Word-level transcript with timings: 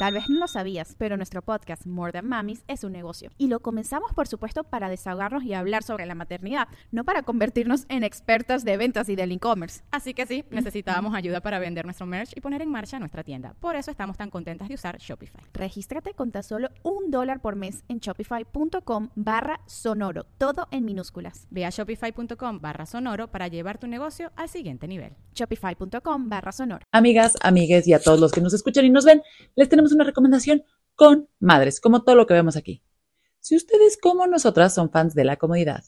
Tal 0.00 0.14
vez 0.14 0.30
no 0.30 0.38
lo 0.38 0.48
sabías, 0.48 0.96
pero 0.96 1.18
nuestro 1.18 1.42
podcast 1.42 1.86
More 1.86 2.10
Than 2.10 2.26
Mamis 2.26 2.64
es 2.68 2.84
un 2.84 2.92
negocio. 2.92 3.28
Y 3.36 3.48
lo 3.48 3.60
comenzamos, 3.60 4.14
por 4.14 4.26
supuesto, 4.26 4.64
para 4.64 4.88
desahogarnos 4.88 5.44
y 5.44 5.52
hablar 5.52 5.82
sobre 5.82 6.06
la 6.06 6.14
maternidad, 6.14 6.68
no 6.90 7.04
para 7.04 7.22
convertirnos 7.22 7.84
en 7.90 8.02
expertas 8.02 8.64
de 8.64 8.78
ventas 8.78 9.10
y 9.10 9.14
del 9.14 9.30
e-commerce. 9.30 9.82
Así 9.90 10.14
que 10.14 10.24
sí, 10.24 10.42
necesitábamos 10.50 11.14
ayuda 11.14 11.42
para 11.42 11.58
vender 11.58 11.84
nuestro 11.84 12.06
merch 12.06 12.34
y 12.34 12.40
poner 12.40 12.62
en 12.62 12.70
marcha 12.70 12.98
nuestra 12.98 13.24
tienda. 13.24 13.54
Por 13.60 13.76
eso 13.76 13.90
estamos 13.90 14.16
tan 14.16 14.30
contentas 14.30 14.68
de 14.68 14.74
usar 14.74 14.96
Shopify. 14.96 15.44
Regístrate 15.52 16.14
con 16.14 16.30
tan 16.30 16.44
solo 16.44 16.70
un 16.82 17.10
dólar 17.10 17.42
por 17.42 17.56
mes 17.56 17.84
en 17.88 17.98
shopify.com 17.98 19.10
barra 19.16 19.60
sonoro, 19.66 20.24
todo 20.38 20.66
en 20.70 20.86
minúsculas. 20.86 21.46
Ve 21.50 21.66
a 21.66 21.68
shopify.com 21.68 22.58
barra 22.58 22.86
sonoro 22.86 23.30
para 23.30 23.48
llevar 23.48 23.76
tu 23.76 23.86
negocio 23.86 24.32
al 24.36 24.48
siguiente 24.48 24.88
nivel. 24.88 25.12
Shopify.com 25.34 26.30
barra 26.30 26.52
sonoro. 26.52 26.86
Amigas, 26.90 27.36
amigues 27.42 27.86
y 27.86 27.92
a 27.92 28.00
todos 28.00 28.18
los 28.18 28.32
que 28.32 28.40
nos 28.40 28.54
escuchan 28.54 28.86
y 28.86 28.88
nos 28.88 29.04
ven, 29.04 29.20
les 29.56 29.68
tenemos 29.68 29.89
una 29.90 30.04
recomendación 30.04 30.64
con 30.94 31.28
madres, 31.38 31.80
como 31.80 32.02
todo 32.02 32.14
lo 32.14 32.26
que 32.26 32.34
vemos 32.34 32.56
aquí. 32.56 32.82
Si 33.38 33.56
ustedes 33.56 33.96
como 33.96 34.26
nosotras 34.26 34.74
son 34.74 34.90
fans 34.90 35.14
de 35.14 35.24
la 35.24 35.36
comodidad, 35.36 35.84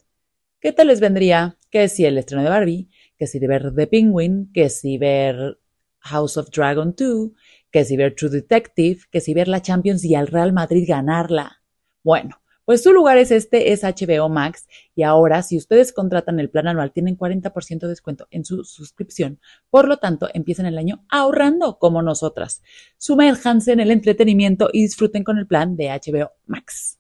¿qué 0.61 0.73
tal 0.73 0.89
les 0.89 1.01
vendría 1.01 1.59
que 1.71 1.89
si 1.89 2.05
el 2.05 2.19
estreno 2.19 2.43
de 2.43 2.51
Barbie, 2.51 2.89
que 3.19 3.27
si 3.27 3.39
de 3.39 3.49
ver 3.49 3.75
The 3.75 3.87
Penguin, 3.87 4.51
que 4.53 4.69
si 4.69 4.99
ver 4.99 5.59
House 6.01 6.37
of 6.37 6.51
Dragon 6.51 6.95
2, 6.97 7.31
que 7.71 7.85
si 7.85 7.97
ver 7.97 8.15
True 8.15 8.31
Detective, 8.31 9.01
que 9.11 9.21
si 9.21 9.35
ver 9.35 9.49
la 9.49 9.63
Champions 9.63 10.05
y 10.05 10.15
al 10.15 10.27
Real 10.27 10.53
Madrid 10.53 10.85
ganarla? 10.87 11.63
Bueno, 12.03 12.42
pues 12.65 12.83
su 12.83 12.93
lugar 12.93 13.19
es 13.19 13.31
este, 13.31 13.73
es 13.73 13.83
HBO 13.83 14.29
Max. 14.29 14.67
Y 14.95 15.03
ahora, 15.03 15.43
si 15.43 15.57
ustedes 15.57 15.93
contratan 15.93 16.41
el 16.41 16.51
plan 16.51 16.69
anual, 16.69 16.93
tienen 16.93 17.17
40% 17.17 17.81
de 17.81 17.89
descuento 17.89 18.27
en 18.31 18.45
su 18.45 18.65
suscripción. 18.65 19.41
Por 19.71 19.89
lo 19.89 19.99
tanto, 19.99 20.29
empiezan 20.33 20.67
el 20.67 20.79
año 20.79 21.05
ahorrando 21.09 21.79
como 21.79 22.03
nosotras. 22.03 22.63
Sumérjanse 22.99 23.73
en 23.73 23.81
el 23.81 23.91
entretenimiento 23.91 24.71
y 24.73 24.83
disfruten 24.83 25.25
con 25.25 25.39
el 25.39 25.47
plan 25.47 25.77
de 25.77 25.89
HBO 25.89 26.33
Max. 26.47 26.99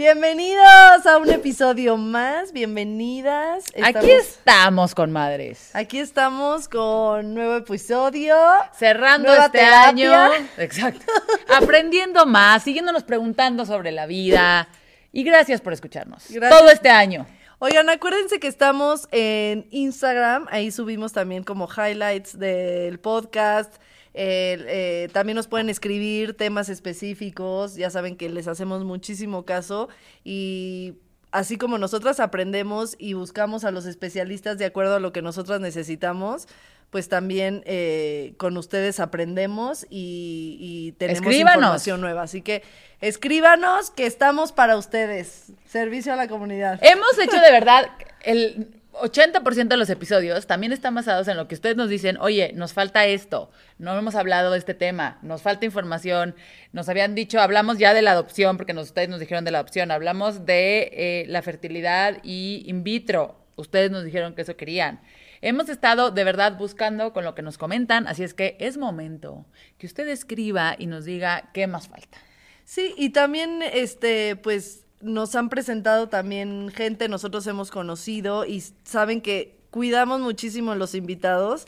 Bienvenidos 0.00 1.04
a 1.04 1.18
un 1.18 1.28
episodio 1.28 1.98
más, 1.98 2.54
bienvenidas. 2.54 3.66
Aquí 3.84 4.10
estamos 4.10 4.94
con 4.94 5.12
madres. 5.12 5.68
Aquí 5.74 5.98
estamos 5.98 6.70
con 6.70 7.34
nuevo 7.34 7.56
episodio. 7.56 8.34
Cerrando 8.74 9.30
este 9.30 9.58
terapia. 9.58 10.24
año. 10.24 10.46
Exacto. 10.56 11.04
Aprendiendo 11.54 12.24
más, 12.24 12.62
siguiéndonos 12.62 13.04
preguntando 13.04 13.66
sobre 13.66 13.92
la 13.92 14.06
vida. 14.06 14.68
Y 15.12 15.22
gracias 15.22 15.60
por 15.60 15.74
escucharnos. 15.74 16.24
Gracias. 16.30 16.58
Todo 16.58 16.70
este 16.70 16.88
año. 16.88 17.26
Oigan, 17.58 17.90
acuérdense 17.90 18.40
que 18.40 18.48
estamos 18.48 19.06
en 19.10 19.66
Instagram, 19.70 20.46
ahí 20.50 20.70
subimos 20.70 21.12
también 21.12 21.44
como 21.44 21.68
highlights 21.68 22.38
del 22.38 23.00
podcast. 23.00 23.74
Eh, 24.14 24.64
eh, 24.66 25.08
también 25.12 25.36
nos 25.36 25.46
pueden 25.46 25.68
escribir 25.68 26.34
temas 26.34 26.68
específicos, 26.68 27.76
ya 27.76 27.90
saben 27.90 28.16
que 28.16 28.28
les 28.28 28.48
hacemos 28.48 28.84
muchísimo 28.84 29.44
caso 29.44 29.88
y 30.24 30.94
así 31.30 31.56
como 31.56 31.78
nosotras 31.78 32.18
aprendemos 32.18 32.96
y 32.98 33.12
buscamos 33.14 33.64
a 33.64 33.70
los 33.70 33.86
especialistas 33.86 34.58
de 34.58 34.64
acuerdo 34.64 34.96
a 34.96 35.00
lo 35.00 35.12
que 35.12 35.22
nosotras 35.22 35.60
necesitamos, 35.60 36.48
pues 36.90 37.08
también 37.08 37.62
eh, 37.66 38.34
con 38.36 38.56
ustedes 38.56 38.98
aprendemos 38.98 39.86
y, 39.90 40.56
y 40.60 40.92
tenemos 40.98 41.20
Escríbanos. 41.22 41.54
información 41.58 42.00
nueva. 42.00 42.22
Así 42.22 42.42
que 42.42 42.64
escríbanos 43.00 43.92
que 43.92 44.06
estamos 44.06 44.50
para 44.50 44.76
ustedes. 44.76 45.52
Servicio 45.68 46.12
a 46.12 46.16
la 46.16 46.26
comunidad. 46.26 46.80
Hemos 46.82 47.16
hecho 47.16 47.40
de 47.40 47.52
verdad 47.52 47.92
el 48.22 48.79
80% 49.00 49.68
de 49.68 49.76
los 49.76 49.90
episodios 49.90 50.46
también 50.46 50.72
están 50.72 50.94
basados 50.94 51.28
en 51.28 51.36
lo 51.36 51.48
que 51.48 51.54
ustedes 51.54 51.76
nos 51.76 51.88
dicen, 51.88 52.16
oye, 52.18 52.52
nos 52.54 52.72
falta 52.72 53.06
esto, 53.06 53.50
no 53.78 53.96
hemos 53.98 54.14
hablado 54.14 54.52
de 54.52 54.58
este 54.58 54.74
tema, 54.74 55.18
nos 55.22 55.42
falta 55.42 55.64
información, 55.64 56.34
nos 56.72 56.88
habían 56.88 57.14
dicho, 57.14 57.40
hablamos 57.40 57.78
ya 57.78 57.94
de 57.94 58.02
la 58.02 58.12
adopción, 58.12 58.56
porque 58.56 58.72
nos- 58.72 58.86
ustedes 58.88 59.08
nos 59.08 59.20
dijeron 59.20 59.44
de 59.44 59.50
la 59.50 59.58
adopción, 59.58 59.90
hablamos 59.90 60.46
de 60.46 60.90
eh, 60.92 61.24
la 61.28 61.42
fertilidad 61.42 62.18
y 62.22 62.62
in 62.66 62.84
vitro, 62.84 63.36
ustedes 63.56 63.90
nos 63.90 64.04
dijeron 64.04 64.34
que 64.34 64.42
eso 64.42 64.56
querían. 64.56 65.00
Hemos 65.42 65.68
estado 65.70 66.10
de 66.10 66.22
verdad 66.24 66.58
buscando 66.58 67.12
con 67.12 67.24
lo 67.24 67.34
que 67.34 67.42
nos 67.42 67.56
comentan, 67.58 68.06
así 68.06 68.22
es 68.22 68.34
que 68.34 68.56
es 68.60 68.76
momento 68.76 69.46
que 69.78 69.86
usted 69.86 70.06
escriba 70.08 70.76
y 70.78 70.86
nos 70.86 71.04
diga 71.06 71.50
qué 71.54 71.66
más 71.66 71.88
falta. 71.88 72.18
Sí, 72.64 72.94
y 72.96 73.10
también, 73.10 73.62
este, 73.62 74.36
pues, 74.36 74.84
nos 75.00 75.34
han 75.34 75.48
presentado 75.48 76.08
también 76.08 76.70
gente, 76.74 77.08
nosotros 77.08 77.46
hemos 77.46 77.70
conocido 77.70 78.44
y 78.44 78.62
saben 78.84 79.20
que 79.20 79.58
cuidamos 79.70 80.20
muchísimo 80.20 80.74
los 80.74 80.94
invitados 80.94 81.66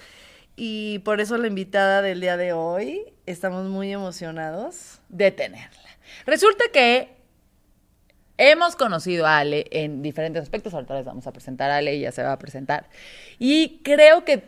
y 0.56 0.98
por 1.00 1.20
eso 1.20 1.38
la 1.38 1.47
invitada 1.47 2.03
del 2.03 2.20
día 2.20 2.37
de 2.37 2.53
hoy, 2.53 3.04
estamos 3.26 3.66
muy 3.69 3.93
emocionados. 3.93 5.00
de 5.09 5.31
tenerla. 5.31 5.88
Resulta 6.26 6.65
que 6.72 7.16
hemos 8.37 8.76
conocido 8.76 9.26
a 9.26 9.38
Ale 9.38 9.66
en 9.70 10.03
diferentes 10.03 10.43
aspectos. 10.43 10.75
Ahorita 10.75 10.94
les 10.94 11.04
vamos 11.04 11.26
a 11.26 11.32
presentar 11.32 11.70
a 11.70 11.76
Ale, 11.76 11.93
ella 11.93 12.12
se 12.12 12.22
va 12.22 12.32
a 12.32 12.38
presentar. 12.38 12.88
Y 13.38 13.81
creo 13.82 14.25
que 14.25 14.44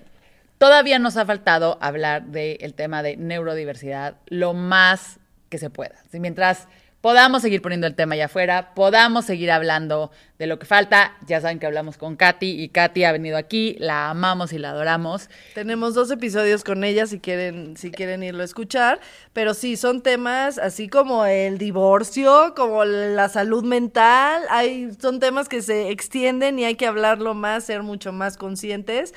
todavía 0.59 0.99
nos 0.99 1.17
ha 1.17 1.25
faltado 1.25 1.79
hablar 1.81 2.27
del 2.27 2.75
tema 2.75 3.03
de 3.03 3.17
neurodiversidad 3.17 4.17
lo 4.27 4.53
más 4.53 5.19
que 5.49 5.59
se 5.59 5.71
pueda. 5.71 5.97
Mientras 6.13 6.69
podamos 7.05 7.43
seguir 7.43 7.61
poniendo 7.61 7.87
el 7.87 7.95
tema 7.95 8.15
allá 8.15 8.25
afuera, 8.25 8.73
podamos 8.75 9.27
seguir 9.27 9.51
hablando 9.51 10.11
de 10.39 10.47
lo 10.47 10.59
que 10.59 10.65
falta. 10.65 11.13
Ya 11.27 11.39
saben 11.39 11.59
que 11.59 11.67
hablamos 11.67 11.99
con 11.99 12.17
Katy 12.17 12.63
y 12.63 12.71
Katy 12.71 13.05
ha 13.05 13.13
venido 13.13 13.37
aquí, 13.37 13.77
la 13.79 14.09
amamos 14.09 14.55
y 14.55 14.59
la 14.59 14.71
adoramos. 14.71 15.29
Tenemos 15.53 15.93
dos 15.93 16.11
episodios 16.11 16.65
con 16.65 16.83
ella 16.83 17.07
si 17.07 17.21
quieren, 17.21 17.77
si 17.77 17.91
quieren 17.91 18.23
irlo 18.23 18.41
a 18.41 18.47
escuchar, 18.47 19.01
pero 19.35 19.53
sí, 19.53 19.77
son 19.77 20.01
temas 20.01 20.57
así 20.57 20.89
como 20.89 21.27
el 21.27 21.59
divorcio, 21.59 22.55
como 22.57 22.87
la 22.87 23.29
salud 23.29 23.65
mental, 23.65 24.43
hay, 24.49 24.89
son 24.99 25.21
temas 25.21 25.51
que 25.51 25.61
se 25.61 25.91
extienden 25.91 26.59
y 26.59 26.65
hay 26.65 26.77
que 26.77 26.87
hablarlo 26.87 27.35
más, 27.35 27.65
ser 27.65 27.83
mucho 27.83 28.15
más 28.15 28.39
conscientes 28.39 29.13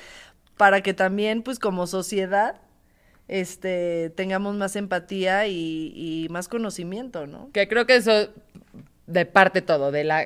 para 0.58 0.82
que 0.82 0.92
también, 0.92 1.42
pues 1.42 1.58
como 1.58 1.86
sociedad, 1.86 2.60
este, 3.28 4.10
tengamos 4.16 4.56
más 4.56 4.74
empatía 4.76 5.46
y, 5.46 5.92
y 5.94 6.28
más 6.30 6.48
conocimiento, 6.48 7.26
¿no? 7.26 7.50
Que 7.52 7.68
creo 7.68 7.86
que 7.86 7.96
eso 7.96 8.28
de 9.06 9.26
parte 9.26 9.62
todo, 9.62 9.90
de 9.92 10.04
la 10.04 10.24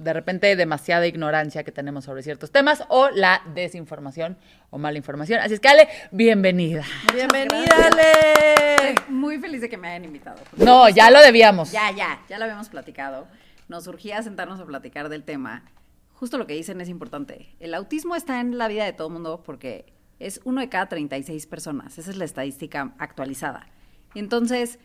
de 0.00 0.12
repente 0.12 0.54
demasiada 0.56 1.06
ignorancia 1.06 1.64
que 1.64 1.72
tenemos 1.72 2.04
sobre 2.04 2.22
ciertos 2.22 2.50
temas 2.50 2.84
o 2.88 3.10
la 3.10 3.42
desinformación 3.54 4.38
o 4.70 4.78
mala 4.78 4.96
información. 4.96 5.40
Así 5.40 5.54
es 5.54 5.60
que 5.60 5.68
Ale, 5.68 5.88
bienvenida. 6.10 6.84
Bienvenida, 7.12 7.74
Ale. 7.92 8.92
Estoy 8.92 9.12
muy 9.12 9.38
feliz 9.38 9.60
de 9.60 9.68
que 9.68 9.76
me 9.76 9.88
hayan 9.88 10.04
invitado. 10.04 10.40
No, 10.56 10.88
ya 10.88 11.10
lo 11.10 11.20
debíamos. 11.20 11.72
Ya, 11.72 11.90
ya, 11.90 12.22
ya 12.28 12.38
lo 12.38 12.44
habíamos 12.44 12.68
platicado. 12.68 13.26
Nos 13.68 13.84
surgía 13.84 14.22
sentarnos 14.22 14.60
a 14.60 14.64
platicar 14.64 15.08
del 15.08 15.24
tema. 15.24 15.64
Justo 16.14 16.38
lo 16.38 16.46
que 16.46 16.54
dicen 16.54 16.80
es 16.80 16.88
importante. 16.88 17.48
El 17.60 17.74
autismo 17.74 18.14
está 18.14 18.40
en 18.40 18.58
la 18.58 18.68
vida 18.68 18.84
de 18.84 18.92
todo 18.92 19.08
el 19.08 19.14
mundo 19.14 19.42
porque 19.44 19.86
es 20.20 20.40
uno 20.44 20.60
de 20.60 20.68
cada 20.68 20.88
36 20.88 21.46
personas. 21.46 21.98
Esa 21.98 22.10
es 22.10 22.16
la 22.16 22.24
estadística 22.24 22.94
actualizada. 22.98 23.66
Entonces, 24.14 24.78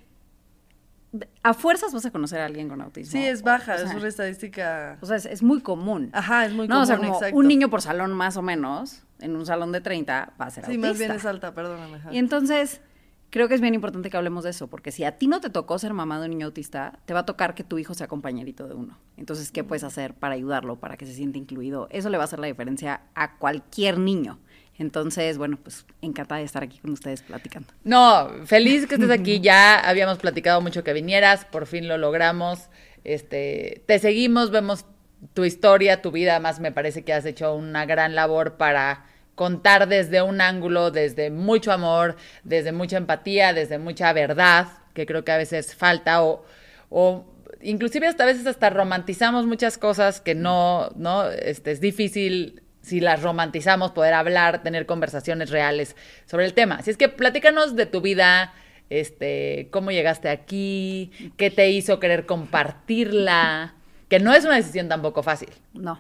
a 1.44 1.54
fuerzas 1.54 1.94
vas 1.94 2.06
a 2.06 2.12
conocer 2.12 2.42
a 2.42 2.46
alguien 2.46 2.68
con 2.68 2.82
autismo. 2.82 3.12
Sí, 3.12 3.26
es 3.26 3.42
baja, 3.42 3.76
O 3.76 3.78
sea, 3.78 3.88
es 3.88 3.96
una 3.96 4.08
estadística. 4.08 4.98
o 5.02 5.06
sea, 5.06 5.16
es, 5.16 5.26
es 5.26 5.44
muy 5.44 5.62
común. 5.62 6.10
Ajá, 6.14 6.46
es 6.46 6.54
muy 6.54 6.68
no, 6.68 6.82
o 6.82 6.86
sea, 6.86 6.98
común, 6.98 7.10
como 7.12 7.20
exacto. 7.20 7.38
un 7.40 7.48
niño 7.48 7.70
por 7.70 7.82
salón 7.82 8.12
más 8.14 8.36
o 8.38 8.42
menos, 8.42 9.04
en 9.20 9.36
un 9.36 9.46
salón 9.46 9.72
de 9.72 9.80
30, 9.82 10.34
va 10.40 10.46
a 10.46 10.50
ser 10.50 10.66
Sí, 10.66 10.72
autista. 10.72 10.88
más 10.90 10.98
bien 11.00 11.12
es 11.12 11.26
alta, 11.26 11.54
perdóname. 11.54 11.98
ajá. 11.98 12.14
Y 12.14 12.18
entonces, 12.18 12.82
creo 13.30 13.48
que 13.48 13.56
es 13.56 13.62
bien 13.62 13.74
importante 13.74 14.10
que 14.10 14.18
hablemos 14.18 14.44
de 14.44 14.50
eso, 14.50 14.68
porque 14.68 14.92
si 14.92 15.06
a 15.06 15.18
ti 15.18 15.28
no 15.28 15.40
te 15.40 15.50
tocó 15.50 15.80
ser 15.80 15.94
mamá 15.94 16.20
de 16.20 16.26
un 16.26 16.32
niño 16.32 16.48
autista, 16.48 17.00
te 17.06 17.14
va 17.14 17.22
a 17.22 17.26
tocar 17.26 17.56
que 17.56 17.64
tu 17.64 17.78
hijo 17.78 17.94
sea 17.94 18.08
compañerito 18.08 18.68
de 18.68 18.74
uno. 18.76 18.98
Entonces, 19.16 19.52
¿qué 19.52 19.64
puedes 19.64 19.86
hacer 19.86 20.16
para 20.16 20.34
ayudarlo, 20.36 20.80
para 20.82 20.98
que 20.98 21.06
se 21.06 21.14
sienta 21.14 21.38
incluido? 21.38 21.88
Eso 21.92 22.10
le 22.10 22.18
va 22.18 22.24
a 22.24 22.26
hacer 22.26 22.40
la 22.40 22.48
diferencia 22.48 23.04
a 23.16 23.38
cualquier 23.38 24.00
niño. 24.00 24.40
Entonces, 24.78 25.38
bueno, 25.38 25.58
pues 25.62 25.86
encantada 26.02 26.40
de 26.40 26.46
estar 26.46 26.64
aquí 26.64 26.80
con 26.80 26.92
ustedes 26.92 27.22
platicando. 27.22 27.70
No, 27.84 28.30
feliz 28.46 28.88
que 28.88 28.96
estés 28.96 29.10
aquí. 29.10 29.40
Ya 29.40 29.80
habíamos 29.80 30.18
platicado 30.18 30.60
mucho 30.62 30.84
que 30.84 30.94
vinieras, 30.94 31.46
por 31.46 31.66
fin 31.66 31.88
lo 31.88 31.98
logramos. 31.98 32.70
Este, 33.04 33.84
te 33.86 34.00
seguimos, 34.00 34.52
vemos 34.52 34.86
tu 35.34 35.46
historia, 35.46 36.02
tu 36.02 36.12
vida, 36.12 36.32
además 36.32 36.60
me 36.60 36.72
parece 36.72 37.04
que 37.04 37.14
has 37.14 37.26
hecho 37.26 37.56
una 37.56 37.86
gran 37.86 38.16
labor 38.16 38.58
para 38.58 39.06
contar 39.36 39.88
desde 39.88 40.22
un 40.22 40.42
ángulo, 40.42 40.92
desde 40.92 41.30
mucho 41.30 41.72
amor, 41.72 42.16
desde 42.44 42.72
mucha 42.72 42.98
empatía, 42.98 43.54
desde 43.54 43.78
mucha 43.78 44.12
verdad, 44.14 44.68
que 44.94 45.06
creo 45.06 45.24
que 45.24 45.32
a 45.32 45.38
veces 45.38 45.76
falta 45.76 46.24
o, 46.24 46.46
o 46.90 47.26
inclusive 47.62 48.08
hasta 48.08 48.24
a 48.24 48.28
veces 48.28 48.46
hasta 48.48 48.70
romantizamos 48.70 49.46
muchas 49.46 49.78
cosas 49.78 50.22
que 50.22 50.36
no, 50.36 50.90
no, 50.96 51.30
este, 51.30 51.72
es 51.72 51.82
difícil 51.82 52.64
si 52.86 53.00
las 53.00 53.24
romantizamos 53.24 53.92
poder 53.92 54.14
hablar, 54.14 54.62
tener 54.62 54.86
conversaciones 54.86 55.50
reales 55.50 55.96
sobre 56.28 56.46
el 56.46 56.54
tema. 56.54 56.76
Así 56.76 56.92
es 56.92 56.98
que 56.98 57.10
platícanos 57.10 57.76
de 57.76 57.88
tu 57.88 58.00
vida, 58.00 58.54
este, 58.92 59.70
cómo 59.72 59.90
llegaste 59.90 60.30
aquí, 60.30 61.12
qué 61.36 61.50
te 61.50 61.72
hizo 61.72 62.00
querer 62.00 62.28
compartirla, 62.28 63.74
que 64.08 64.20
no 64.20 64.36
es 64.36 64.46
una 64.46 64.58
decisión 64.58 64.88
tampoco 64.88 65.24
fácil. 65.24 65.50
No. 65.74 66.00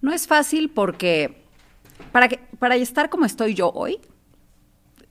No 0.00 0.12
es 0.12 0.26
fácil 0.26 0.70
porque 0.70 1.36
para, 2.10 2.26
que, 2.26 2.40
para 2.58 2.74
estar 2.74 3.10
como 3.10 3.24
estoy 3.24 3.54
yo 3.54 3.70
hoy, 3.70 4.00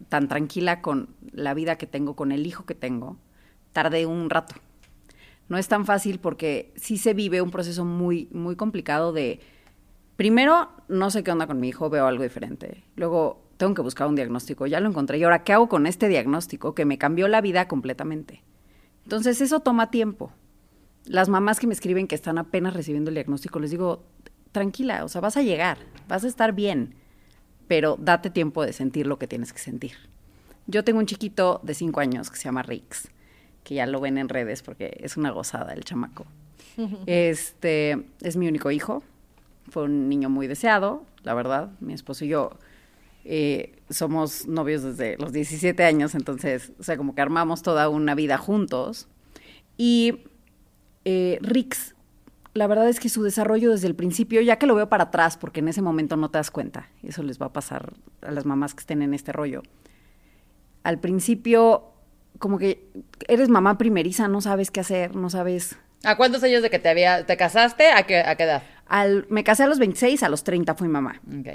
tan 0.10 0.28
tranquila 0.28 0.82
con 0.82 1.16
la 1.32 1.54
vida 1.54 1.78
que 1.78 1.88
tengo, 1.88 2.18
con 2.18 2.34
el 2.34 2.46
hijo 2.46 2.66
que 2.66 2.76
tengo, 2.76 3.18
tardé 3.72 4.06
un 4.06 4.30
rato. 4.30 4.56
No 5.48 5.58
es 5.58 5.70
tan 5.70 5.86
fácil 5.86 6.20
porque 6.20 6.74
sí 6.76 6.98
se 6.98 7.14
vive 7.14 7.42
un 7.42 7.52
proceso 7.52 7.86
muy, 7.86 8.28
muy 8.34 8.58
complicado 8.58 9.14
de, 9.14 9.40
primero, 10.18 10.70
no 10.90 11.10
sé 11.10 11.24
qué 11.24 11.32
onda 11.32 11.48
con 11.48 11.60
mi 11.60 11.70
hijo, 11.70 11.90
veo 11.90 12.06
algo 12.06 12.24
diferente. 12.24 12.84
Luego, 12.96 13.48
tengo 13.56 13.74
que 13.74 13.82
buscar 13.82 14.08
un 14.08 14.16
diagnóstico, 14.16 14.68
ya 14.68 14.80
lo 14.82 14.90
encontré. 14.90 15.18
Y 15.18 15.24
ahora, 15.24 15.44
¿qué 15.44 15.54
hago 15.54 15.70
con 15.70 15.88
este 15.88 16.10
diagnóstico 16.10 16.76
que 16.76 16.84
me 16.84 16.98
cambió 16.98 17.28
la 17.28 17.40
vida 17.40 17.68
completamente? 17.68 18.44
Entonces, 19.04 19.40
eso 19.40 19.62
toma 19.62 19.90
tiempo. 19.90 20.32
Las 21.06 21.30
mamás 21.30 21.60
que 21.60 21.68
me 21.68 21.74
escriben 21.74 22.08
que 22.08 22.16
están 22.16 22.38
apenas 22.38 22.74
recibiendo 22.74 23.10
el 23.10 23.16
diagnóstico, 23.16 23.60
les 23.60 23.72
digo, 23.72 24.04
tranquila, 24.52 25.06
o 25.06 25.08
sea, 25.08 25.22
vas 25.22 25.38
a 25.38 25.42
llegar, 25.42 25.78
vas 26.08 26.24
a 26.24 26.28
estar 26.28 26.52
bien, 26.52 26.96
pero 27.68 27.96
date 28.00 28.30
tiempo 28.30 28.66
de 28.66 28.74
sentir 28.74 29.08
lo 29.08 29.18
que 29.18 29.28
tienes 29.28 29.54
que 29.54 29.60
sentir. 29.60 29.94
Yo 30.66 30.84
tengo 30.84 31.00
un 31.00 31.06
chiquito 31.06 31.62
de 31.64 31.74
cinco 31.74 32.02
años 32.02 32.30
que 32.30 32.38
se 32.38 32.44
llama 32.44 32.64
Rix, 32.64 33.10
que 33.64 33.76
ya 33.76 33.86
lo 33.86 34.02
ven 34.02 34.18
en 34.18 34.28
redes 34.30 34.64
porque 34.64 34.98
es 35.00 35.16
una 35.16 35.32
gozada 35.32 35.74
el 35.74 35.84
chamaco. 35.84 36.26
Este 37.06 38.06
es 38.22 38.36
mi 38.36 38.48
único 38.48 38.72
hijo, 38.72 39.04
fue 39.70 39.84
un 39.84 40.10
niño 40.10 40.30
muy 40.30 40.48
deseado, 40.48 41.04
la 41.24 41.34
verdad. 41.34 41.72
Mi 41.80 41.94
esposo 41.94 42.26
y 42.26 42.30
yo 42.30 42.52
eh, 43.30 43.76
somos 43.90 44.48
novios 44.48 44.84
desde 44.84 45.18
los 45.18 45.34
17 45.34 45.84
años, 45.84 46.16
entonces, 46.16 46.72
o 46.80 46.84
sea, 46.84 46.96
como 46.96 47.14
que 47.14 47.22
armamos 47.22 47.62
toda 47.62 47.90
una 47.90 48.16
vida 48.16 48.38
juntos. 48.38 49.10
Y 49.76 50.24
eh, 51.04 51.38
Rix, 51.42 51.94
la 52.54 52.68
verdad 52.68 52.88
es 52.88 53.02
que 53.02 53.10
su 53.10 53.24
desarrollo 53.24 53.72
desde 53.72 53.88
el 53.88 53.96
principio, 53.96 54.40
ya 54.42 54.58
que 54.58 54.66
lo 54.66 54.76
veo 54.76 54.88
para 54.88 55.06
atrás, 55.06 55.36
porque 55.38 55.60
en 55.60 55.68
ese 55.68 55.82
momento 55.82 56.16
no 56.16 56.32
te 56.32 56.38
das 56.38 56.52
cuenta, 56.52 56.90
eso 57.04 57.22
les 57.22 57.40
va 57.40 57.48
a 57.48 57.54
pasar 57.54 57.94
a 58.22 58.32
las 58.32 58.46
mamás 58.46 58.74
que 58.74 58.80
estén 58.80 59.02
en 59.02 59.14
este 59.14 59.34
rollo. 59.34 59.62
Al 60.84 61.00
principio, 61.00 61.84
como 62.40 62.58
que 62.58 62.90
eres 63.28 63.50
mamá 63.50 63.78
primeriza, 63.78 64.30
no 64.30 64.40
sabes 64.40 64.72
qué 64.72 64.80
hacer, 64.80 65.16
no 65.16 65.30
sabes... 65.30 65.78
¿A 66.04 66.16
cuántos 66.18 66.44
años 66.44 66.62
de 66.62 66.70
que 66.70 66.80
te 66.80 66.90
había, 66.90 67.26
te 67.26 67.38
casaste? 67.38 67.92
¿A 67.92 68.04
qué, 68.04 68.20
a 68.20 68.36
qué 68.36 68.44
edad? 68.44 68.64
Al, 68.88 69.26
me 69.30 69.44
casé 69.44 69.64
a 69.64 69.68
los 69.68 69.80
26, 69.80 70.24
a 70.24 70.30
los 70.30 70.44
30 70.44 70.76
fui 70.76 70.88
mamá. 70.88 71.22
Ok. 71.40 71.48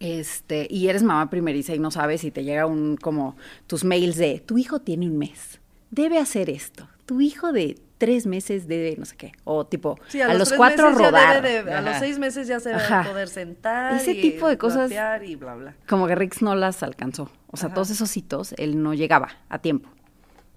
Este, 0.00 0.66
y 0.68 0.88
eres 0.88 1.02
mamá 1.04 1.30
primeriza 1.30 1.74
y 1.74 1.78
no 1.78 1.90
sabes 1.92 2.24
y 2.24 2.32
te 2.32 2.42
llega 2.42 2.66
un 2.66 2.96
como 2.96 3.36
tus 3.68 3.84
mails 3.84 4.16
de 4.16 4.40
tu 4.40 4.58
hijo 4.58 4.80
tiene 4.80 5.06
un 5.06 5.16
mes, 5.16 5.60
debe 5.92 6.18
hacer 6.18 6.50
esto, 6.50 6.88
tu 7.06 7.20
hijo 7.20 7.52
de 7.52 7.78
tres 7.98 8.26
meses 8.26 8.66
debe 8.66 8.96
no 8.98 9.04
sé 9.04 9.14
qué, 9.16 9.30
o 9.44 9.64
tipo 9.64 9.96
Sí, 10.08 10.20
a, 10.20 10.34
los 10.34 10.52
cuatro 10.54 10.90
rodar. 10.90 11.40
de- 11.40 11.72
a 11.72 11.80
los 11.82 11.98
seis 11.98 12.18
meses 12.18 12.48
ya 12.48 12.58
se 12.58 12.70
debe 12.70 12.80
Ajá. 12.82 13.04
poder 13.08 13.28
sentar. 13.28 13.94
Ese 13.94 14.10
y 14.10 14.20
tipo 14.22 14.48
de 14.48 14.58
cosas- 14.58 14.90
rapear 14.90 15.22
Y 15.22 15.36
bla, 15.36 15.54
bla. 15.54 15.76
Como 15.88 16.08
que 16.08 16.16
Rix 16.16 16.42
no 16.42 16.56
las 16.56 16.82
alcanzó. 16.82 17.30
O 17.52 17.56
sea, 17.56 17.72
todos 17.72 17.90
esos 17.90 18.16
hitos, 18.16 18.54
él 18.58 18.82
no 18.82 18.94
llegaba 18.94 19.28
a 19.48 19.60
tiempo. 19.60 19.88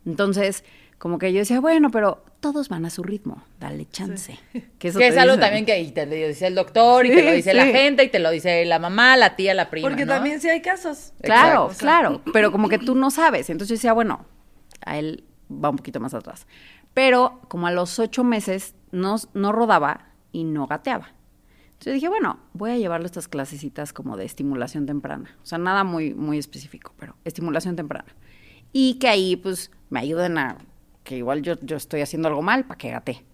Entonces, 0.08 0.64
como 0.98 1.18
que 1.20 1.32
yo 1.34 1.40
decía, 1.40 1.60
bueno, 1.60 1.92
pero 1.92 2.24
todos 2.40 2.70
van 2.70 2.86
a 2.86 2.90
su 2.90 3.04
ritmo, 3.04 3.44
dale 3.60 3.86
chance. 3.90 4.40
Que, 4.80 4.88
eso 4.90 5.00
Que 5.00 5.06
te 5.06 5.12
es 5.14 5.18
algo 5.18 5.34
dicen. 5.36 5.42
también 5.42 5.66
que 5.66 5.80
y 5.82 5.92
te 5.92 6.06
lo 6.06 6.12
dice 6.14 6.48
el 6.48 6.56
doctor 6.56 7.06
y 7.06 7.10
te 7.10 7.24
lo 7.24 7.32
dice 7.32 7.54
la 7.54 7.66
gente 7.66 8.04
y 8.04 8.10
te 8.10 8.20
lo 8.20 8.30
dice 8.32 8.66
la 8.66 8.80
mamá, 8.80 9.18
la 9.18 9.36
tía, 9.36 9.54
la 9.54 9.70
prima, 9.70 9.88
Porque 9.90 10.06
¿no? 10.06 10.14
también 10.14 10.40
sí 10.42 10.50
hay 10.50 10.62
casos. 10.62 11.14
Claro, 11.22 11.66
Exacto. 11.66 11.80
Claro, 11.80 12.22
pero 12.34 12.52
como 12.52 12.70
que 12.70 12.78
tú 12.78 12.96
no 12.96 13.12
sabes. 13.12 13.50
Entonces 13.50 13.70
yo 13.70 13.80
decía, 13.80 13.94
bueno, 13.94 14.26
a 14.86 14.98
él 14.98 15.24
va 15.52 15.70
un 15.70 15.78
poquito 15.78 16.00
más 16.00 16.14
atrás. 16.14 16.48
Pero 16.94 17.42
como 17.50 17.68
a 17.68 17.72
los 17.72 18.00
ocho 18.00 18.24
meses 18.24 18.76
no, 18.92 19.16
no 19.34 19.52
rodaba 19.52 20.14
y 20.32 20.44
no 20.46 20.66
gateaba. 20.68 21.14
Entonces 21.74 21.96
dije, 21.96 22.08
bueno, 22.08 22.40
voy 22.54 22.72
a 22.72 22.78
llevarlo 22.78 23.06
a 23.06 23.08
estas 23.08 23.28
clasecitas 23.28 23.92
como 23.92 24.16
de 24.16 24.24
estimulación 24.26 24.86
temprana. 24.86 25.36
O 25.44 25.46
sea, 25.46 25.58
nada 25.58 25.84
muy, 25.84 26.14
muy 26.14 26.38
específico, 26.38 26.94
pero 26.98 27.16
estimulación 27.26 27.76
temprana. 27.76 28.16
Y 28.72 28.96
que 28.96 29.08
ahí, 29.10 29.36
pues, 29.36 29.72
me 29.90 30.00
ayuden 30.00 30.38
a 30.38 30.58
que 31.06 31.16
igual 31.16 31.42
yo, 31.42 31.54
yo 31.62 31.78
estoy 31.78 32.02
haciendo 32.02 32.28
algo 32.28 32.42
mal 32.42 32.66
para 32.66 32.78
que 32.78 32.90
gate. 32.90 33.26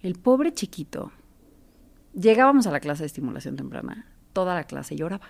El 0.00 0.14
pobre 0.14 0.54
chiquito, 0.54 1.12
llegábamos 2.14 2.66
a 2.66 2.70
la 2.70 2.80
clase 2.80 3.02
de 3.02 3.08
estimulación 3.08 3.56
temprana, 3.56 4.06
toda 4.32 4.54
la 4.54 4.64
clase 4.64 4.96
lloraba. 4.96 5.28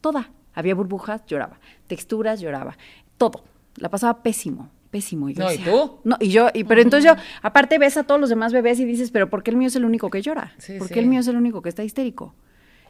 Toda. 0.00 0.30
Había 0.54 0.76
burbujas, 0.76 1.26
lloraba. 1.26 1.58
Texturas, 1.88 2.40
lloraba. 2.40 2.76
Todo. 3.18 3.42
La 3.76 3.88
pasaba 3.90 4.22
pésimo, 4.22 4.70
pésimo. 4.90 5.28
yo 5.30 5.42
No, 5.42 5.52
¿y 5.52 5.58
tú? 5.58 5.98
No, 6.04 6.16
y 6.20 6.28
yo, 6.28 6.48
y, 6.54 6.64
pero 6.64 6.80
entonces 6.80 7.10
yo, 7.10 7.20
aparte 7.42 7.78
ves 7.78 7.96
a 7.96 8.04
todos 8.04 8.20
los 8.20 8.30
demás 8.30 8.52
bebés 8.52 8.78
y 8.78 8.84
dices, 8.84 9.10
pero 9.10 9.28
¿por 9.28 9.42
qué 9.42 9.50
el 9.50 9.56
mío 9.56 9.68
es 9.68 9.76
el 9.76 9.84
único 9.84 10.08
que 10.08 10.22
llora? 10.22 10.54
Sí, 10.58 10.78
¿Por 10.78 10.88
qué 10.88 10.94
sí. 10.94 11.00
el 11.00 11.06
mío 11.06 11.20
es 11.20 11.26
el 11.26 11.36
único 11.36 11.60
que 11.62 11.68
está 11.68 11.82
histérico? 11.82 12.34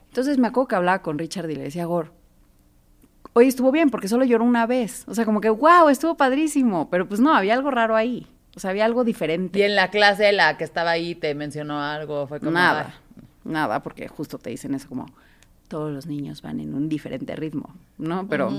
Entonces 0.09 0.39
me 0.39 0.49
acuerdo 0.49 0.69
que 0.69 0.77
hablaba 0.77 1.03
con 1.03 1.19
Richard 1.19 1.51
y 1.51 1.57
le 1.57 1.63
decía, 1.63 1.87
Gor, 1.87 2.13
oye, 3.39 3.49
estuvo 3.49 3.71
bien 3.71 3.91
porque 3.91 4.09
solo 4.09 4.25
lloró 4.25 4.45
una 4.45 4.67
vez. 4.67 5.05
O 5.09 5.15
sea, 5.15 5.27
como 5.27 5.43
que, 5.43 5.51
wow, 5.51 5.91
estuvo 5.91 6.17
padrísimo. 6.17 6.89
Pero 6.89 7.07
pues 7.07 7.21
no, 7.21 7.35
había 7.35 7.53
algo 7.53 7.71
raro 7.71 7.95
ahí. 7.95 8.27
O 8.57 8.61
sea, 8.61 8.71
había 8.71 8.87
algo 8.87 9.05
diferente. 9.05 9.59
Y 9.59 9.63
en 9.63 9.75
la 9.77 9.91
clase 9.91 10.33
la 10.33 10.57
que 10.57 10.65
estaba 10.65 10.91
ahí 10.93 11.15
te 11.15 11.35
mencionó 11.35 11.83
algo, 11.83 12.27
fue 12.27 12.39
como 12.41 12.53
Nada, 12.53 12.95
nada, 13.45 13.83
porque 13.83 14.09
justo 14.09 14.39
te 14.39 14.49
dicen 14.49 14.73
eso 14.75 14.89
como 14.89 15.05
todos 15.69 15.93
los 15.93 16.07
niños 16.07 16.41
van 16.41 16.61
en 16.61 16.75
un 16.75 16.89
diferente 16.89 17.37
ritmo, 17.37 17.75
¿no? 17.99 18.27
Pero 18.29 18.51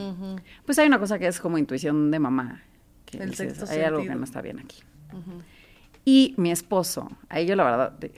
pues 0.65 0.77
hay 0.77 0.85
una 0.87 0.99
cosa 0.99 1.17
que 1.17 1.25
es 1.25 1.39
como 1.39 1.57
intuición 1.57 2.11
de 2.11 2.19
mamá, 2.19 2.61
que 3.05 3.17
El 3.17 3.31
dices, 3.31 3.67
hay 3.71 3.81
algo 3.81 4.01
que 4.03 4.13
no 4.13 4.23
está 4.25 4.41
bien 4.41 4.59
aquí. 4.59 4.77
Y 6.05 6.33
mi 6.37 6.51
esposo, 6.51 7.09
a 7.29 7.41
yo 7.41 7.55
la 7.55 7.63
verdad, 7.63 7.91
de- 7.93 8.13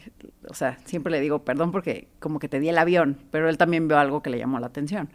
o 0.47 0.53
sea, 0.53 0.77
siempre 0.85 1.11
le 1.11 1.19
digo 1.21 1.43
perdón 1.43 1.71
porque 1.71 2.07
como 2.19 2.37
que 2.39 2.47
te 2.49 2.59
di 2.59 2.69
el 2.69 2.77
avión, 2.77 3.17
pero 3.31 3.49
él 3.49 3.57
también 3.57 3.87
vio 3.87 3.97
algo 3.97 4.21
que 4.21 4.29
le 4.29 4.37
llamó 4.37 4.59
la 4.59 4.67
atención. 4.67 5.09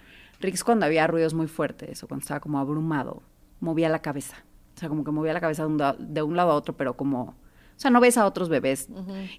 Rix 0.44 0.62
cuando 0.64 0.86
había 0.86 1.06
ruidos 1.06 1.34
muy 1.34 1.46
fuertes 1.48 2.02
o 2.02 2.08
cuando 2.08 2.22
estaba 2.22 2.40
como 2.40 2.58
abrumado, 2.58 3.22
movía 3.60 3.88
la 3.88 4.00
cabeza. 4.02 4.36
O 4.76 4.78
sea, 4.80 4.88
como 4.88 5.04
que 5.04 5.10
movía 5.10 5.32
la 5.32 5.40
cabeza 5.40 5.62
de 5.62 5.68
un, 5.68 5.76
da- 5.78 5.96
de 5.98 6.22
un 6.22 6.36
lado 6.36 6.50
a 6.50 6.54
otro, 6.54 6.76
pero 6.76 6.94
como... 6.96 7.22
O 7.76 7.80
sea, 7.80 7.90
no 7.90 8.00
ves 8.00 8.16
a 8.18 8.26
otros 8.26 8.48
bebés 8.48 8.88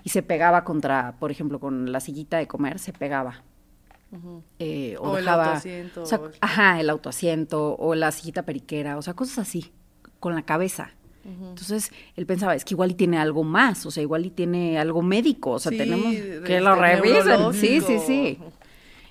y 0.03 0.09
se 0.09 0.21
pegaba 0.21 0.63
contra, 0.65 1.15
por 1.19 1.31
ejemplo, 1.31 1.59
con 1.59 1.91
la 1.91 1.99
sillita 2.01 2.37
de 2.37 2.47
comer, 2.47 2.79
se 2.79 2.91
pegaba. 2.91 3.43
Eh, 4.59 4.95
o, 4.99 5.11
O 5.11 5.17
el 5.17 5.25
dejaba, 5.25 5.45
autoasiento, 5.45 6.03
o 6.03 6.05
sea, 6.05 6.19
o 6.19 6.25
el- 6.27 6.33
ajá, 6.41 6.79
el 6.79 6.89
autoasiento 6.89 7.75
o 7.77 7.95
la 7.95 8.11
sillita 8.11 8.43
periquera, 8.43 8.97
o 8.97 9.01
sea, 9.01 9.13
cosas 9.13 9.39
así, 9.39 9.71
con 10.19 10.35
la 10.35 10.41
cabeza. 10.43 10.91
Entonces, 11.25 11.91
él 12.15 12.25
pensaba, 12.27 12.53
es 12.55 12.63
que 12.63 12.75
igual 12.75 12.91
y 12.91 12.93
tiene 12.93 13.17
algo 13.17 13.43
más, 13.43 13.83
o 13.87 13.91
sea, 13.91 14.03
igual 14.03 14.25
y 14.27 14.29
tiene 14.29 14.77
algo 14.77 15.01
médico, 15.01 15.51
o 15.51 15.59
sea, 15.59 15.71
Sí, 15.71 15.77
tenemos 15.79 16.13
que 16.45 16.61
lo 16.61 16.73
este, 16.75 16.81
revisen. 17.01 17.53
Sí, 17.53 17.81
sí, 17.81 17.99
sí. 18.05 18.39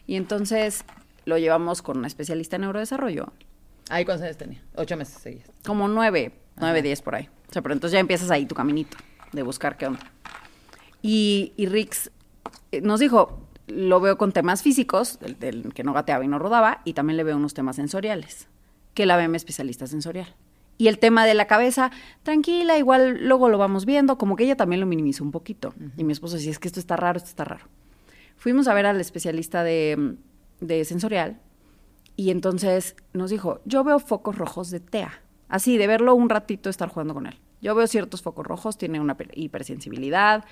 Y 0.07 0.15
entonces 0.15 0.85
lo 1.25 1.39
llevamos 1.39 1.83
con 1.83 1.99
una 1.99 2.07
especialista 2.07 2.57
en 2.57 2.63
neurodesarrollo, 2.63 3.33
Ahí 3.91 4.05
cuántos 4.05 4.25
años 4.25 4.39
tenía, 4.39 4.63
ocho 4.77 4.97
meses 4.97 5.21
seguías. 5.21 5.51
como 5.65 5.89
nueve, 5.89 6.33
nueve, 6.57 6.83
diez 6.83 7.03
por 7.03 7.15
ahí. 7.15 7.29
O 7.49 7.53
sea, 7.53 7.63
pero 7.63 7.75
entonces 7.75 7.93
ya 7.93 8.01
empiezas 8.01 8.31
ahí 8.31 8.47
tu 8.47 8.55
caminito 8.55 8.97
de 9.33 9.43
buscar 9.43 9.77
qué 9.77 9.87
onda. 9.87 10.01
Y, 11.03 11.53
y 11.57 11.67
Rix 11.67 12.11
eh, 12.73 12.81
nos 12.81 13.01
dijo, 13.01 13.47
lo 13.67 14.01
veo 14.01 14.17
con 14.17 14.33
temas 14.33 14.63
físicos, 14.63 15.19
del, 15.21 15.39
del 15.39 15.75
que 15.75 15.85
no 15.85 15.93
gateaba 15.93 16.25
y 16.25 16.29
no 16.29 16.39
rodaba, 16.39 16.81
y 16.85 16.95
también 16.95 17.17
le 17.19 17.25
veo 17.25 17.37
unos 17.37 17.53
temas 17.53 17.77
sensoriales, 17.77 18.49
que 18.95 19.05
la 19.05 19.17
VM 19.17 19.37
especialista 19.37 19.87
sensorial. 19.87 20.35
Y 20.77 20.89
el 20.89 20.99
tema 20.99 21.25
de 21.27 21.35
la 21.35 21.47
cabeza, 21.47 21.91
tranquila, 22.23 22.79
igual 22.79 23.29
luego 23.29 23.49
lo 23.49 23.59
vamos 23.59 23.85
viendo, 23.85 24.19
como 24.19 24.35
que 24.35 24.45
ella 24.45 24.57
también 24.57 24.81
lo 24.81 24.87
minimizó 24.87 25.23
un 25.23 25.31
poquito. 25.31 25.73
Y 25.97 26.03
mi 26.03 26.13
esposo 26.13 26.37
decía, 26.37 26.51
es 26.51 26.59
que 26.59 26.67
esto 26.67 26.81
está 26.81 26.97
raro, 26.97 27.19
esto 27.19 27.29
está 27.29 27.45
raro. 27.45 27.67
Fuimos 28.37 28.67
a 28.67 28.75
ver 28.75 28.87
al 28.87 29.01
especialista 29.01 29.63
de, 29.63 30.17
de 30.61 30.85
sensorial 30.85 31.41
y 32.17 32.31
entonces 32.31 32.97
nos 33.13 33.31
dijo, 33.31 33.61
yo 33.65 33.83
veo 33.85 33.99
focos 33.99 34.37
rojos 34.39 34.71
de 34.71 34.81
TEA. 34.81 35.21
Así, 35.49 35.77
de 35.79 35.87
verlo 35.87 36.15
un 36.15 36.29
ratito, 36.31 36.71
estar 36.71 36.89
jugando 36.89 37.13
con 37.15 37.27
él. 37.27 37.39
Yo 37.61 37.75
veo 37.75 37.87
ciertos 37.87 38.23
focos 38.23 38.47
rojos, 38.47 38.77
tiene 38.79 39.01
una 39.01 39.17
per- 39.17 39.31
hipersensibilidad, 39.35 40.45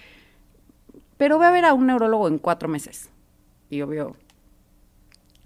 pero 1.17 1.37
voy 1.39 1.47
a 1.47 1.51
ver 1.51 1.65
a 1.65 1.73
un 1.75 1.87
neurólogo 1.87 2.29
en 2.29 2.39
cuatro 2.39 2.69
meses. 2.69 3.09
Y 3.71 3.79
yo 3.79 3.87
veo, 3.87 4.17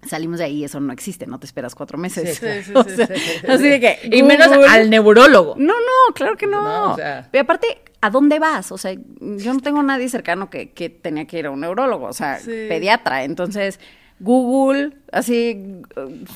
salimos 0.07 0.39
de 0.39 0.45
ahí, 0.45 0.65
eso 0.65 0.81
no 0.81 0.93
existe, 0.93 1.27
no 1.27 1.39
te 1.39 1.47
esperas 1.47 1.75
cuatro 1.75 1.99
meses. 1.99 2.39
Sí, 2.39 2.47
sí, 2.65 2.73
sí, 2.87 2.97
sea. 2.97 3.55
Así 3.55 3.69
de 3.69 3.81
que... 3.81 3.99
Y 4.17 4.23
menos 4.23 4.49
al 4.69 4.89
neurólogo. 4.91 5.55
no, 5.59 5.75
no, 5.75 6.15
claro 6.15 6.37
que 6.37 6.47
no. 6.47 6.63
No, 6.63 6.93
o 6.93 6.97
sea. 6.97 7.29
Pero 7.31 7.43
aparte, 7.43 7.67
¿a 8.01 8.11
dónde 8.11 8.39
vas? 8.39 8.73
O 8.73 8.79
sea, 8.79 8.93
yo 8.95 9.55
no 9.55 9.61
tengo 9.61 9.83
nadie 9.83 10.09
cercano 10.09 10.49
que, 10.51 10.71
que 10.73 10.89
tenía 10.91 11.27
que 11.27 11.39
ir 11.41 11.47
a 11.47 11.51
un 11.51 11.61
neurólogo, 11.61 12.07
o 12.07 12.13
sea, 12.13 12.39
Sí. 12.39 12.51
pediatra. 12.69 13.25
Entonces, 13.25 13.81
Google, 14.19 14.97
así, 15.13 15.83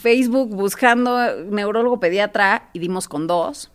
Facebook 0.01 0.51
buscando 0.55 1.19
neurólogo 1.45 1.99
pediatra 2.01 2.69
y 2.73 2.79
dimos 2.79 3.09
con 3.09 3.27
dos. 3.27 3.71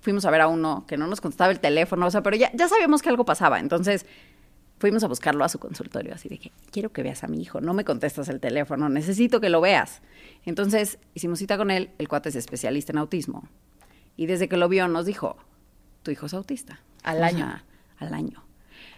Fuimos 0.00 0.24
a 0.24 0.30
ver 0.30 0.42
a 0.42 0.48
uno 0.48 0.84
que 0.86 0.96
no 0.96 1.06
nos 1.08 1.20
contestaba 1.20 1.50
el 1.50 1.60
teléfono, 1.60 2.06
o 2.06 2.10
sea, 2.10 2.22
pero 2.22 2.36
ya, 2.36 2.50
ya 2.54 2.68
sabíamos 2.68 3.02
que 3.02 3.08
algo 3.08 3.24
pasaba. 3.24 3.58
Entonces, 3.58 4.06
fuimos 4.78 5.02
a 5.02 5.08
buscarlo 5.08 5.44
a 5.44 5.48
su 5.48 5.58
consultorio, 5.58 6.14
así 6.14 6.28
de 6.28 6.38
que 6.38 6.52
quiero 6.70 6.92
que 6.92 7.02
veas 7.02 7.24
a 7.24 7.28
mi 7.28 7.42
hijo, 7.42 7.60
no 7.60 7.74
me 7.74 7.84
contestas 7.84 8.28
el 8.28 8.38
teléfono, 8.38 8.88
necesito 8.88 9.40
que 9.40 9.48
lo 9.48 9.60
veas. 9.60 10.02
Entonces 10.44 10.98
hicimos 11.14 11.40
cita 11.40 11.56
con 11.56 11.70
él, 11.72 11.90
el 11.98 12.08
cuate 12.08 12.28
es 12.28 12.36
especialista 12.36 12.92
en 12.92 12.98
autismo. 12.98 13.48
Y 14.16 14.26
desde 14.26 14.48
que 14.48 14.56
lo 14.56 14.68
vio 14.68 14.86
nos 14.88 15.04
dijo, 15.04 15.36
tu 16.04 16.12
hijo 16.12 16.26
es 16.26 16.34
autista. 16.34 16.80
Al 17.02 17.18
O 17.18 17.24
año. 17.24 17.38
sea, 17.38 17.64
al 17.98 18.14
año. 18.14 18.44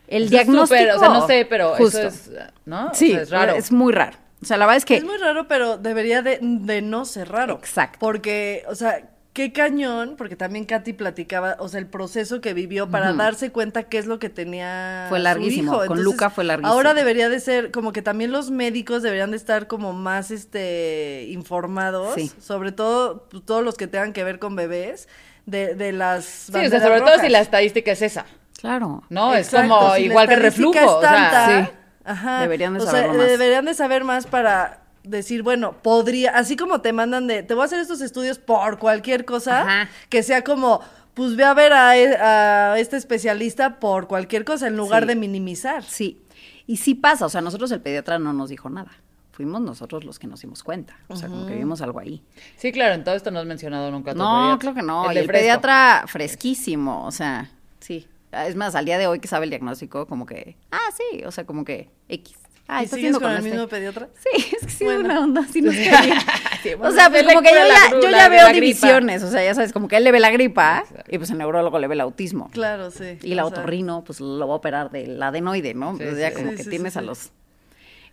El 0.06 0.24
Eso 0.24 0.24
es 0.24 0.30
diagnóstico... 0.30 0.96
o 0.96 0.98
sea, 0.98 1.08
no 1.08 1.26
sé, 1.26 1.46
pero 1.48 1.74
Justo. 1.76 1.98
eso 1.98 2.08
es, 2.08 2.30
¿no? 2.66 2.88
O 2.90 2.94
Sí, 2.94 3.10
sea, 3.12 3.22
es 3.22 3.30
raro. 3.30 3.52
es 3.54 3.72
muy 3.72 3.92
raro. 3.92 4.18
O 4.42 4.46
sea, 4.46 4.56
la 4.56 4.66
verdad 4.66 4.78
es 4.78 4.84
que... 4.84 4.96
Es 4.96 5.04
muy 5.04 5.18
raro, 5.18 5.46
pero 5.48 5.76
debería 5.78 6.22
de, 6.22 6.38
de 6.40 6.82
no 6.82 7.04
ser 7.04 7.28
raro. 7.30 7.54
Exacto. 7.54 7.98
Porque, 8.00 8.64
o 8.68 8.74
sea, 8.74 9.10
qué 9.34 9.52
cañón, 9.52 10.14
porque 10.16 10.34
también 10.34 10.64
Katy 10.64 10.94
platicaba, 10.94 11.56
o 11.60 11.68
sea, 11.68 11.78
el 11.78 11.86
proceso 11.86 12.40
que 12.40 12.54
vivió 12.54 12.90
para 12.90 13.12
darse 13.12 13.52
cuenta 13.52 13.84
qué 13.84 13.98
es 13.98 14.06
lo 14.06 14.18
que 14.18 14.28
tenía 14.30 15.06
Fue 15.08 15.18
su 15.18 15.24
larguísimo, 15.24 15.74
hijo. 15.76 15.86
con 15.86 16.02
Luca 16.02 16.30
fue 16.30 16.44
larguísimo. 16.44 16.72
Ahora 16.72 16.94
debería 16.94 17.28
de 17.28 17.38
ser, 17.38 17.70
como 17.70 17.92
que 17.92 18.02
también 18.02 18.32
los 18.32 18.50
médicos 18.50 19.02
deberían 19.02 19.30
de 19.30 19.36
estar 19.36 19.66
como 19.66 19.92
más, 19.92 20.30
este, 20.30 21.26
informados, 21.28 22.14
Sí. 22.14 22.32
sobre 22.40 22.72
todo 22.72 23.28
pues, 23.30 23.44
todos 23.44 23.62
los 23.62 23.76
que 23.76 23.86
tengan 23.86 24.12
que 24.12 24.24
ver 24.24 24.38
con 24.38 24.56
bebés, 24.56 25.06
de, 25.46 25.74
de 25.74 25.92
las 25.92 26.24
Sí, 26.24 26.52
o 26.56 26.68
sea, 26.68 26.80
sobre 26.80 27.00
todo 27.00 27.18
si 27.20 27.28
la 27.28 27.40
estadística 27.40 27.92
es 27.92 28.02
esa, 28.02 28.24
Claro. 28.60 29.02
¿no? 29.10 29.34
Exacto, 29.34 29.66
es 29.66 29.68
como 29.70 29.94
si 29.94 30.00
la 30.00 30.06
igual 30.06 30.28
que 30.28 30.36
reflujo, 30.36 30.78
es 30.78 30.84
o 30.86 31.00
sea, 31.00 31.10
tanta, 31.10 31.66
sí. 31.66 31.72
Ajá, 32.10 32.40
Deberían 32.42 32.74
de 32.74 32.80
o 32.80 32.86
sea, 32.90 33.06
más. 33.08 33.16
deberían 33.16 33.64
de 33.64 33.74
saber 33.74 34.04
más 34.04 34.26
para 34.26 34.82
decir, 35.02 35.42
bueno, 35.42 35.72
podría, 35.82 36.30
así 36.36 36.56
como 36.56 36.80
te 36.80 36.92
mandan 36.92 37.26
de, 37.26 37.42
te 37.42 37.54
voy 37.54 37.62
a 37.62 37.64
hacer 37.66 37.80
estos 37.80 38.00
estudios 38.00 38.38
por 38.38 38.78
cualquier 38.78 39.24
cosa, 39.24 39.62
Ajá. 39.62 39.88
que 40.08 40.22
sea 40.22 40.44
como, 40.44 40.80
pues 41.14 41.36
ve 41.36 41.44
a 41.44 41.54
ver 41.54 41.72
a, 41.72 41.96
e- 41.96 42.16
a 42.16 42.78
este 42.78 42.96
especialista 42.96 43.78
por 43.80 44.06
cualquier 44.08 44.44
cosa, 44.44 44.66
en 44.66 44.76
lugar 44.76 45.02
Sí. 45.04 45.08
de 45.08 45.16
minimizar. 45.16 45.82
Sí. 45.84 46.20
Y 46.66 46.76
sí 46.76 46.94
pasa, 46.94 47.26
o 47.26 47.28
sea, 47.28 47.40
nosotros 47.40 47.70
el 47.72 47.80
pediatra 47.80 48.18
no 48.18 48.32
nos 48.32 48.50
dijo 48.50 48.68
nada. 48.70 48.90
Fuimos 49.32 49.62
nosotros 49.62 50.04
los 50.04 50.18
que 50.18 50.26
nos 50.26 50.42
dimos 50.42 50.62
cuenta. 50.62 50.94
O 51.08 51.16
sea, 51.16 51.28
como 51.30 51.46
que 51.46 51.54
vimos 51.54 51.80
algo 51.80 51.98
ahí. 51.98 52.22
Sí, 52.56 52.72
claro, 52.72 52.94
en 52.94 53.04
todo 53.04 53.14
esto 53.14 53.30
no 53.30 53.38
has 53.40 53.46
mencionado 53.46 53.90
nunca 53.90 54.10
a 54.10 54.14
tu 54.14 54.18
No, 54.20 54.26
pediatra. 54.34 54.58
creo 54.58 54.74
que 54.74 54.82
no. 54.82 55.10
El 55.10 55.16
y 55.16 55.20
el 55.20 55.26
pediatra 55.26 56.04
fresquísimo, 56.06 57.06
o 57.06 57.10
sea, 57.10 57.50
sí. 57.80 58.06
Es 58.32 58.54
más, 58.56 58.74
al 58.74 58.84
día 58.84 58.96
de 58.98 59.06
hoy 59.06 59.18
que 59.20 59.28
sabe 59.28 59.44
el 59.44 59.50
diagnóstico, 59.50 60.06
como 60.06 60.24
que, 60.26 60.56
ah, 60.70 60.78
sí, 60.96 61.22
o 61.24 61.30
sea, 61.32 61.44
como 61.44 61.64
que 61.64 61.88
X. 62.08 62.36
Ah, 62.68 62.82
¿Y 62.82 62.84
está 62.84 62.96
sigues 62.96 63.16
haciendo 63.16 63.18
con 63.18 63.22
con 63.26 63.30
el 63.32 63.36
este. 63.38 63.50
mismo 63.50 63.68
pediatra? 63.68 64.08
Sí, 64.16 64.46
es 64.56 64.64
que 64.66 64.70
sí 64.70 64.84
Bueno. 64.84 65.00
una 65.00 65.20
onda, 65.20 65.44
sí 65.50 65.60
nos. 65.60 65.74
Sí, 65.74 65.88
O 66.80 66.90
sea, 66.92 67.10
pues 67.10 67.24
como 67.24 67.42
que 67.42 67.48
yo 67.50 67.56
ya, 67.66 68.00
yo 68.00 68.10
ya 68.10 68.28
veo 68.28 68.52
divisiones, 68.52 69.24
o 69.24 69.30
sea, 69.30 69.42
ya 69.42 69.54
sabes, 69.54 69.72
como 69.72 69.88
que 69.88 69.96
él 69.96 70.04
le 70.04 70.12
ve 70.12 70.20
la 70.20 70.30
gripa 70.30 70.84
y 71.08 71.18
pues 71.18 71.30
el 71.30 71.38
neurólogo 71.38 71.78
le 71.80 71.88
ve 71.88 71.94
el 71.94 72.00
autismo. 72.02 72.48
Claro, 72.52 72.90
sí. 72.92 73.18
Y 73.22 73.34
la 73.34 73.44
o 73.44 73.50
sea, 73.50 73.58
otorrino, 73.58 74.04
pues 74.04 74.20
lo 74.20 74.46
va 74.46 74.54
a 74.54 74.56
operar 74.58 74.90
del 74.92 75.20
adenoide, 75.20 75.74
¿no? 75.74 75.96
Sí, 75.96 76.04
sí. 76.04 76.34
como 76.36 76.54
que 76.54 76.62
tienes 76.64 76.96
a 76.96 77.02
los... 77.02 77.30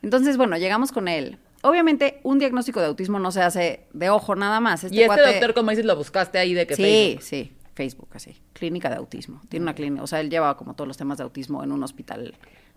Entonces, 0.01 0.37
bueno, 0.37 0.57
llegamos 0.57 0.91
con 0.91 1.07
él. 1.07 1.37
Obviamente, 1.63 2.19
un 2.23 2.39
diagnóstico 2.39 2.79
de 2.79 2.85
autismo 2.87 3.19
no 3.19 3.31
se 3.31 3.41
hace 3.41 3.81
de 3.91 4.09
ojo 4.09 4.35
nada 4.35 4.59
más. 4.59 4.83
Este 4.83 4.95
y 4.95 5.01
este 5.01 5.13
cuate- 5.15 5.31
doctor, 5.33 5.53
como 5.55 5.71
dices, 5.71 5.85
lo 5.85 5.95
buscaste 5.95 6.37
ahí 6.37 6.53
de 6.53 6.65
que 6.67 6.75
Sí, 6.75 6.81
Facebook. 6.83 7.23
sí, 7.23 7.51
Facebook, 7.77 8.09
así. 8.13 8.35
Clínica 8.53 8.89
de 8.89 8.95
autismo. 8.95 9.41
Tiene 9.49 9.63
una 9.63 9.75
clínica, 9.75 10.03
o 10.03 10.07
sea, 10.07 10.19
él 10.19 10.29
lleva 10.31 10.57
como 10.57 10.73
todos 10.73 10.87
los 10.87 10.97
temas 10.97 11.19
de 11.19 11.23
autismo 11.23 11.63
en 11.63 11.71
un 11.71 11.83
hospital 11.83 12.33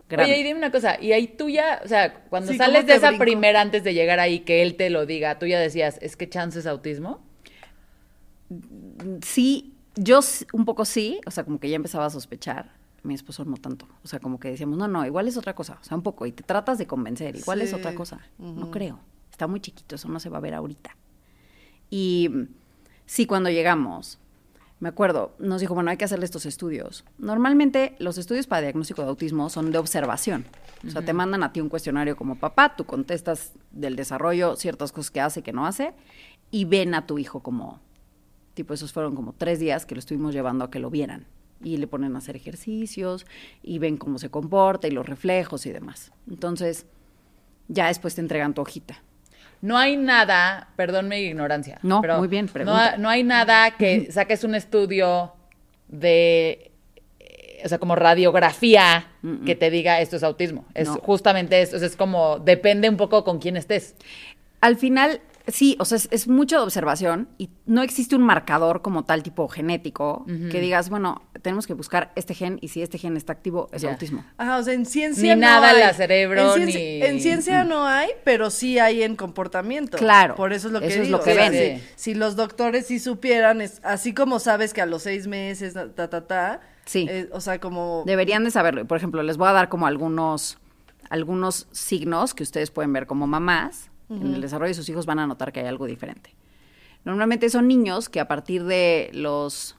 grande. 0.09 0.31
Oye, 0.31 0.41
y 0.41 0.45
dime 0.45 0.59
una 0.59 0.71
cosa, 0.71 1.01
y 1.01 1.13
ahí 1.13 1.27
tú 1.27 1.49
ya, 1.49 1.81
o 1.83 1.89
sea, 1.89 2.25
cuando 2.25 2.53
Sí, 2.53 2.59
sales 2.59 2.83
¿cómo 2.83 2.89
de 2.89 2.95
esa 2.97 3.19
primera 3.19 3.63
antes 3.63 3.83
de 3.83 3.95
llegar 3.95 4.21
ahí, 4.21 4.41
que 4.41 4.61
él 4.63 4.77
te 4.77 4.91
lo 4.91 5.07
diga, 5.07 5.39
tú 5.39 5.47
ya 5.47 5.59
decías, 5.59 5.99
¿es 6.03 6.17
que 6.17 6.29
chance 6.29 6.59
es 6.59 6.67
autismo? 6.67 7.23
Sí, 9.23 9.75
yo 9.97 10.21
un 10.53 10.65
poco 10.65 10.85
sí, 10.85 11.21
o 11.27 11.31
sea, 11.31 11.45
como 11.45 11.59
que 11.59 11.71
ya 11.71 11.77
empezaba 11.77 12.07
a 12.07 12.11
sospechar. 12.11 12.79
Mi 13.03 13.15
esposo 13.15 13.47
no 13.47 13.57
tanto. 13.57 13.89
O 14.05 14.09
sea, 14.09 14.19
como 14.19 14.39
que 14.39 14.51
decíamos, 14.51 14.77
no, 14.77 14.87
no, 14.87 15.07
igual 15.07 15.27
es 15.27 15.39
otra 15.39 15.55
cosa. 15.55 15.79
O 15.81 15.85
sea, 15.85 15.97
un 15.97 16.03
poco. 16.03 16.27
Y 16.27 16.33
te 16.33 16.43
tratas 16.43 16.77
de 16.77 16.87
convencer, 16.87 17.35
igual 17.35 17.63
es 17.63 17.73
otra 17.73 17.95
cosa. 17.95 18.21
No 18.39 18.71
creo. 18.71 19.01
Está 19.31 19.47
muy 19.47 19.61
chiquito, 19.61 19.95
eso 19.95 20.07
no 20.09 20.21
se 20.21 20.29
va 20.29 20.37
a 20.37 20.43
ver 20.43 20.53
ahorita. 20.53 20.95
Y 21.89 22.29
mm, 22.31 22.49
sí, 23.07 23.25
cuando 23.25 23.49
llegamos, 23.49 24.19
me 24.81 24.89
acuerdo, 24.89 25.35
nos 25.39 25.61
dijo, 25.61 25.75
bueno, 25.75 25.91
hay 25.91 25.99
que 25.99 26.07
hacerle 26.07 26.25
estos 26.25 26.47
estudios. 26.47 27.05
Normalmente 27.19 27.95
los 27.99 28.17
estudios 28.17 28.47
para 28.47 28.63
diagnóstico 28.63 29.03
de 29.03 29.09
autismo 29.09 29.51
son 29.51 29.73
de 29.73 29.79
observación. 29.79 30.47
O 30.87 30.91
sea, 30.91 31.03
te 31.03 31.13
mandan 31.13 31.43
a 31.43 31.53
ti 31.53 31.61
un 31.61 31.69
cuestionario 31.69 32.17
como 32.17 32.37
papá, 32.37 32.75
tú 32.77 32.85
contestas 32.87 33.53
del 33.71 33.95
desarrollo 33.95 34.57
ciertas 34.57 34.91
cosas 34.91 35.11
que 35.11 35.21
hace, 35.21 35.43
que 35.43 35.53
no 35.53 35.67
hace, 35.67 35.93
y 36.51 36.65
ven 36.65 36.95
a 36.95 37.07
tu 37.07 37.19
hijo 37.19 37.41
como, 37.41 37.79
tipo, 38.55 38.73
esos 38.73 38.91
fueron 38.91 39.15
como 39.15 39.35
tres 39.35 39.61
días 39.61 39.85
que 39.85 39.95
lo 39.95 39.99
estuvimos 39.99 40.33
llevando 40.33 40.65
a 40.65 40.71
que 40.71 40.79
lo 40.79 40.89
vieran. 40.89 41.27
Y 41.63 41.77
le 41.77 41.87
ponen 41.87 42.15
a 42.15 42.19
hacer 42.19 42.37
ejercicios, 42.37 43.27
y 43.63 43.79
ven 43.79 43.99
cómo 43.99 44.19
se 44.19 44.31
comporta, 44.31 44.89
y 44.89 44.93
los 44.93 45.07
reflejos 45.07 45.67
y 45.67 45.73
demás. 45.73 46.11
Entonces, 46.27 46.87
ya 47.69 47.89
después 47.89 48.15
te 48.15 48.23
entregan 48.23 48.55
tu 48.55 48.63
hojita. 48.63 49.03
No 49.63 49.77
hay 49.77 49.97
nada, 49.97 50.69
perdón 50.77 51.09
mi 51.09 51.17
ignorancia. 51.17 51.79
No, 51.83 52.01
pero 52.01 52.19
muy 52.19 52.29
bien, 52.29 52.47
no, 52.47 52.53
pregunta. 52.53 52.95
ha- 52.95 52.97
no 52.97 53.09
hay 53.11 53.23
nada 53.25 53.73
que 53.73 54.09
saques 54.11 54.43
un 54.45 54.55
estudio 54.55 55.35
de, 55.89 56.71
eh, 57.21 57.61
o 57.65 57.69
sea, 57.69 57.79
como 57.79 57.95
radiografía 57.97 59.07
que 59.45 59.55
te 59.55 59.71
diga 59.71 60.01
esto 60.01 60.17
es 60.17 60.23
autismo. 60.23 60.65
Es 60.75 60.89
No. 60.89 60.95
justamente 60.95 61.61
eso, 61.61 61.77
o 61.77 61.79
sea, 61.79 61.89
es 61.89 61.97
como, 61.97 62.39
depende 62.39 62.89
un 62.89 62.97
poco 62.97 63.23
con 63.23 63.39
quién 63.39 63.57
estés. 63.59 63.95
Al 64.63 64.77
final, 64.77 65.21
sí, 65.47 65.77
o 65.79 65.85
sea, 65.85 65.97
es, 65.97 66.09
es 66.11 66.29
mucho 66.29 66.57
de 66.57 66.63
observación 66.63 67.29
y 67.39 67.51
no 67.67 67.83
existe 67.83 68.15
un 68.17 68.23
marcador 68.23 68.83
como 68.83 69.05
tal 69.05 69.23
tipo 69.23 69.49
genético 69.49 70.25
que 70.51 70.61
digas, 70.61 70.91
bueno, 70.91 71.23
tenemos 71.43 71.67
que 71.67 71.75
buscar 71.75 72.13
este 72.17 72.35
gen 72.35 72.59
y 72.61 72.69
si 72.69 72.83
este 72.83 72.99
gen 72.99 73.17
está 73.17 73.33
activo 73.33 73.69
es 73.73 73.85
autismo. 73.85 74.25
Ajá, 74.37 74.59
o 74.59 74.63
sea, 74.63 74.75
en 74.75 74.87
ciencia 74.87 75.35
Ni 75.35 75.41
no 75.41 75.47
nada 75.47 75.71
en 75.71 75.77
hay. 75.77 75.83
la 75.83 75.95
cerebro, 75.95 76.41
en 76.41 76.55
ciencia, 76.55 76.81
ni- 76.81 77.03
En 77.03 77.21
ciencia 77.21 77.65
no 77.65 77.87
hay, 77.87 78.11
pero 78.25 78.51
sí 78.51 78.79
hay 78.79 79.03
en 79.03 79.17
comportamiento. 79.17 79.97
Claro, 79.99 80.35
Por 80.35 80.53
eso 80.53 80.69
es 80.69 80.73
lo 80.73 80.81
que 80.81 80.87
eso 80.89 81.01
es 81.01 81.07
digo. 81.07 81.19
lo 81.19 81.25
que 81.25 81.33
o 81.33 81.35
sea, 81.35 81.51
ven. 81.51 81.81
Si, 81.97 82.13
si 82.13 82.15
los 82.15 82.37
doctores 82.37 82.87
sí 82.87 82.99
supieran, 82.99 83.61
es, 83.61 83.81
así 83.83 84.13
como 84.15 84.39
sabes 84.39 84.73
que 84.75 84.81
a 84.83 84.87
los 84.87 85.03
seis 85.03 85.27
meses, 85.27 85.75
ta, 85.75 86.09
ta, 86.11 86.27
ta, 86.27 86.61
Sí. 86.85 87.07
eh, 87.09 87.29
o 87.33 87.41
sea, 87.41 87.61
como... 87.61 88.03
Deberían 88.05 88.43
de 88.45 88.51
saberlo. 88.51 88.85
Por 88.87 88.97
ejemplo, 88.97 89.23
les 89.23 89.37
voy 89.37 89.49
a 89.49 89.53
dar 89.53 89.69
como 89.69 89.87
algunos, 89.87 90.59
algunos 91.09 91.69
signos 91.73 92.35
que 92.35 92.43
ustedes 92.43 92.71
pueden 92.71 92.93
ver 92.93 93.07
como 93.07 93.27
mamás. 93.27 93.91
En 94.11 94.35
el 94.35 94.41
desarrollo 94.41 94.71
de 94.71 94.75
sus 94.75 94.89
hijos 94.89 95.07
van 95.07 95.21
a 95.21 95.27
notar 95.27 95.53
que 95.53 95.61
hay 95.61 95.67
algo 95.67 95.87
diferente. 95.87 96.35
Normalmente 97.05 97.49
son 97.49 97.69
niños 97.69 98.09
que 98.09 98.19
a 98.19 98.27
partir 98.27 98.65
de 98.65 99.11
los 99.15 99.77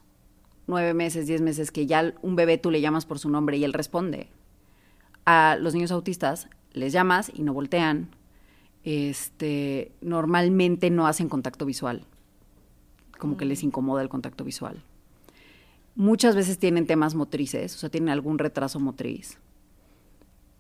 nueve 0.68 0.94
meses, 0.94 1.28
diez 1.28 1.42
meses, 1.42 1.72
que 1.72 1.86
ya 1.86 2.14
un 2.22 2.36
bebé 2.36 2.58
tú 2.58 2.72
le 2.72 2.82
llamas 2.82 3.06
por 3.06 3.20
su 3.20 3.30
nombre 3.30 3.58
y 3.58 3.66
él 3.66 3.74
responde. 3.74 4.30
A 5.26 5.58
los 5.60 5.74
niños 5.74 5.92
autistas 5.92 6.48
les 6.72 6.94
llamas 6.94 7.32
y 7.34 7.44
no 7.44 7.54
voltean. 7.54 8.10
Este, 8.84 9.92
normalmente 10.02 10.90
no 10.90 11.08
hacen 11.08 11.30
contacto 11.30 11.66
visual. 11.66 12.06
Como 13.20 13.38
que 13.38 13.46
les 13.46 13.64
incomoda 13.64 14.02
el 14.02 14.10
contacto 14.10 14.44
visual. 14.44 14.82
Muchas 15.96 16.36
veces 16.36 16.58
tienen 16.58 16.88
temas 16.88 17.16
motrices, 17.16 17.76
o 17.76 17.78
sea, 17.78 17.90
tienen 17.90 18.10
algún 18.10 18.40
retraso 18.40 18.80
motriz. 18.80 19.38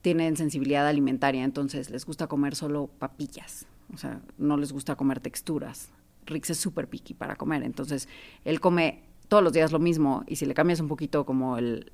Tienen 0.02 0.36
sensibilidad 0.36 0.88
alimentaria, 0.88 1.44
entonces 1.44 1.90
les 1.90 2.06
gusta 2.06 2.28
comer 2.28 2.56
solo 2.56 2.88
papillas. 3.00 3.68
O 3.94 3.98
sea, 3.98 4.22
no 4.38 4.58
les 4.58 4.72
gusta 4.72 4.96
comer 4.96 5.20
texturas. 5.20 5.92
Rix 6.26 6.50
es 6.50 6.58
súper 6.58 6.88
picky 6.88 7.14
para 7.14 7.36
comer, 7.36 7.64
entonces 7.64 8.08
él 8.46 8.60
come 8.60 9.04
todos 9.28 9.44
los 9.44 9.54
días 9.54 9.72
lo 9.72 9.80
mismo 9.80 10.24
y 10.28 10.36
si 10.36 10.46
le 10.46 10.54
cambias 10.54 10.80
un 10.80 10.88
poquito 10.88 11.26
como 11.26 11.58
el, 11.58 11.92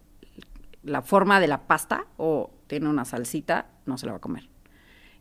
la 0.84 1.02
forma 1.02 1.40
de 1.40 1.48
la 1.48 1.68
pasta 1.68 2.06
o 2.18 2.52
tiene 2.68 2.90
una 2.90 3.06
salsita, 3.06 3.70
no 3.86 3.98
se 3.98 4.06
la 4.06 4.14
va 4.14 4.18
a 4.18 4.22
comer. 4.22 4.50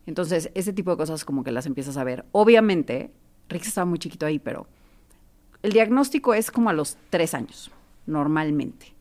Entonces, 0.07 0.50
ese 0.55 0.73
tipo 0.73 0.93
de 0.93 0.97
cosas 0.97 1.25
como 1.25 1.43
que 1.43 1.50
las 1.50 1.66
empiezas 1.66 1.97
a 1.97 2.05
ver. 2.05 2.25
Obviamente, 2.33 3.12
Rix 3.49 3.69
estaba 3.69 3.85
muy 3.85 3.99
chiquito 3.99 4.25
ahí, 4.25 4.38
pero 4.38 4.66
el 5.62 5.73
diagnóstico 5.73 6.35
es 6.35 6.50
como 6.50 6.71
a 6.71 6.73
los 6.73 6.97
tres 7.11 7.35
años, 7.35 7.71
normalmente. 8.07 8.95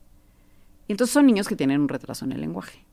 Y 0.87 0.93
entonces 0.93 1.13
son 1.13 1.25
niños 1.25 1.47
que 1.47 1.55
tienen 1.55 1.81
un 1.81 1.89
retraso 1.89 2.25
en 2.25 2.31
el 2.31 2.41
lenguaje, 2.41 2.83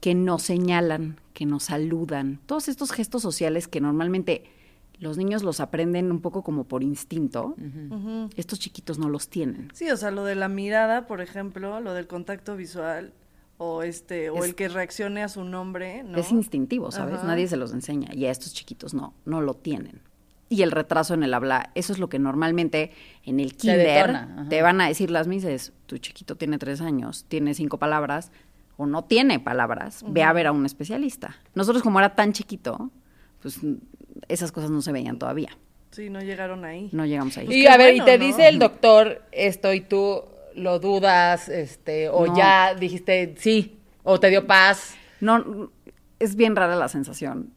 que 0.00 0.14
no 0.14 0.38
señalan, 0.38 1.18
que 1.32 1.46
no 1.46 1.60
saludan, 1.60 2.38
todos 2.46 2.68
estos 2.68 2.92
gestos 2.92 3.22
sociales 3.22 3.68
que 3.68 3.80
normalmente 3.80 4.44
los 4.98 5.18
niños 5.18 5.42
los 5.42 5.60
aprenden 5.60 6.10
un 6.10 6.20
poco 6.20 6.42
como 6.42 6.64
por 6.64 6.82
instinto, 6.82 7.54
estos 8.36 8.58
chiquitos 8.58 8.98
no 8.98 9.08
los 9.08 9.28
tienen. 9.28 9.68
Sí, 9.74 9.90
o 9.90 9.96
sea, 9.96 10.10
lo 10.10 10.24
de 10.24 10.34
la 10.34 10.48
mirada, 10.48 11.06
por 11.06 11.20
ejemplo, 11.20 11.80
lo 11.80 11.92
del 11.92 12.06
contacto 12.06 12.56
visual, 12.56 13.12
o 13.58 13.82
este, 13.82 14.30
o 14.30 14.38
Es- 14.38 14.44
el 14.46 14.54
que 14.54 14.68
reaccione 14.68 15.22
a 15.22 15.28
su 15.28 15.44
nombre, 15.44 16.02
¿no? 16.02 16.18
Es 16.18 16.30
instintivo, 16.30 16.90
¿sabes? 16.92 17.16
Ajá. 17.18 17.26
Nadie 17.26 17.48
se 17.48 17.56
los 17.56 17.72
enseña 17.72 18.08
y 18.14 18.26
a 18.26 18.30
estos 18.30 18.52
chiquitos 18.54 18.94
no, 18.94 19.14
no 19.24 19.40
lo 19.40 19.54
tienen. 19.54 20.00
Y 20.48 20.62
el 20.62 20.70
retraso 20.70 21.12
en 21.14 21.22
el 21.24 21.34
habla, 21.34 21.70
eso 21.74 21.92
es 21.92 21.98
lo 21.98 22.08
que 22.08 22.18
normalmente 22.18 22.92
en 23.24 23.40
el 23.40 23.56
kinder 23.56 24.16
te 24.48 24.62
van 24.62 24.80
a 24.80 24.86
decir 24.88 25.10
las 25.10 25.26
mises, 25.26 25.72
tu 25.86 25.98
chiquito 25.98 26.36
tiene 26.36 26.58
tres 26.58 26.80
años, 26.80 27.24
tiene 27.28 27.52
cinco 27.54 27.78
palabras 27.78 28.30
o 28.76 28.86
no 28.86 29.04
tiene 29.04 29.40
palabras, 29.40 30.04
ve 30.08 30.22
a 30.22 30.32
ver 30.32 30.46
a 30.46 30.52
un 30.52 30.66
especialista. 30.66 31.36
Nosotros 31.54 31.82
como 31.82 31.98
era 31.98 32.14
tan 32.14 32.32
chiquito, 32.32 32.90
pues 33.40 33.58
esas 34.28 34.52
cosas 34.52 34.70
no 34.70 34.82
se 34.82 34.92
veían 34.92 35.18
todavía, 35.18 35.50
Sí, 35.92 36.10
no 36.10 36.20
llegaron 36.20 36.64
ahí. 36.64 36.90
no 36.92 37.06
llegamos 37.06 37.36
ahí. 37.38 37.46
Pues 37.46 37.56
y 37.58 37.62
qué 37.62 37.68
a 37.68 37.76
ver, 37.78 37.92
bueno, 37.94 38.02
y 38.02 38.06
te 38.06 38.18
¿no? 38.18 38.24
dice 38.26 38.48
el 38.48 38.58
doctor 38.58 39.22
esto 39.32 39.72
y 39.72 39.80
tú 39.80 40.22
lo 40.54 40.78
dudas, 40.78 41.48
este, 41.48 42.08
o 42.10 42.26
No. 42.26 42.36
ya 42.36 42.74
dijiste 42.74 43.34
sí, 43.38 43.78
o 44.02 44.20
te 44.20 44.28
dio 44.28 44.46
paz. 44.46 44.94
No, 45.20 45.70
es 46.18 46.36
bien 46.36 46.54
rara 46.56 46.76
la 46.76 46.88
sensación, 46.88 47.52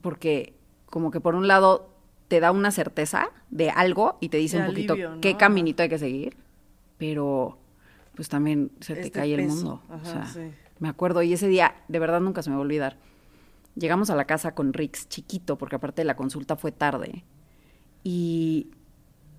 porque 0.00 0.54
como 0.86 1.10
que 1.12 1.20
por 1.20 1.34
un 1.36 1.46
lado 1.46 1.90
te 2.28 2.40
da 2.40 2.50
una 2.50 2.70
certeza 2.72 3.30
de 3.50 3.70
algo 3.70 4.18
y 4.20 4.28
te 4.30 4.38
dice 4.38 4.56
De 4.56 4.62
un 4.62 4.68
poquito 4.70 4.92
alivio, 4.94 5.10
¿no? 5.16 5.20
qué 5.20 5.36
caminito 5.36 5.82
hay 5.82 5.88
que 5.88 5.98
seguir, 5.98 6.36
pero 6.96 7.58
pues 8.18 8.28
también 8.28 8.72
se 8.80 8.94
te 8.94 9.00
Este 9.02 9.12
cae 9.12 9.32
el 9.32 9.46
mundo. 9.46 9.80
o 9.88 9.92
Ajá, 9.94 10.04
sea, 10.04 10.26
sí. 10.26 10.50
me 10.80 10.88
acuerdo, 10.88 11.22
y 11.22 11.32
ese 11.32 11.46
día, 11.46 11.76
de 11.86 12.00
verdad 12.00 12.18
nunca 12.20 12.42
se 12.42 12.50
me 12.50 12.56
va 12.56 12.62
a 12.62 12.64
olvidar. 12.64 12.96
Llegamos 13.76 14.10
a 14.10 14.16
la 14.16 14.24
casa 14.24 14.56
con 14.56 14.72
Rix 14.72 15.08
chiquito, 15.08 15.56
porque 15.56 15.76
aparte 15.76 16.02
la 16.02 16.16
consulta 16.16 16.56
fue 16.56 16.72
tarde. 16.72 17.24
Y 18.02 18.70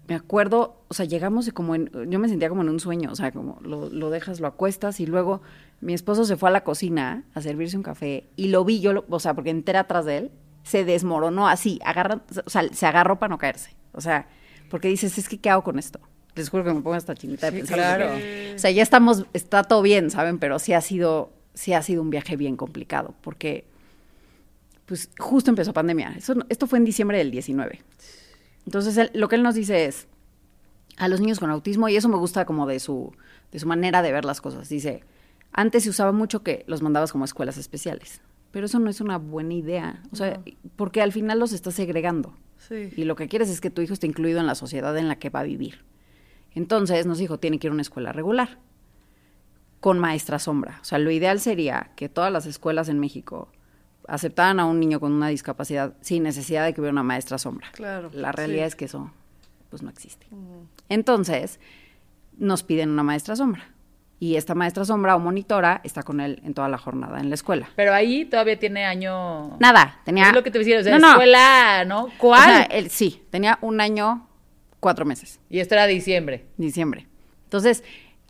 me 0.07 0.15
acuerdo, 0.15 0.83
o 0.88 0.93
sea, 0.93 1.05
llegamos 1.05 1.45
y 1.48 1.51
como 1.51 1.75
en, 1.75 1.91
yo 2.09 2.19
me 2.19 2.29
sentía 2.29 2.48
como 2.48 2.62
en 2.62 2.69
un 2.69 2.79
sueño, 2.79 3.12
o 3.12 3.15
sea, 3.15 3.33
como 3.33 3.59
lo, 3.62 3.89
lo 3.89 4.09
dejas, 4.09 4.39
lo 4.39 4.48
acuestas 4.48 5.01
y 5.01 5.05
luego 5.05 5.41
mi 5.81 5.93
esposo 5.93 6.24
se 6.24 6.38
fue 6.38 6.48
a 6.50 6.51
la 6.53 6.63
cocina 6.63 7.25
a 7.33 7.41
servirse 7.41 7.75
un 7.77 7.83
café 7.83 8.29
y 8.38 8.48
lo 8.48 8.63
vi 8.65 8.79
yo, 8.79 8.93
lo- 8.93 9.05
o 9.09 9.19
sea, 9.19 9.33
porque 9.33 9.50
entré 9.50 9.77
atrás 9.77 10.05
de 10.05 10.17
él, 10.17 10.31
se 10.63 10.83
desmoronó 10.86 11.48
así, 11.48 11.79
agarra, 11.86 12.21
o 12.45 12.50
sea, 12.50 12.63
se 12.71 12.86
agarró 12.86 13.19
para 13.19 13.29
no 13.29 13.38
caerse, 13.38 13.75
o 13.91 14.01
sea, 14.01 14.27
porque 14.69 14.88
dices, 14.88 15.17
es 15.17 15.29
que 15.29 15.38
¿qué 15.39 15.50
hago 15.50 15.63
con 15.63 15.77
esto? 15.77 16.00
Les 16.39 16.50
juro 16.50 16.63
que 16.63 16.74
me 16.74 16.81
pongo 16.81 16.93
hasta 16.96 17.13
chinita 17.15 17.48
de 17.48 17.51
Sí, 17.51 17.58
pensar. 17.60 17.77
claro. 17.77 18.15
O 18.55 18.60
sea, 18.60 18.72
ya 18.72 18.81
estamos, 18.84 19.25
está 19.34 19.63
todo 19.63 19.81
bien, 19.81 20.10
¿saben? 20.10 20.39
Pero 20.39 20.58
sí 20.60 20.74
ha 20.74 20.81
sido, 20.81 21.31
sí 21.53 21.74
ha 21.74 21.81
sido 21.84 22.01
un 22.01 22.10
viaje 22.10 22.36
bien 22.38 22.55
complicado, 22.58 23.13
porque 23.22 23.65
pues 24.86 25.10
justo 25.19 25.50
empezó 25.51 25.74
pandemia. 25.74 26.13
Eso, 26.17 26.34
esto 26.50 26.65
fue 26.67 26.79
en 26.79 26.86
diciembre 26.86 27.17
del 27.17 27.31
19. 27.31 27.81
Entonces, 28.65 28.98
él- 28.98 29.12
lo 29.13 29.27
que 29.27 29.36
él 29.36 29.43
nos 29.43 29.55
dice 29.55 29.86
es, 29.86 30.08
a 30.98 31.08
los 31.08 31.22
niños 31.22 31.39
con 31.39 31.50
autismo, 31.50 31.88
y 31.89 31.96
eso 31.96 32.10
me 32.10 32.17
gusta 32.17 32.46
como 32.46 32.65
de 32.67 32.79
su, 32.79 33.13
de 33.51 33.60
su 33.60 33.67
manera 33.67 34.01
de 34.01 34.12
ver 34.12 34.25
las 34.25 34.41
cosas, 34.41 34.67
dice, 34.69 35.03
antes 35.51 35.84
se 35.84 35.89
usaba 35.89 36.12
mucho 36.12 36.43
que 36.43 36.63
los 36.67 36.81
mandabas 36.81 37.12
como 37.12 37.24
a 37.24 37.25
escuelas 37.25 37.58
especiales, 37.58 38.22
pero 38.51 38.65
eso 38.65 38.79
no 38.79 38.89
es 38.89 39.00
una 39.00 39.17
buena 39.17 39.53
idea, 39.53 40.01
o 40.12 40.15
sea, 40.15 40.41
porque 40.75 41.01
al 41.01 41.12
final 41.12 41.39
los 41.39 41.53
estás 41.53 41.75
segregando. 41.75 42.34
Sí. 42.58 42.89
Y 42.98 43.05
lo 43.05 43.15
que 43.15 43.27
quieres 43.29 43.50
es 43.50 43.62
que 43.62 43.69
tu 43.69 43.81
hijo 43.81 43.93
esté 43.93 44.08
incluido 44.08 44.39
en 44.39 44.48
la 44.48 44.55
sociedad 44.55 44.98
en 44.98 45.08
la 45.08 45.17
que 45.17 45.29
va 45.29 45.39
a 45.41 45.43
vivir. 45.43 45.84
Entonces 46.55 47.05
nos 47.05 47.17
dijo, 47.17 47.37
tiene 47.39 47.59
que 47.59 47.67
ir 47.67 47.71
a 47.71 47.73
una 47.73 47.81
escuela 47.81 48.11
regular, 48.11 48.57
con 49.79 49.99
maestra 49.99 50.39
sombra. 50.39 50.79
O 50.81 50.83
sea, 50.85 50.97
lo 50.99 51.11
ideal 51.11 51.39
sería 51.39 51.91
que 51.95 52.09
todas 52.09 52.31
las 52.31 52.45
escuelas 52.45 52.89
en 52.89 52.99
México 52.99 53.49
aceptaran 54.07 54.59
a 54.59 54.65
un 54.65 54.79
niño 54.79 54.99
con 54.99 55.11
una 55.13 55.27
discapacidad 55.27 55.93
sin 56.01 56.23
necesidad 56.23 56.65
de 56.65 56.73
que 56.73 56.81
hubiera 56.81 56.91
una 56.93 57.03
maestra 57.03 57.37
sombra. 57.37 57.67
Claro, 57.73 58.09
La 58.13 58.31
realidad 58.31 58.63
sí. 58.63 58.67
es 58.69 58.75
que 58.75 58.85
eso 58.85 59.11
pues 59.69 59.83
no 59.83 59.89
existe. 59.89 60.25
Entonces, 60.89 61.59
nos 62.37 62.63
piden 62.63 62.89
una 62.89 63.03
maestra 63.03 63.35
sombra. 63.35 63.69
Y 64.21 64.35
esta 64.35 64.53
maestra 64.55 64.83
sombra 64.83 65.15
o 65.15 65.19
monitora 65.19 65.79
está 65.83 66.03
con 66.03 66.19
él 66.19 66.41
en 66.43 66.53
toda 66.53 66.67
la 66.67 66.77
jornada 66.77 67.19
en 67.19 67.29
la 67.29 67.35
escuela. 67.35 67.69
Pero 67.75 67.93
ahí 67.93 68.25
todavía 68.25 68.59
tiene 68.59 68.83
año. 68.85 69.55
Nada, 69.59 70.01
tenía... 70.03 70.27
Es 70.29 70.33
lo 70.33 70.43
que 70.43 70.51
te 70.51 70.59
decía, 70.59 70.79
o 70.79 70.83
sea, 70.83 70.93
No, 70.97 70.99
no. 71.07 71.11
escuela, 71.11 71.85
¿no? 71.85 72.03
O 72.05 72.09
¿Cuál? 72.17 72.43
sea, 72.49 72.61
él 72.63 72.89
sí, 72.89 73.23
tenía 73.29 73.59
un 73.61 73.79
año, 73.79 74.27
cuatro 74.79 75.05
meses. 75.05 75.39
y 75.50 75.59
esto 75.59 75.75
era 75.75 75.88
diciembre. 75.88 76.45
diciembre. 76.57 77.07
Entonces, 77.45 77.83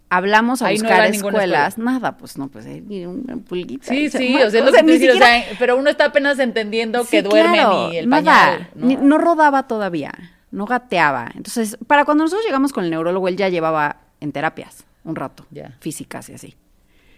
hablamos 0.10 0.62
a 0.62 0.68
Ahí 0.68 0.78
no 0.78 0.84
buscar 0.84 1.12
ninguna 1.12 1.38
escuelas. 1.40 1.78
Nada, 1.78 2.18
pues 2.18 2.38
no, 2.38 2.48
pues 2.48 2.66
eh, 2.66 2.82
una 3.08 3.38
pulguita. 3.38 3.86
Sí, 3.88 4.10
sí, 4.10 4.36
o 4.36 4.50
sea, 4.50 4.60
es 4.62 4.66
lo 4.66 4.72
que 4.72 5.12
o 5.12 5.18
sea, 5.18 5.44
pero 5.60 5.78
uno 5.78 5.90
está 5.90 6.06
apenas 6.06 6.40
entendiendo 6.40 7.02
que 7.02 7.22
Sí, 7.22 7.22
duerme 7.22 7.54
claro, 7.58 7.90
ni 7.90 7.98
el 7.98 8.10
nada, 8.10 8.24
pañal. 8.24 8.70
¿no? 8.76 8.86
ni- 8.88 8.96
no 8.96 9.18
rodaba 9.18 9.68
todavía, 9.68 10.14
no 10.52 10.66
gateaba. 10.66 11.30
Entonces, 11.36 11.78
para 11.86 12.06
cuando 12.06 12.24
nosotros 12.24 12.46
llegamos 12.46 12.74
con 12.74 12.84
el 12.86 12.90
neurólogo, 12.90 13.28
él 13.28 13.36
ya 13.38 13.50
llevaba 13.50 13.98
en 14.20 14.32
terapias 14.32 14.86
un 15.04 15.16
rato, 15.16 15.46
Ya. 15.52 15.78
físicas 15.80 16.30
y 16.30 16.34
así. 16.34 16.56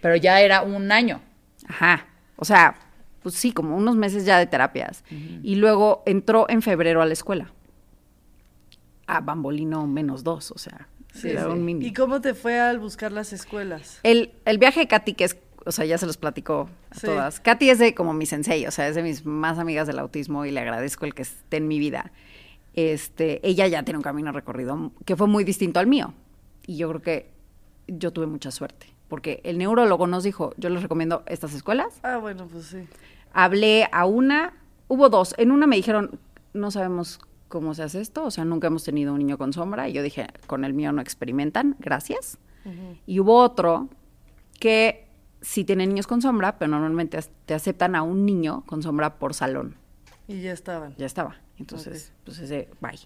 Pero 0.00 0.16
ya 0.16 0.40
era 0.40 0.62
un 0.62 0.90
año. 0.92 1.20
Ajá. 1.68 2.06
O 2.36 2.44
sea, 2.44 2.74
pues 3.22 3.36
sí, 3.36 3.52
como 3.52 3.76
unos 3.76 3.94
meses 3.96 4.24
ya 4.24 4.38
de 4.38 4.46
terapias. 4.46 5.04
Y 5.10 5.54
luego 5.56 6.02
entró 6.06 6.46
en 6.48 6.60
febrero 6.62 7.00
a 7.02 7.06
la 7.06 7.12
escuela. 7.12 7.52
A 9.06 9.20
Bambolino 9.20 9.86
menos 9.86 10.22
dos, 10.24 10.50
o 10.52 10.58
sea, 10.58 10.88
Sí, 11.12 11.28
era 11.30 11.44
sí. 11.44 11.48
un 11.50 11.64
mini. 11.64 11.86
¿Y 11.86 11.92
cómo 11.92 12.20
te 12.20 12.34
fue 12.34 12.58
al 12.60 12.78
buscar 12.78 13.12
las 13.12 13.32
escuelas? 13.32 14.00
El, 14.02 14.32
el 14.44 14.58
viaje 14.58 14.80
de 14.80 14.88
Katy, 14.88 15.12
que 15.14 15.24
es, 15.24 15.36
o 15.66 15.72
sea, 15.72 15.84
ya 15.84 15.98
se 15.98 16.06
los 16.06 16.16
platico 16.16 16.68
a 16.90 16.94
Sí. 16.94 17.06
todas. 17.06 17.38
Katy 17.40 17.70
es 17.70 17.78
de 17.78 17.94
como 17.94 18.14
mi 18.14 18.24
sensei, 18.26 18.66
o 18.66 18.70
sea, 18.70 18.88
es 18.88 18.94
de 18.94 19.02
mis 19.02 19.26
más 19.26 19.58
amigas 19.58 19.86
del 19.86 19.98
autismo 19.98 20.44
y 20.46 20.50
le 20.50 20.60
agradezco 20.60 21.04
el 21.04 21.14
que 21.14 21.22
esté 21.22 21.58
en 21.58 21.68
mi 21.68 21.78
vida. 21.78 22.12
Este, 22.74 23.46
ella 23.46 23.66
ya 23.66 23.82
tiene 23.82 23.98
un 23.98 24.02
camino 24.02 24.32
recorrido 24.32 24.92
que 25.04 25.16
fue 25.16 25.26
muy 25.26 25.44
distinto 25.44 25.80
al 25.80 25.86
mío. 25.86 26.14
Y 26.66 26.76
yo 26.78 26.88
creo 26.88 27.02
que 27.02 27.30
yo 27.88 28.12
tuve 28.12 28.26
mucha 28.26 28.50
suerte, 28.50 28.86
porque 29.08 29.40
el 29.44 29.58
neurólogo 29.58 30.06
nos 30.06 30.22
dijo, 30.24 30.54
yo 30.56 30.70
les 30.70 30.82
recomiendo 30.82 31.22
estas 31.26 31.52
escuelas. 31.54 31.98
Ah, 32.02 32.16
bueno, 32.16 32.46
pues 32.50 32.66
sí. 32.66 32.86
Hablé 33.34 33.88
a 33.92 34.06
una, 34.06 34.54
hubo 34.88 35.08
dos. 35.10 35.34
En 35.36 35.50
una 35.50 35.66
me 35.66 35.76
dijeron, 35.76 36.18
no 36.54 36.70
sabemos 36.70 37.20
cómo 37.52 37.74
se 37.74 37.82
hace 37.82 38.00
esto, 38.00 38.24
o 38.24 38.30
sea, 38.30 38.46
nunca 38.46 38.68
hemos 38.68 38.82
tenido 38.82 39.12
un 39.12 39.18
niño 39.18 39.36
con 39.36 39.52
sombra. 39.52 39.86
Y 39.86 39.92
yo 39.92 40.02
dije, 40.02 40.26
con 40.46 40.64
el 40.64 40.72
mío 40.72 40.90
no 40.90 41.02
experimentan, 41.02 41.76
gracias. 41.78 42.38
Y 43.06 43.20
hubo 43.20 43.38
otro 43.40 43.90
que 44.58 45.06
sí 45.42 45.62
tiene 45.62 45.86
niños 45.86 46.06
con 46.06 46.22
sombra, 46.22 46.58
pero 46.58 46.70
normalmente 46.70 47.18
te 47.44 47.52
aceptan 47.52 47.94
a 47.94 48.02
un 48.02 48.24
niño 48.24 48.64
con 48.64 48.82
sombra 48.82 49.18
por 49.18 49.34
salón. 49.34 49.76
Y 50.28 50.40
ya 50.40 50.52
estaban. 50.52 50.94
Ya 50.96 51.04
estaba. 51.04 51.36
Entonces, 51.58 52.14
pues 52.24 52.38
ese, 52.38 52.70
bye. 52.80 52.98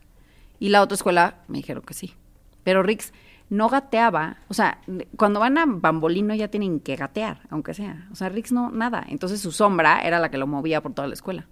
Y 0.60 0.68
la 0.68 0.80
otra 0.80 0.94
escuela 0.94 1.42
me 1.48 1.58
dijeron 1.58 1.82
que 1.82 1.94
sí. 1.94 2.14
Pero 2.62 2.84
Rix 2.84 3.12
no 3.50 3.68
gateaba. 3.68 4.36
O 4.46 4.54
sea, 4.54 4.80
cuando 5.16 5.40
van 5.40 5.58
a 5.58 5.64
Bambolino 5.66 6.36
ya 6.36 6.46
tienen 6.48 6.78
que 6.78 6.94
gatear, 6.94 7.40
aunque 7.50 7.74
sea. 7.74 8.06
O 8.12 8.14
sea, 8.14 8.28
Rix 8.28 8.52
no, 8.52 8.70
nada. 8.70 9.04
Entonces 9.08 9.40
su 9.40 9.50
sombra 9.50 10.02
era 10.02 10.20
la 10.20 10.30
que 10.30 10.38
lo 10.38 10.46
movía 10.46 10.80
por 10.82 10.94
toda 10.94 11.08
la 11.08 11.14
escuela. 11.14 11.48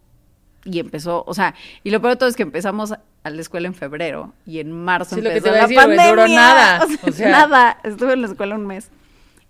Y 0.64 0.78
empezó, 0.78 1.24
o 1.26 1.34
sea, 1.34 1.54
y 1.82 1.90
lo 1.90 2.00
peor 2.00 2.14
de 2.14 2.16
todo 2.16 2.28
es 2.28 2.36
que 2.36 2.42
empezamos 2.42 2.92
a 2.92 3.00
la 3.30 3.40
escuela 3.40 3.68
en 3.68 3.74
febrero 3.74 4.32
y 4.46 4.60
en 4.60 4.72
marzo 4.72 5.14
Sí, 5.16 5.20
lo 5.20 5.28
que 5.30 5.36
empezó 5.36 5.52
te 5.52 5.58
la 5.60 5.62
decir, 5.66 5.76
pandemia. 5.76 6.08
duró 6.10 6.28
nada. 6.28 6.84
O 6.84 6.88
sea, 6.88 6.98
O 7.08 7.12
sea- 7.12 7.30
nada. 7.30 7.78
Estuve 7.84 8.14
en 8.14 8.22
la 8.22 8.28
escuela 8.28 8.54
un 8.54 8.66
mes. 8.66 8.90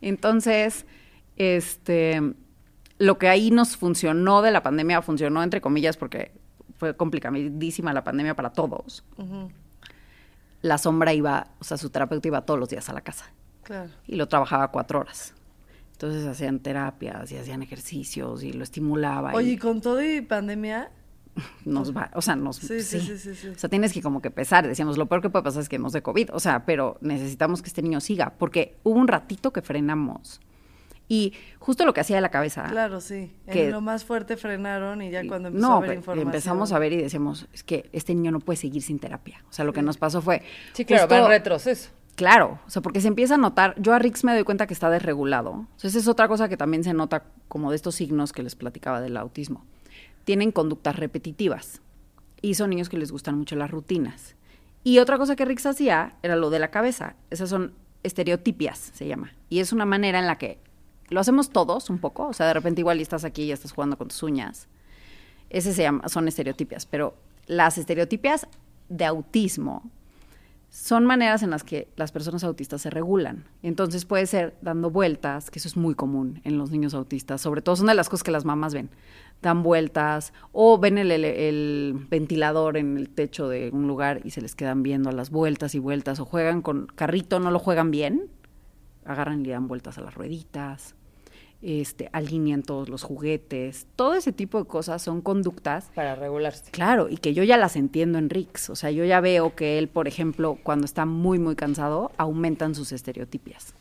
Entonces, 0.01 0.87
este, 1.37 2.21
lo 2.99 3.19
que 3.19 3.29
ahí 3.29 3.51
nos 3.51 3.77
funcionó 3.77 4.43
de 4.43 4.51
la 4.51 4.63
pandemia, 4.63 5.03
funcionó 5.03 5.43
entre 5.43 5.61
comillas 5.61 5.97
porque 5.97 6.33
fue 6.77 6.97
complicadísima 6.97 7.93
la 7.93 8.03
pandemia 8.05 8.35
para 8.35 8.51
todos. 8.53 9.05
La 10.63 10.79
sombra 10.79 11.13
iba, 11.13 11.49
o 11.61 11.65
sea, 11.65 11.77
su 11.77 11.91
terapeuta 11.91 12.27
iba 12.29 12.41
todos 12.43 12.59
los 12.59 12.69
días 12.69 12.89
a 12.89 12.93
la 12.93 13.03
casa 13.03 13.31
Claro. 13.63 13.91
y 14.07 14.17
lo 14.17 14.27
trabajaba 14.29 14.69
cuatro 14.69 15.01
horas. 15.01 15.35
Entonces 15.93 16.27
hacían 16.27 16.59
terapias 16.61 17.31
y 17.33 17.37
hacían 17.37 17.63
ejercicios 17.63 18.43
y 18.43 18.53
lo 18.53 18.65
estimulaba. 18.65 19.33
Oye, 19.35 19.53
¿y 19.53 19.57
con 19.59 19.81
todo 19.81 20.03
y 20.03 20.21
pandemia? 20.23 20.91
Nos 21.65 21.97
va, 21.97 22.11
o 22.15 22.23
sea, 22.23 22.37
nos 22.37 22.57
Sí, 22.57 22.81
sí, 22.83 23.01
sí, 23.01 23.19
sí, 23.19 23.35
sí. 23.35 23.49
O 23.49 23.59
sea, 23.59 23.69
tienes 23.71 23.93
que 23.93 24.01
como 24.03 24.21
que 24.23 24.31
pesar. 24.31 24.67
Decíamos, 24.67 24.97
lo 24.99 25.07
peor 25.07 25.21
que 25.23 25.31
puede 25.31 25.43
pasar 25.43 25.63
es 25.63 25.69
que 25.69 25.79
nos 25.79 25.93
dé 25.93 26.03
COVID. 26.03 26.31
O 26.33 26.41
sea, 26.41 26.65
pero 26.65 26.97
necesitamos 27.01 27.63
que 27.63 27.69
este 27.69 27.83
niño 27.83 28.01
siga. 28.01 28.35
Porque 28.39 28.77
hubo 28.85 28.99
un 28.99 29.09
ratito 29.09 29.53
que 29.53 29.63
frenamos. 29.63 30.41
Y 31.07 31.35
justo 31.59 31.85
lo 31.85 31.93
que 31.93 32.01
hacía 32.01 32.17
de 32.17 32.23
la 32.23 32.31
cabeza. 32.31 32.65
Claro, 32.65 33.01
sí. 33.01 33.31
que- 33.53 33.67
En 33.67 33.73
lo 33.73 33.81
más 33.83 34.05
fuerte 34.05 34.37
frenaron 34.39 35.03
y 35.03 35.11
ya 35.11 35.27
cuando 35.29 35.49
empezó 35.49 35.67
no, 35.69 35.75
a 35.75 35.77
haber 35.77 35.89
pero 35.91 35.99
información. 36.01 36.29
empezamos 36.29 36.73
a 36.73 36.79
ver 36.79 36.93
y 36.95 36.97
decíamos, 36.97 37.47
es 37.53 37.63
que 37.63 37.91
este 37.93 38.15
niño 38.15 38.31
no 38.31 38.41
puede 38.41 38.57
seguir 38.57 38.81
sin 38.83 38.99
terapia. 38.99 39.45
O 39.51 39.53
sea, 39.53 39.65
lo 39.67 39.73
que 39.75 39.83
nos 39.83 39.99
pasó 39.99 40.23
fue... 40.23 40.43
Sí, 40.73 40.85
claro, 40.87 41.03
justo- 41.03 41.15
va 41.15 41.21
en 41.23 41.29
retroceso. 41.29 41.91
Claro, 42.17 42.61
o 42.65 42.71
sea, 42.71 42.81
porque 42.81 43.01
se 43.01 43.09
empieza 43.09 43.35
a 43.35 43.39
notar, 43.39 43.75
yo 43.77 43.93
a 43.93 43.99
Rix 43.99 44.23
me 44.23 44.33
doy 44.33 44.45
cuenta 44.45 44.69
que 44.69 44.73
está 44.73 44.89
desregulado. 44.89 45.51
O 45.51 45.67
sea, 45.77 45.91
esa 45.91 45.99
es 45.99 46.07
otra 46.07 46.29
cosa 46.29 46.49
que 46.49 46.57
también 46.57 46.85
se 46.85 46.95
nota 46.95 47.25
como 47.49 47.71
de 47.71 47.77
estos 47.77 47.97
signos 47.97 48.33
que 48.33 48.45
les 48.45 48.55
platicaba 48.55 49.01
del 49.01 49.17
autismo. 49.17 49.65
Tienen 50.25 50.53
conductas 50.53 50.97
repetitivas 50.97 51.81
y 52.43 52.55
son 52.55 52.71
niños 52.71 52.89
que 52.89 52.99
les 52.99 53.13
gustan 53.13 53.39
mucho 53.39 53.57
las 53.57 53.71
rutinas. 53.71 54.37
Y 54.83 54.99
otra 54.99 55.17
cosa 55.17 55.35
que 55.35 55.47
Rix 55.47 55.65
hacía 55.65 56.17
era 56.23 56.37
lo 56.37 56.51
de 56.51 56.59
la 56.59 56.71
cabeza. 56.71 57.17
Esas 57.31 57.49
son 57.49 57.73
estereotipias, 58.03 58.79
se 58.79 59.07
llama. 59.07 59.33
Y 59.49 59.61
es 59.61 59.73
una 59.73 59.87
manera 59.87 60.19
en 60.19 60.27
la 60.27 60.37
que 60.37 60.59
lo 61.09 61.21
hacemos 61.21 61.51
todos 61.51 61.89
un 61.89 61.99
poco. 61.99 62.29
O 62.29 62.33
sea, 62.35 62.47
de 62.47 62.55
repente 62.55 62.83
igual 62.83 63.01
estás 63.01 63.25
aquí 63.25 63.45
y 63.45 63.53
estás 63.53 63.73
jugando 63.73 63.97
con 63.97 64.09
tus 64.09 64.23
uñas. 64.23 64.69
Ese 65.49 65.73
se 65.73 65.83
llama, 65.83 66.09
son 66.09 66.29
estereotipias. 66.29 66.85
Pero 66.85 67.17
las 67.47 67.79
estereotipias 67.79 68.47
de 68.91 69.07
autismo 69.07 69.91
son 70.77 71.07
maneras 71.07 71.45
en 71.45 71.51
las 71.51 71.63
que 71.63 71.87
las 71.95 72.11
personas 72.11 72.43
autistas 72.43 72.83
se 72.83 72.91
regulan. 72.91 73.45
Entonces 73.63 74.05
puede 74.05 74.27
ser 74.27 74.57
dando 74.61 74.91
vueltas, 74.91 75.49
que 75.49 75.61
eso 75.61 75.69
es 75.69 75.77
muy 75.77 75.95
común 75.95 76.41
en 76.43 76.59
los 76.59 76.73
niños 76.73 76.95
autistas, 76.95 77.41
sobre 77.41 77.63
todo 77.63 77.77
son 77.77 77.87
de 77.87 77.95
las 77.95 78.09
cosas 78.09 78.25
que 78.25 78.33
las 78.33 78.45
mamás 78.45 78.75
ven. 78.75 78.91
Dan 79.41 79.63
vueltas 79.63 80.33
o 80.51 80.77
ven 80.79 80.99
el, 80.99 81.13
el- 81.13 81.25
el 81.25 82.07
ventilador 82.11 82.77
en 82.77 82.97
el 82.99 83.09
techo 83.09 83.49
de 83.49 83.71
un 83.73 83.87
lugar 83.87 84.21
y 84.25 84.31
se 84.31 84.41
les 84.41 84.57
quedan 84.57 84.83
viendo 84.83 85.11
a 85.11 85.13
las 85.13 85.31
vueltas 85.31 85.77
y 85.77 85.79
vueltas 85.79 86.19
o 86.19 86.25
juegan 86.25 86.61
con 86.61 86.87
carrito, 86.87 87.39
no 87.39 87.53
lo 87.53 87.61
juegan 87.61 87.93
bien, 87.93 88.29
agarran 89.05 89.43
y 89.43 89.45
le 89.45 89.53
dan 89.53 89.69
vueltas 89.69 89.97
a 89.99 90.01
las 90.01 90.15
rueditas. 90.17 90.97
Este, 91.67 92.11
alinean 92.13 92.63
todos 92.63 92.91
los 92.91 93.03
juguetes, 93.03 93.87
todo 93.97 94.13
ese 94.13 94.33
tipo 94.33 94.59
de 94.59 94.67
cosas 94.67 95.01
son 95.01 95.23
conductas 95.23 95.91
Para 95.95 96.15
regularse. 96.15 96.71
Claro, 96.71 97.09
y 97.09 97.17
que 97.17 97.33
yo 97.33 97.43
ya 97.43 97.57
las 97.57 97.77
entiendo 97.77 98.19
en 98.19 98.29
Rix. 98.29 98.69
O 98.69 98.77
sea, 98.77 98.91
yo 98.91 99.03
ya 99.07 99.21
veo 99.21 99.55
que 99.55 99.79
él, 99.79 99.89
por 99.89 100.07
ejemplo, 100.07 100.59
cuando 100.63 100.85
está 100.85 101.07
muy, 101.07 101.39
muy 101.39 101.57
cansado, 101.57 102.13
aumentan 102.19 102.75
sus 102.75 102.93
estereotipias. 102.93 103.73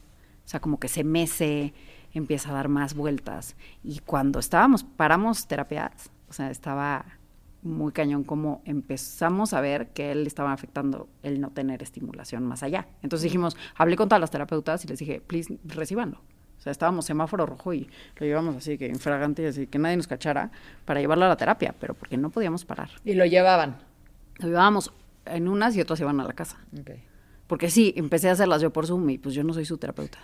O 0.45 0.47
sea, 0.47 0.61
como 0.61 0.79
que 0.79 0.87
se 0.87 1.03
mece, 1.03 1.73
empieza 2.13 2.51
a 2.51 2.53
dar 2.53 2.69
más 2.69 2.93
vueltas. 2.93 3.57
Y 3.83 3.99
cuando 3.99 4.39
estábamos, 4.39 4.85
paramos 4.85 5.47
terapias, 5.47 6.09
o 6.29 6.33
sea, 6.33 6.51
estaba 6.51 7.05
muy 7.63 7.91
cañón 7.91 8.23
como 8.23 8.61
empezamos 8.63 9.53
a 9.53 9.59
ver 9.59 9.89
que 9.89 10.13
él 10.13 10.25
estaba 10.25 10.53
afectando 10.53 11.09
el 11.21 11.41
no 11.41 11.49
tener 11.49 11.83
estimulación 11.83 12.45
más 12.45 12.63
allá. 12.63 12.87
Entonces 13.01 13.23
dijimos, 13.23 13.57
hablé 13.75 13.97
con 13.97 14.07
todas 14.07 14.21
las 14.21 14.31
terapeutas 14.31 14.85
y 14.85 14.87
les 14.87 14.99
dije, 14.99 15.19
please, 15.19 15.57
recíbanlo. 15.65 16.21
O 16.57 16.61
sea, 16.63 16.71
estábamos 16.71 17.05
semáforo 17.05 17.45
rojo 17.45 17.73
y 17.73 17.89
lo 18.17 18.25
llevamos 18.25 18.55
así, 18.55 18.77
que 18.77 18.87
infragante, 18.87 19.45
así 19.47 19.67
que 19.67 19.77
nadie 19.79 19.97
nos 19.97 20.07
cachara 20.07 20.49
para 20.85 21.01
llevarlo 21.01 21.25
a 21.25 21.27
la 21.29 21.35
terapia, 21.35 21.75
pero 21.79 21.93
porque 21.93 22.15
no 22.17 22.29
podíamos 22.29 22.63
parar. 22.63 22.89
Y 23.03 23.13
lo 23.15 23.25
llevaban. 23.25 23.77
Lo 24.39 24.47
llevábamos 24.47 24.93
en 25.25 25.47
unas 25.49 25.75
y 25.75 25.81
otras 25.81 25.99
iban 25.99 26.19
a 26.21 26.23
la 26.23 26.33
casa. 26.33 26.57
Ok. 26.79 26.91
Porque 27.47 27.69
sí, 27.69 27.93
empecé 27.97 28.29
a 28.29 28.31
hacerlas 28.31 28.61
yo 28.61 28.71
por 28.71 28.87
Zoom 28.87 29.09
y 29.09 29.17
pues 29.17 29.35
yo 29.35 29.43
no 29.43 29.53
soy 29.53 29.65
su 29.65 29.77
terapeuta. 29.77 30.19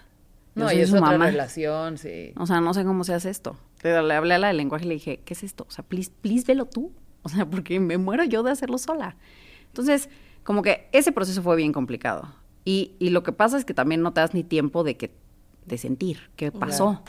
Yo 0.56 0.64
No, 0.66 0.72
y 0.72 0.80
es 0.80 0.90
su 0.90 0.96
otra 0.96 1.12
mamá. 1.12 1.26
relación, 1.28 1.98
sí. 1.98 2.32
O 2.38 2.46
sea, 2.48 2.62
no 2.62 2.74
sé 2.74 2.86
cómo 2.86 3.04
se 3.04 3.14
hace 3.14 3.30
esto. 3.30 3.58
Le 3.84 3.96
hablé 3.96 4.34
a 4.34 4.38
la 4.40 4.48
del 4.48 4.58
lenguaje 4.58 4.86
y 4.86 4.88
le 4.88 4.94
dije, 4.96 5.20
¿qué 5.26 5.34
es 5.34 5.44
esto? 5.44 5.66
O 5.68 5.72
sea, 5.72 5.84
please, 5.84 6.12
please 6.22 6.46
velo 6.48 6.66
tú. 6.66 6.92
O 7.22 7.30
sea, 7.30 7.46
porque 7.46 7.80
me 7.82 7.98
muero 7.98 8.24
yo 8.24 8.44
de 8.44 8.52
hacerlo 8.52 8.78
sola. 8.78 9.18
Entonces, 9.68 10.10
como 10.44 10.62
que 10.64 10.88
ese 10.94 11.12
proceso 11.12 11.44
fue 11.44 11.58
bien 11.58 11.74
complicado. 11.74 12.34
Y, 12.64 12.96
y 13.00 13.10
lo 13.10 13.24
que 13.24 13.34
pasa 13.34 13.58
es 13.58 13.66
que 13.66 13.74
también 13.74 14.02
no 14.02 14.14
te 14.14 14.22
das 14.22 14.34
ni 14.34 14.44
tiempo 14.44 14.84
de 14.86 14.96
que 14.98 15.12
de 15.70 15.78
sentir 15.78 16.30
qué 16.36 16.52
pasó. 16.52 17.02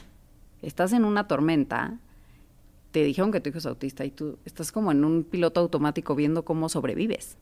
Estás 0.62 0.92
en 0.92 1.04
una 1.04 1.26
tormenta, 1.26 1.98
te 2.92 3.02
dijeron 3.02 3.32
que 3.32 3.40
tu 3.40 3.48
hijo 3.48 3.58
es 3.58 3.66
autista 3.66 4.04
y 4.04 4.10
tú 4.10 4.38
estás 4.44 4.70
como 4.70 4.92
en 4.92 5.04
un 5.04 5.24
piloto 5.24 5.60
automático 5.60 6.14
viendo 6.14 6.44
cómo 6.44 6.68
sobrevives. 6.68 7.36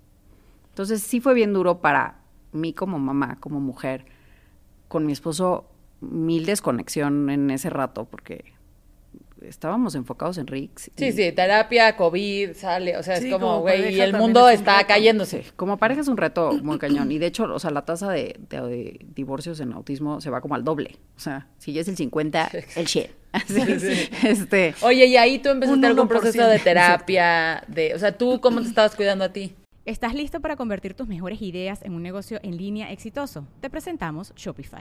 Entonces 0.70 1.02
sí 1.02 1.20
fue 1.20 1.34
bien 1.34 1.52
duro 1.52 1.80
para 1.80 2.20
mí 2.52 2.72
como 2.72 2.98
mamá, 2.98 3.36
como 3.40 3.60
mujer, 3.60 4.06
con 4.86 5.04
mi 5.04 5.12
esposo, 5.12 5.66
mil 6.00 6.46
desconexión 6.46 7.28
en 7.28 7.50
ese 7.50 7.68
rato, 7.68 8.04
porque 8.04 8.44
estábamos 9.42 9.94
enfocados 9.94 10.38
en 10.38 10.46
Rix. 10.46 10.90
Sí, 10.96 11.06
y- 11.06 11.12
sí, 11.12 11.32
terapia, 11.32 11.96
COVID, 11.96 12.52
sale, 12.54 12.96
o 12.96 13.02
sea, 13.02 13.14
es 13.14 13.22
Sí, 13.22 13.30
como, 13.30 13.46
como 13.46 13.60
güey, 13.60 13.94
y 13.94 14.00
el 14.00 14.12
mundo 14.14 14.48
es 14.48 14.56
un 14.56 14.60
está 14.62 14.76
reto. 14.78 14.88
cayéndose. 14.88 15.44
Como 15.56 15.76
pareja 15.78 16.00
es 16.00 16.08
un 16.08 16.16
reto 16.16 16.52
muy 16.62 16.78
cañón. 16.78 17.10
Y 17.12 17.18
de 17.18 17.26
hecho, 17.26 17.44
o 17.44 17.58
sea, 17.58 17.70
la 17.70 17.84
tasa 17.84 18.10
de, 18.10 18.36
de- 18.48 18.60
de 18.62 19.00
divorcios 19.14 19.60
en 19.60 19.72
autismo 19.72 20.20
se 20.20 20.30
va 20.30 20.40
como 20.40 20.54
al 20.54 20.64
doble. 20.64 20.96
O 21.16 21.20
sea, 21.20 21.48
si 21.58 21.72
ya 21.72 21.80
es 21.82 21.88
el 21.88 21.96
50, 21.96 22.50
el 22.76 22.84
shit. 22.86 23.06
Así, 23.32 23.60
Este, 24.24 24.74
Oye, 24.80 25.04
y 25.06 25.16
ahí 25.18 25.38
tú 25.38 25.50
empezaste 25.50 25.86
algún 25.86 26.06
1%. 26.06 26.08
proceso 26.08 26.46
de 26.46 26.58
terapia, 26.58 27.62
de, 27.68 27.94
o 27.94 27.98
sea, 27.98 28.16
tú 28.16 28.40
cómo 28.40 28.62
te 28.62 28.68
estabas 28.68 28.96
cuidando 28.96 29.24
a 29.24 29.32
ti. 29.32 29.54
¿Estás 29.84 30.14
listo 30.14 30.40
para 30.40 30.56
convertir 30.56 30.94
tus 30.94 31.08
mejores 31.08 31.40
ideas 31.42 31.80
en 31.82 31.92
un 31.94 32.02
negocio 32.02 32.40
en 32.42 32.56
línea 32.56 32.90
exitoso? 32.92 33.46
Te 33.60 33.70
presentamos 33.70 34.32
Shopify. 34.34 34.80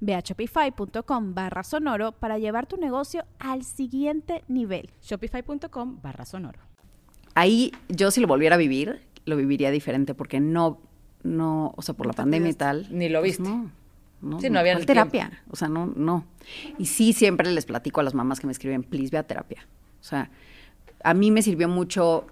Ve 0.00 0.14
a 0.14 0.20
shopify.com 0.20 1.34
barra 1.34 1.62
sonoro 1.62 2.12
para 2.12 2.38
llevar 2.38 2.66
tu 2.66 2.76
negocio 2.76 3.24
al 3.38 3.64
siguiente 3.64 4.44
nivel. 4.48 4.90
Shopify.com 5.02 6.00
barra 6.02 6.24
sonoro. 6.24 6.60
ahí 7.34 7.72
yo 7.88 8.10
si 8.10 8.20
lo 8.20 8.26
volviera 8.26 8.54
a 8.54 8.58
vivir, 8.58 9.00
lo 9.24 9.36
viviría 9.36 9.70
diferente 9.70 10.14
porque 10.14 10.40
no, 10.40 10.80
no, 11.22 11.72
o 11.76 11.82
sea, 11.82 11.94
por 11.94 12.06
la 12.06 12.12
pandemia 12.12 12.50
y 12.50 12.54
tal. 12.54 12.86
Ni 12.90 13.08
lo 13.08 13.20
pues 13.20 13.38
viste. 13.38 13.50
no, 13.50 13.70
no, 14.20 14.40
Sí, 14.40 14.50
no 14.50 14.58
había 14.58 14.72
¿cuál 14.72 14.82
el 14.82 14.86
terapia. 14.86 15.42
O 15.50 15.56
sea, 15.56 15.68
no, 15.68 15.86
no. 15.86 16.24
Y 16.78 16.86
sí, 16.86 17.12
siempre 17.12 17.50
les 17.50 17.66
platico 17.66 18.00
a 18.00 18.02
las 18.02 18.14
mamás 18.14 18.40
que 18.40 18.46
me 18.46 18.52
escriben, 18.52 18.82
please 18.82 19.10
ve 19.10 19.18
a 19.18 19.22
terapia. 19.26 19.66
O 20.00 20.04
sea, 20.04 20.30
a 21.02 21.14
mí 21.14 21.30
me 21.30 21.42
sirvió 21.42 21.68
mucho, 21.68 22.26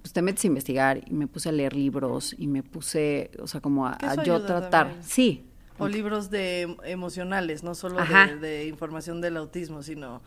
pues 0.00 0.12
te 0.12 0.22
metes 0.22 0.44
a 0.44 0.46
investigar 0.48 1.00
y 1.06 1.14
me 1.14 1.26
puse 1.26 1.48
a 1.48 1.52
leer 1.52 1.74
libros 1.74 2.34
y 2.38 2.46
me 2.46 2.62
puse, 2.62 3.30
o 3.40 3.46
sea, 3.46 3.60
como 3.60 3.86
a, 3.86 3.96
yo 4.24 4.42
tratar. 4.44 4.70
también. 4.70 5.02
Sí. 5.02 5.44
O 5.78 5.88
libros 5.88 6.30
de 6.30 6.62
em- 6.62 6.76
emocionales, 6.84 7.62
no 7.64 7.74
solo 7.74 7.96
de, 8.04 8.36
de 8.36 8.66
información 8.68 9.20
del 9.20 9.36
autismo, 9.36 9.82
sino 9.82 10.22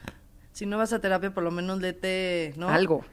si 0.52 0.66
no 0.66 0.78
vas 0.78 0.92
a 0.92 1.00
terapia, 1.00 1.34
por 1.34 1.44
lo 1.44 1.52
menos 1.52 1.80
léete, 1.80 2.54
¿no? 2.58 2.68
Algo. 2.70 3.06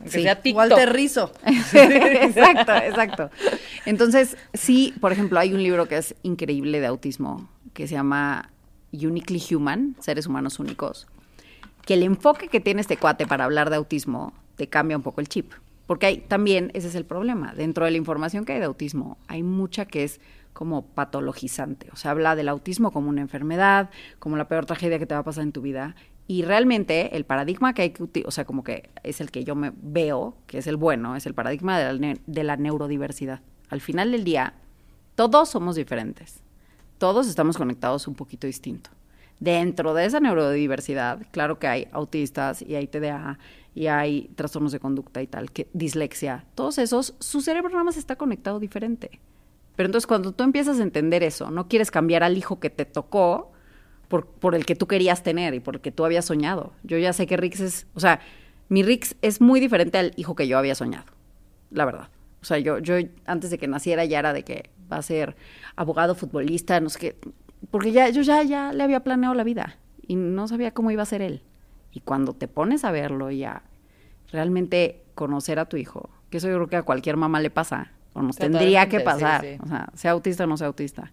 Aunque 0.00 0.10
Sí. 0.18 0.22
sea 0.22 0.42
TikTok. 0.42 0.58
Walter 0.58 0.92
Rizzo. 0.92 1.32
exacto, 1.46 2.72
exacto. 2.74 3.30
Entonces, 3.86 4.36
sí, 4.52 4.94
por 5.00 5.12
ejemplo, 5.12 5.38
hay 5.38 5.54
un 5.54 5.62
libro 5.62 5.86
que 5.86 5.96
es 5.96 6.14
increíble 6.22 6.80
de 6.80 6.86
autismo 6.86 7.48
que 7.72 7.86
se 7.86 7.94
llama 7.94 8.50
Uniquely 8.92 9.40
Human, 9.54 9.94
Seres 10.00 10.26
Humanos 10.26 10.58
Únicos, 10.58 11.06
que 11.86 11.94
el 11.94 12.02
enfoque 12.02 12.48
que 12.48 12.60
tiene 12.60 12.80
este 12.80 12.96
cuate 12.96 13.26
para 13.26 13.44
hablar 13.44 13.70
de 13.70 13.76
autismo 13.76 14.32
te 14.56 14.68
cambia 14.68 14.96
un 14.96 15.02
poco 15.02 15.20
el 15.20 15.28
chip. 15.28 15.52
Porque 15.86 16.06
hay, 16.06 16.18
también 16.18 16.70
ese 16.74 16.88
es 16.88 16.94
el 16.96 17.04
problema. 17.04 17.54
Dentro 17.54 17.84
de 17.84 17.92
la 17.92 17.96
información 17.96 18.44
que 18.44 18.52
hay 18.52 18.58
de 18.58 18.66
autismo, 18.66 19.16
hay 19.28 19.42
mucha 19.42 19.86
que 19.86 20.04
es 20.04 20.20
como 20.58 20.82
patologizante. 20.86 21.88
O 21.92 21.96
sea, 21.96 22.10
habla 22.10 22.34
del 22.34 22.48
autismo 22.48 22.90
como 22.90 23.08
una 23.08 23.20
enfermedad, 23.20 23.90
como 24.18 24.36
la 24.36 24.48
peor 24.48 24.66
tragedia 24.66 24.98
que 24.98 25.06
te 25.06 25.14
va 25.14 25.20
a 25.20 25.24
pasar 25.24 25.44
en 25.44 25.52
tu 25.52 25.62
vida. 25.62 25.94
Y 26.26 26.42
realmente 26.42 27.16
el 27.16 27.24
paradigma 27.24 27.74
que 27.74 27.82
hay 27.82 27.90
que 27.90 28.24
o 28.26 28.30
sea, 28.32 28.44
como 28.44 28.64
que 28.64 28.90
es 29.04 29.20
el 29.20 29.30
que 29.30 29.44
yo 29.44 29.54
me 29.54 29.70
veo, 29.80 30.34
que 30.48 30.58
es 30.58 30.66
el 30.66 30.76
bueno, 30.76 31.14
es 31.14 31.26
el 31.26 31.34
paradigma 31.34 31.78
de 31.78 31.84
la, 31.92 31.98
ne- 32.00 32.20
de 32.26 32.42
la 32.42 32.56
neurodiversidad. 32.56 33.40
Al 33.70 33.80
final 33.80 34.10
del 34.10 34.24
día, 34.24 34.54
todos 35.14 35.48
somos 35.48 35.76
diferentes. 35.76 36.42
Todos 36.98 37.28
estamos 37.28 37.56
conectados 37.56 38.08
un 38.08 38.16
poquito 38.16 38.48
distinto. 38.48 38.90
Dentro 39.38 39.94
de 39.94 40.06
esa 40.06 40.18
neurodiversidad, 40.18 41.24
claro 41.30 41.60
que 41.60 41.68
hay 41.68 41.86
autistas 41.92 42.62
y 42.62 42.74
hay 42.74 42.88
TDA 42.88 43.38
y 43.76 43.86
hay 43.86 44.32
trastornos 44.34 44.72
de 44.72 44.80
conducta 44.80 45.22
y 45.22 45.28
tal, 45.28 45.52
que 45.52 45.68
dislexia, 45.72 46.46
todos 46.56 46.78
esos, 46.78 47.14
su 47.20 47.42
cerebro 47.42 47.70
nada 47.70 47.84
más 47.84 47.96
está 47.96 48.16
conectado 48.16 48.58
diferente. 48.58 49.20
Pero 49.78 49.86
entonces 49.86 50.08
cuando 50.08 50.32
tú 50.32 50.42
empiezas 50.42 50.80
a 50.80 50.82
entender 50.82 51.22
eso, 51.22 51.52
no 51.52 51.68
quieres 51.68 51.92
cambiar 51.92 52.24
al 52.24 52.36
hijo 52.36 52.58
que 52.58 52.68
te 52.68 52.84
tocó 52.84 53.52
por, 54.08 54.26
por 54.26 54.56
el 54.56 54.66
que 54.66 54.74
tú 54.74 54.88
querías 54.88 55.22
tener 55.22 55.54
y 55.54 55.60
por 55.60 55.76
el 55.76 55.80
que 55.80 55.92
tú 55.92 56.04
habías 56.04 56.24
soñado. 56.24 56.72
Yo 56.82 56.98
ya 56.98 57.12
sé 57.12 57.28
que 57.28 57.36
Rix 57.36 57.60
es, 57.60 57.86
o 57.94 58.00
sea, 58.00 58.18
mi 58.68 58.82
Rix 58.82 59.14
es 59.22 59.40
muy 59.40 59.60
diferente 59.60 59.96
al 59.96 60.14
hijo 60.16 60.34
que 60.34 60.48
yo 60.48 60.58
había 60.58 60.74
soñado, 60.74 61.06
la 61.70 61.84
verdad. 61.84 62.08
O 62.42 62.44
sea, 62.44 62.58
yo, 62.58 62.80
yo 62.80 62.96
antes 63.24 63.50
de 63.50 63.58
que 63.58 63.68
naciera 63.68 64.04
ya 64.04 64.18
era 64.18 64.32
de 64.32 64.42
que 64.42 64.68
va 64.92 64.96
a 64.96 65.02
ser 65.02 65.36
abogado, 65.76 66.16
futbolista, 66.16 66.80
no 66.80 66.88
sé 66.88 66.98
qué, 66.98 67.16
porque 67.70 67.92
ya, 67.92 68.08
yo 68.08 68.22
ya, 68.22 68.42
ya 68.42 68.72
le 68.72 68.82
había 68.82 69.04
planeado 69.04 69.36
la 69.36 69.44
vida 69.44 69.78
y 70.02 70.16
no 70.16 70.48
sabía 70.48 70.72
cómo 70.72 70.90
iba 70.90 71.04
a 71.04 71.06
ser 71.06 71.22
él. 71.22 71.44
Y 71.92 72.00
cuando 72.00 72.32
te 72.32 72.48
pones 72.48 72.82
a 72.82 72.90
verlo 72.90 73.30
y 73.30 73.44
a 73.44 73.62
realmente 74.32 75.04
conocer 75.14 75.60
a 75.60 75.66
tu 75.66 75.76
hijo, 75.76 76.10
que 76.30 76.38
eso 76.38 76.48
yo 76.48 76.56
creo 76.56 76.66
que 76.66 76.76
a 76.78 76.82
cualquier 76.82 77.16
mamá 77.16 77.38
le 77.40 77.50
pasa, 77.50 77.92
o 78.12 78.22
nos 78.22 78.36
tendría 78.36 78.88
que 78.88 78.98
sí, 78.98 79.04
pasar, 79.04 79.42
sí. 79.42 79.58
o 79.62 79.66
sea, 79.66 79.90
sea 79.94 80.10
autista 80.12 80.44
o 80.44 80.46
no 80.46 80.56
sea 80.56 80.66
autista. 80.66 81.12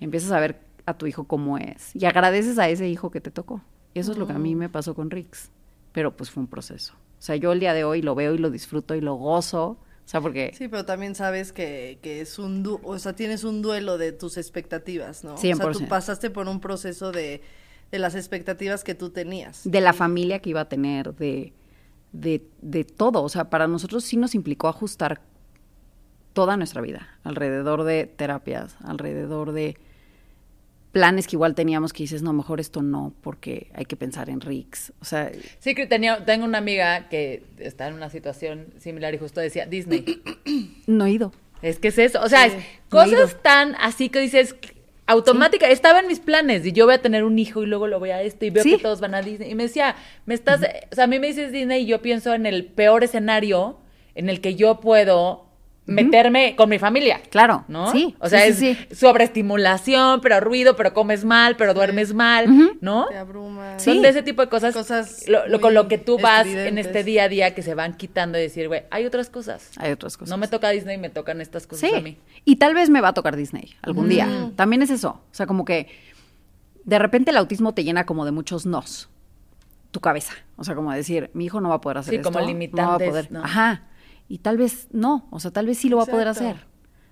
Empiezas 0.00 0.32
a 0.32 0.40
ver 0.40 0.60
a 0.86 0.94
tu 0.94 1.06
hijo 1.06 1.24
cómo 1.24 1.58
es 1.58 1.94
y 1.94 2.04
agradeces 2.06 2.58
a 2.58 2.68
ese 2.68 2.88
hijo 2.88 3.10
que 3.10 3.20
te 3.20 3.30
tocó. 3.30 3.62
Y 3.94 4.00
eso 4.00 4.12
es 4.12 4.18
lo 4.18 4.26
que 4.26 4.32
a 4.32 4.38
mí 4.38 4.54
me 4.54 4.68
pasó 4.68 4.94
con 4.94 5.10
Rix, 5.10 5.50
pero 5.92 6.16
pues 6.16 6.30
fue 6.30 6.42
un 6.42 6.46
proceso. 6.46 6.94
O 6.94 7.24
sea, 7.24 7.36
yo 7.36 7.52
el 7.52 7.60
día 7.60 7.74
de 7.74 7.84
hoy 7.84 8.02
lo 8.02 8.14
veo 8.14 8.34
y 8.34 8.38
lo 8.38 8.50
disfruto 8.50 8.94
y 8.94 9.00
lo 9.00 9.14
gozo, 9.14 9.78
o 10.04 10.08
sea, 10.08 10.20
porque 10.20 10.52
Sí, 10.56 10.68
pero 10.68 10.84
también 10.84 11.14
sabes 11.14 11.52
que, 11.52 11.98
que 12.02 12.20
es 12.20 12.38
un 12.38 12.62
du 12.62 12.80
o 12.82 12.98
sea, 12.98 13.14
tienes 13.14 13.44
un 13.44 13.62
duelo 13.62 13.98
de 13.98 14.12
tus 14.12 14.36
expectativas, 14.36 15.22
¿no? 15.22 15.34
O 15.34 15.36
sea, 15.36 15.54
100%. 15.54 15.72
tú 15.72 15.88
pasaste 15.88 16.30
por 16.30 16.48
un 16.48 16.60
proceso 16.60 17.12
de, 17.12 17.42
de 17.90 17.98
las 17.98 18.14
expectativas 18.14 18.82
que 18.82 18.94
tú 18.94 19.10
tenías. 19.10 19.62
de 19.64 19.80
la 19.80 19.92
familia 19.92 20.40
que 20.40 20.50
iba 20.50 20.62
a 20.62 20.68
tener, 20.68 21.14
de, 21.14 21.52
de, 22.12 22.44
de 22.60 22.84
todo. 22.84 23.22
O 23.22 23.28
sea, 23.28 23.50
para 23.50 23.68
nosotros 23.68 24.02
sí 24.04 24.16
nos 24.16 24.34
implicó 24.34 24.66
ajustar 24.68 25.20
toda 26.32 26.56
nuestra 26.56 26.80
vida 26.80 27.08
alrededor 27.24 27.84
de 27.84 28.06
terapias, 28.06 28.76
alrededor 28.84 29.52
de 29.52 29.76
planes 30.92 31.26
que 31.26 31.36
igual 31.36 31.54
teníamos 31.54 31.92
que 31.92 32.02
dices, 32.02 32.22
no, 32.22 32.32
mejor 32.34 32.60
esto 32.60 32.82
no, 32.82 33.14
porque 33.22 33.70
hay 33.74 33.86
que 33.86 33.96
pensar 33.96 34.28
en 34.28 34.40
Rix. 34.42 34.92
O 35.00 35.04
sea, 35.06 35.32
Sí, 35.58 35.74
que 35.74 35.86
tenía, 35.86 36.24
tengo 36.24 36.44
una 36.44 36.58
amiga 36.58 37.08
que 37.08 37.42
está 37.58 37.88
en 37.88 37.94
una 37.94 38.10
situación 38.10 38.66
similar 38.78 39.14
y 39.14 39.18
justo 39.18 39.40
decía 39.40 39.64
Disney. 39.66 40.22
no 40.86 41.06
he 41.06 41.10
ido. 41.12 41.32
Es 41.62 41.78
que 41.78 41.88
es 41.88 41.98
eso, 41.98 42.20
o 42.22 42.28
sea, 42.28 42.50
Sí. 42.50 42.56
es 42.56 42.64
cosas 42.90 43.40
tan 43.42 43.74
así 43.76 44.08
que 44.10 44.18
dices, 44.20 44.54
automática, 45.06 45.68
estaba 45.70 46.00
en 46.00 46.08
mis 46.08 46.20
planes 46.20 46.66
y 46.66 46.72
yo 46.72 46.84
voy 46.86 46.94
a 46.94 47.00
tener 47.02 47.24
un 47.24 47.38
hijo 47.38 47.62
y 47.62 47.66
luego 47.66 47.86
lo 47.86 47.98
voy 47.98 48.10
a 48.10 48.20
esto 48.20 48.44
y 48.44 48.50
veo 48.50 48.62
Sí. 48.62 48.72
que 48.76 48.82
todos 48.82 49.00
van 49.00 49.14
a 49.14 49.22
Disney 49.22 49.50
y 49.50 49.54
me 49.54 49.62
decía, 49.64 49.94
me 50.26 50.34
estás, 50.34 50.60
o 50.90 50.94
sea, 50.94 51.04
a 51.04 51.06
mí 51.06 51.18
me 51.18 51.28
dices 51.28 51.52
Disney 51.52 51.84
y 51.84 51.86
yo 51.86 52.02
pienso 52.02 52.34
en 52.34 52.44
el 52.46 52.66
peor 52.66 53.02
escenario 53.04 53.78
en 54.14 54.28
el 54.28 54.40
que 54.42 54.56
yo 54.56 54.80
puedo 54.80 55.46
meterme 55.86 56.54
con 56.54 56.68
mi 56.70 56.78
familia. 56.78 57.20
Claro, 57.30 57.64
¿no? 57.68 57.90
sí, 57.90 58.14
O 58.20 58.28
sea, 58.28 58.42
sí, 58.42 58.48
es 58.50 58.56
sí, 58.58 58.74
sí. 58.90 58.94
sobreestimulación, 58.94 60.20
pero 60.20 60.38
ruido, 60.40 60.76
pero 60.76 60.94
comes 60.94 61.24
mal, 61.24 61.56
pero 61.56 61.74
duermes 61.74 62.14
mal, 62.14 62.78
¿no? 62.80 63.06
Te 63.08 63.16
abruma. 63.16 63.78
Sí. 63.78 63.92
Son 63.92 64.02
de 64.02 64.08
ese 64.10 64.22
tipo 64.22 64.42
de 64.42 64.48
cosas, 64.48 64.74
Cosas 64.74 65.24
lo- 65.28 65.46
lo- 65.48 65.60
con 65.60 65.74
lo 65.74 65.88
que 65.88 65.98
tú 65.98 66.18
vas 66.18 66.46
en 66.46 66.78
este 66.78 67.02
día 67.04 67.24
a 67.24 67.28
día 67.28 67.54
que 67.54 67.62
se 67.62 67.74
van 67.74 67.94
quitando 67.96 68.38
y 68.38 68.42
decir, 68.42 68.68
güey, 68.68 68.82
hay 68.90 69.06
otras 69.06 69.28
cosas. 69.28 69.70
Hay 69.76 69.90
otras 69.92 70.16
cosas. 70.16 70.30
No 70.30 70.36
me 70.36 70.46
toca 70.48 70.70
Disney, 70.70 70.98
me 70.98 71.10
tocan 71.10 71.40
estas 71.40 71.66
cosas 71.66 71.90
Sí. 71.90 71.96
a 71.96 72.00
mí. 72.00 72.16
Y 72.44 72.56
tal 72.56 72.74
vez 72.74 72.88
me 72.90 73.00
va 73.00 73.08
a 73.08 73.12
tocar 73.14 73.36
Disney 73.36 73.74
algún 73.82 74.08
día. 74.08 74.50
También 74.56 74.82
es 74.82 74.90
eso. 74.90 75.08
O 75.30 75.34
sea, 75.34 75.46
como 75.46 75.64
que 75.64 75.88
de 76.84 76.98
repente 76.98 77.30
el 77.30 77.36
autismo 77.36 77.74
te 77.74 77.84
llena 77.84 78.06
como 78.06 78.24
de 78.24 78.30
muchos 78.32 78.66
nos. 78.66 79.08
Tu 79.90 80.00
cabeza. 80.00 80.32
O 80.56 80.64
sea, 80.64 80.74
como 80.74 80.90
decir, 80.92 81.30
mi 81.34 81.44
hijo 81.46 81.60
no 81.60 81.68
va 81.68 81.74
a 81.76 81.80
poder 81.80 81.98
hacer 81.98 82.12
Sí, 82.12 82.16
esto. 82.16 82.28
como 82.30 82.38
no 82.38 82.44
va 82.44 82.48
a 82.48 82.52
limitantes, 82.52 83.08
poder. 83.10 83.32
¿no? 83.32 83.44
Ajá. 83.44 83.82
Y 84.28 84.38
tal 84.38 84.56
vez 84.56 84.88
no. 84.92 85.26
O 85.30 85.40
sea, 85.40 85.50
tal 85.50 85.66
vez 85.66 85.78
sí 85.78 85.88
lo 85.88 85.98
va 85.98 86.04
a 86.04 86.06
poder 86.06 86.28
hacer. 86.28 86.66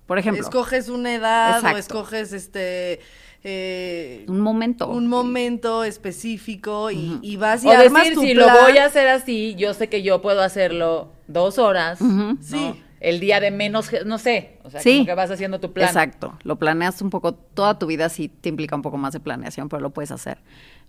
Por 0.07 0.18
ejemplo, 0.18 0.42
Escoges 0.42 0.88
una 0.88 1.14
edad 1.14 1.57
Exacto. 1.57 1.77
o 1.77 1.79
escoges 1.79 2.33
este 2.33 3.01
eh, 3.44 4.25
un 4.29 4.40
momento. 4.40 4.88
un 4.90 5.07
momento 5.07 5.85
específico 5.85 6.90
y, 6.90 7.18
y 7.23 7.37
vas 7.37 7.62
y 7.64 7.68
O 7.68 7.70
armas 7.70 8.03
decir, 8.03 8.14
tu 8.14 8.20
si 8.23 8.35
plan. 8.35 8.55
lo 8.55 8.62
voy 8.62 8.79
a 8.79 8.87
hacer 8.87 9.09
así, 9.09 9.55
yo 9.57 9.73
sé 9.73 9.88
que 9.88 10.03
yo 10.03 10.20
puedo 10.20 10.42
hacerlo 10.42 11.12
dos 11.29 11.59
horas, 11.59 12.01
¿no? 12.01 12.37
Sí. 12.40 12.75
El 12.99 13.18
día 13.18 13.40
de 13.40 13.51
menos, 13.51 13.88
no 14.05 14.18
sé, 14.18 14.59
o 14.62 14.68
sea, 14.68 14.81
Sí. 14.83 14.92
como 14.96 15.07
que 15.07 15.14
vas 15.14 15.31
haciendo 15.31 15.59
tu 15.59 15.73
plan. 15.73 15.88
Exacto. 15.88 16.37
Lo 16.42 16.57
planeas 16.59 17.01
un 17.01 17.09
poco, 17.09 17.33
toda 17.35 17.79
tu 17.79 17.87
vida 17.87 18.09
sí 18.11 18.29
te 18.29 18.51
implica 18.51 18.77
un 18.77 18.83
poco 18.83 18.99
más 18.99 19.14
de 19.14 19.20
planeación, 19.20 19.68
pero 19.70 19.81
lo 19.81 19.90
puedes 19.90 20.11
hacer. 20.11 20.42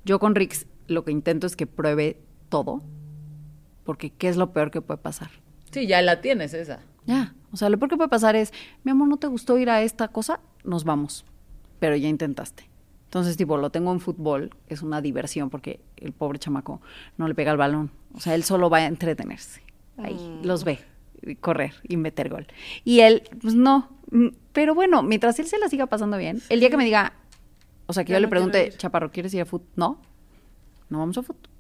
Yo 0.03 0.19
con 0.19 0.36
Rix 0.36 0.65
lo 0.88 1.05
que 1.05 1.12
intento 1.12 1.47
es 1.47 1.55
que 1.55 1.67
pruebe 1.67 2.17
todo, 2.49 2.81
porque 3.86 4.10
¿qué 4.10 4.27
es 4.27 4.36
lo 4.36 4.51
peor 4.51 4.71
que 4.71 4.81
puede 4.81 4.97
pasar? 4.97 5.29
Sí, 5.71 5.88
ya 5.88 6.01
la 6.01 6.21
tienes 6.21 6.53
esa. 6.53 6.79
Ya, 7.05 7.34
o 7.51 7.57
sea, 7.57 7.69
lo 7.69 7.77
peor 7.77 7.89
que 7.89 7.97
puede 7.97 8.10
pasar 8.10 8.36
es, 8.36 8.53
mi 8.84 8.91
amor, 8.91 9.07
¿no 9.07 9.17
te 9.17 9.27
gustó 9.27 9.57
ir 9.57 9.69
a 9.69 9.81
esta 9.81 10.10
cosa? 10.10 10.39
Nos 10.63 10.84
vamos, 10.84 11.25
pero 11.79 11.95
ya 11.95 12.07
intentaste. 12.07 12.69
Entonces, 13.05 13.36
tipo, 13.36 13.57
lo 13.57 13.71
tengo 13.71 13.91
en 13.91 13.99
fútbol, 13.99 14.51
es 14.67 14.81
una 14.81 15.01
diversión 15.01 15.49
porque 15.49 15.81
el 15.97 16.13
pobre 16.13 16.39
chamaco 16.39 16.81
no 17.17 17.27
le 17.27 17.36
pega 17.36 17.51
el 17.51 17.57
balón. 17.57 17.91
O 18.13 18.19
sea, 18.21 18.36
él 18.36 18.43
solo 18.43 18.69
va 18.69 18.77
a 18.77 18.86
entretenerse. 18.86 19.62
Ahí, 19.97 20.39
los 20.43 20.63
ve, 20.63 20.79
y 21.21 21.36
correr 21.36 21.73
y 21.84 21.97
meter 21.97 22.29
gol. 22.29 22.47
Y 22.86 23.01
él, 23.01 23.23
pues 23.41 23.53
no. 23.53 23.89
Mm, 24.12 24.27
Pero 24.53 24.75
bueno, 24.75 25.03
mientras 25.03 25.38
él 25.39 25.47
se 25.47 25.60
la 25.60 25.67
siga 25.67 25.88
pasando 25.88 26.17
bien, 26.17 26.41
el 26.47 26.62
día 26.62 26.69
que 26.69 26.77
me 26.77 26.86
diga, 26.86 27.13
o 27.88 27.93
sea, 27.93 28.05
que 28.05 28.13
yo 28.13 28.19
le 28.19 28.27
no 28.27 28.29
pregunte. 28.29 28.71
Chaparro, 28.77 29.12
¿quieres 29.12 29.34
ir 29.34 29.41
a 29.41 29.45
fútbol? 29.45 29.67
No, 29.75 30.01
no 30.89 30.99
vamos 30.99 31.17
a 31.17 31.23
fútbol. 31.23 31.50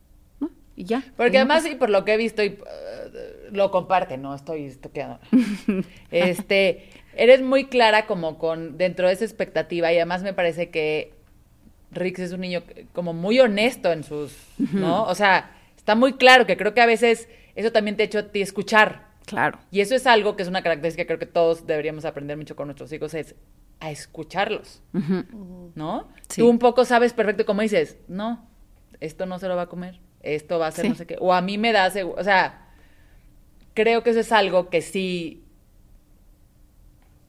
Y 0.75 0.85
ya. 0.85 1.03
Porque 1.17 1.33
Y 1.33 1.37
además, 1.37 1.63
sí, 1.63 1.75
por 1.75 1.89
lo 1.89 2.05
que 2.05 2.13
he 2.13 2.17
visto, 2.17 2.43
y, 2.43 2.47
eh, 2.47 3.49
lo 3.51 3.71
comparte, 3.71 4.17
no 4.17 4.33
estoy 4.33 4.65
estoqueando. 4.65 5.19
este, 6.11 6.89
eres 7.15 7.41
muy 7.41 7.65
clara 7.65 8.05
como 8.05 8.37
con, 8.37 8.77
dentro 8.77 9.07
de 9.07 9.13
esa 9.13 9.25
expectativa, 9.25 9.91
y 9.91 9.97
además 9.97 10.23
me 10.23 10.33
parece 10.33 10.69
que 10.69 11.13
Rix 11.91 12.19
es 12.19 12.31
un 12.31 12.41
niño 12.41 12.63
como 12.93 13.13
muy 13.13 13.39
honesto 13.39 13.91
en 13.91 14.03
sus, 14.03 14.35
¿no? 14.57 15.03
O 15.03 15.15
sea, 15.15 15.51
está 15.75 15.95
muy 15.95 16.13
claro 16.13 16.45
que 16.45 16.55
creo 16.55 16.73
que 16.73 16.81
a 16.81 16.85
veces 16.85 17.27
eso 17.55 17.71
también 17.71 17.97
te 17.97 18.03
ha 18.03 18.05
hecho 18.05 18.19
a 18.19 18.31
ti 18.31 18.41
escuchar. 18.41 19.11
Claro. 19.25 19.59
Y 19.71 19.81
eso 19.81 19.95
es 19.95 20.07
algo 20.07 20.35
que 20.35 20.43
es 20.43 20.49
una 20.49 20.63
característica 20.63 21.03
que 21.03 21.07
creo 21.07 21.19
que 21.19 21.25
todos 21.25 21.67
deberíamos 21.67 22.05
aprender 22.05 22.37
mucho 22.37 22.55
con 22.55 22.67
nuestros 22.67 22.91
hijos, 22.93 23.13
es 23.13 23.35
a 23.79 23.91
escucharlos. 23.91 24.81
¿no? 25.75 26.07
Sí. 26.29 26.41
Tú 26.41 26.49
un 26.49 26.59
poco 26.59 26.85
sabes 26.85 27.13
perfecto 27.13 27.45
cómo 27.45 27.61
dices, 27.61 27.97
no, 28.07 28.47
esto 28.99 29.25
no 29.25 29.39
se 29.39 29.47
lo 29.47 29.55
va 29.55 29.63
a 29.63 29.69
comer, 29.69 29.99
esto 30.23 30.59
va 30.59 30.67
a 30.67 30.71
ser 30.71 30.85
Sí. 30.85 30.89
no 30.89 30.95
sé 30.95 31.05
qué, 31.07 31.17
o 31.19 31.33
a 31.33 31.41
mí 31.41 31.57
me 31.57 31.71
da, 31.71 31.91
o 32.15 32.23
sea, 32.23 32.67
creo 33.73 34.03
que 34.03 34.09
eso 34.11 34.19
es 34.19 34.31
algo 34.31 34.69
que 34.69 34.81
sí, 34.81 35.43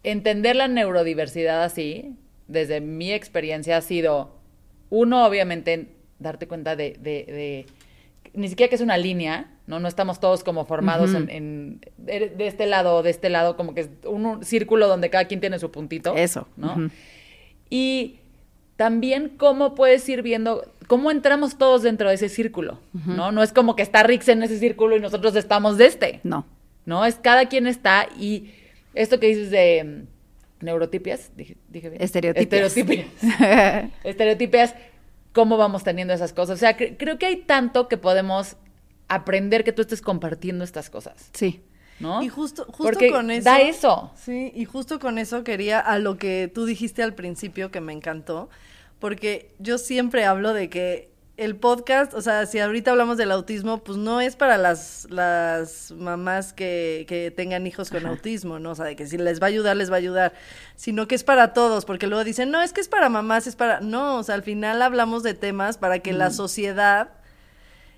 entender 0.03 0.57
la 0.57 0.69
neurodiversidad 0.69 1.63
así, 1.63 2.17
desde 2.49 2.81
mi 2.81 3.13
experiencia 3.13 3.77
ha 3.77 3.81
sido, 3.81 4.37
uno, 4.91 5.25
obviamente, 5.27 5.89
darte 6.19 6.47
cuenta 6.49 6.77
de, 6.77 6.97
de- 7.01 7.25
de- 7.27 7.67
ni 8.35 8.49
siquiera 8.49 8.69
que 8.69 8.75
es 8.77 8.81
una 8.81 8.97
línea, 8.97 9.51
¿no? 9.67 9.79
No 9.79 9.89
estamos 9.89 10.19
todos 10.19 10.43
como 10.43 10.65
formados 10.65 11.15
en, 11.15 11.29
en- 11.31 11.81
de, 11.99 12.31
de 12.31 12.47
este 12.47 12.67
lado 12.67 12.97
o 12.97 13.03
de 13.03 13.11
este 13.11 13.29
lado, 13.29 13.57
como 13.57 13.75
que 13.75 13.83
es 13.83 13.91
un, 14.07 14.25
un 14.27 14.45
círculo 14.45 14.89
donde 14.89 15.11
cada 15.11 15.27
quien 15.27 15.41
tiene 15.41 15.59
su 15.59 15.71
puntito. 15.71 16.15
Eso, 16.17 16.49
¿no? 16.57 16.91
Y 17.71 18.19
también 18.83 19.29
cómo 19.37 19.77
puedes 19.77 20.09
ir 20.09 20.23
viendo, 20.23 20.65
cómo 20.89 21.13
entramos 21.13 21.57
todos 21.57 21.83
dentro 21.83 22.09
de 22.09 22.17
ese 22.17 22.29
círculo, 22.29 22.81
¿no? 23.07 23.31
No 23.31 23.45
es 23.45 23.53
como 23.53 23.77
que 23.77 23.83
está 23.83 24.03
Rix 24.03 24.29
en 24.29 24.43
ese 24.43 24.59
círculo 24.59 24.97
y 24.97 25.01
nosotros 25.01 25.37
estamos 25.37 25.79
de 25.79 25.87
este, 25.87 26.19
No. 26.25 26.45
¿no? 26.85 27.05
Es 27.07 27.15
cada 27.15 27.47
quien 27.47 27.69
está 27.69 28.09
y 28.19 28.51
esto 28.95 29.21
que 29.21 29.29
dices 29.29 29.51
de 29.53 29.85
mm, 29.85 30.65
neurotipias, 30.65 31.31
dije, 31.37 31.57
dije 31.69 31.91
bien. 31.91 32.03
Estereotipias. 32.03 32.77
Estereotipias. 32.77 33.93
Estereotipias, 34.05 34.75
cómo 35.33 35.57
vamos 35.57 35.85
teniendo 35.85 36.13
esas 36.13 36.33
cosas. 36.33 36.57
O 36.57 36.59
sea, 36.59 36.77
cre- 36.77 36.97
creo 36.99 37.19
que 37.19 37.27
hay 37.27 37.37
tanto 37.37 37.87
que 37.87 37.97
podemos 37.99 38.57
aprender 39.07 39.63
que 39.63 39.73
tú 39.73 39.83
estés 39.83 40.03
compartiendo 40.03 40.65
estas 40.65 40.91
cosas, 40.91 41.31
Sí. 41.35 41.63
¿no? 42.01 42.21
Y 42.23 42.29
justo, 42.29 42.65
justo 42.65 42.83
Porque 42.83 43.11
con 43.11 43.31
eso. 43.31 43.45
da 43.45 43.61
eso. 43.61 44.11
Sí, 44.17 44.51
y 44.57 44.65
justo 44.65 44.99
con 44.99 45.19
eso 45.19 45.45
quería 45.45 45.79
a 45.79 45.99
lo 46.01 46.17
que 46.19 46.51
tú 46.53 46.65
dijiste 46.67 47.03
al 47.05 47.15
principio 47.15 47.71
que 47.71 47.81
me 47.81 47.93
encantó, 47.93 48.49
porque 49.03 49.53
yo 49.59 49.79
siempre 49.79 50.25
hablo 50.27 50.53
de 50.55 50.71
que 50.71 51.11
el 51.37 51.57
podcast, 51.57 52.15
o 52.15 52.23
sea, 52.23 52.47
si 52.47 52.61
ahorita 52.61 52.93
hablamos 52.93 53.17
del 53.17 53.33
autismo, 53.33 53.83
pues 53.83 53.99
no 53.99 54.21
es 54.21 54.37
para 54.37 54.59
las, 54.59 55.09
las 55.11 55.91
mamás 55.91 56.53
que, 56.53 57.05
que 57.09 57.33
tengan 57.33 57.67
hijos 57.67 57.91
con 57.91 58.07
autismo, 58.07 58.61
¿no? 58.61 58.71
O 58.71 58.75
sea, 58.77 58.85
de 58.85 58.95
que 58.95 59.09
si 59.09 59.19
les 59.19 59.43
va 59.43 59.47
a 59.47 59.49
ayudar, 59.49 59.77
les 59.77 59.91
va 59.91 59.97
a 59.97 59.99
ayudar, 59.99 60.35
sino 60.77 61.09
que 61.09 61.17
es 61.17 61.25
para 61.25 61.53
todos, 61.53 61.85
porque 61.85 62.07
luego 62.07 62.23
dicen, 62.23 62.53
no, 62.53 62.63
es 62.63 62.73
que 62.73 62.81
es 62.81 62.87
para 62.87 63.09
mamás, 63.09 63.49
es 63.49 63.57
para... 63.57 63.81
No, 63.81 64.19
o 64.19 64.23
sea, 64.23 64.37
al 64.37 64.45
final 64.45 64.81
hablamos 64.81 65.25
de 65.25 65.35
temas 65.35 65.79
para 65.79 65.99
que 65.99 66.13
la 66.13 66.31
sociedad 66.31 67.09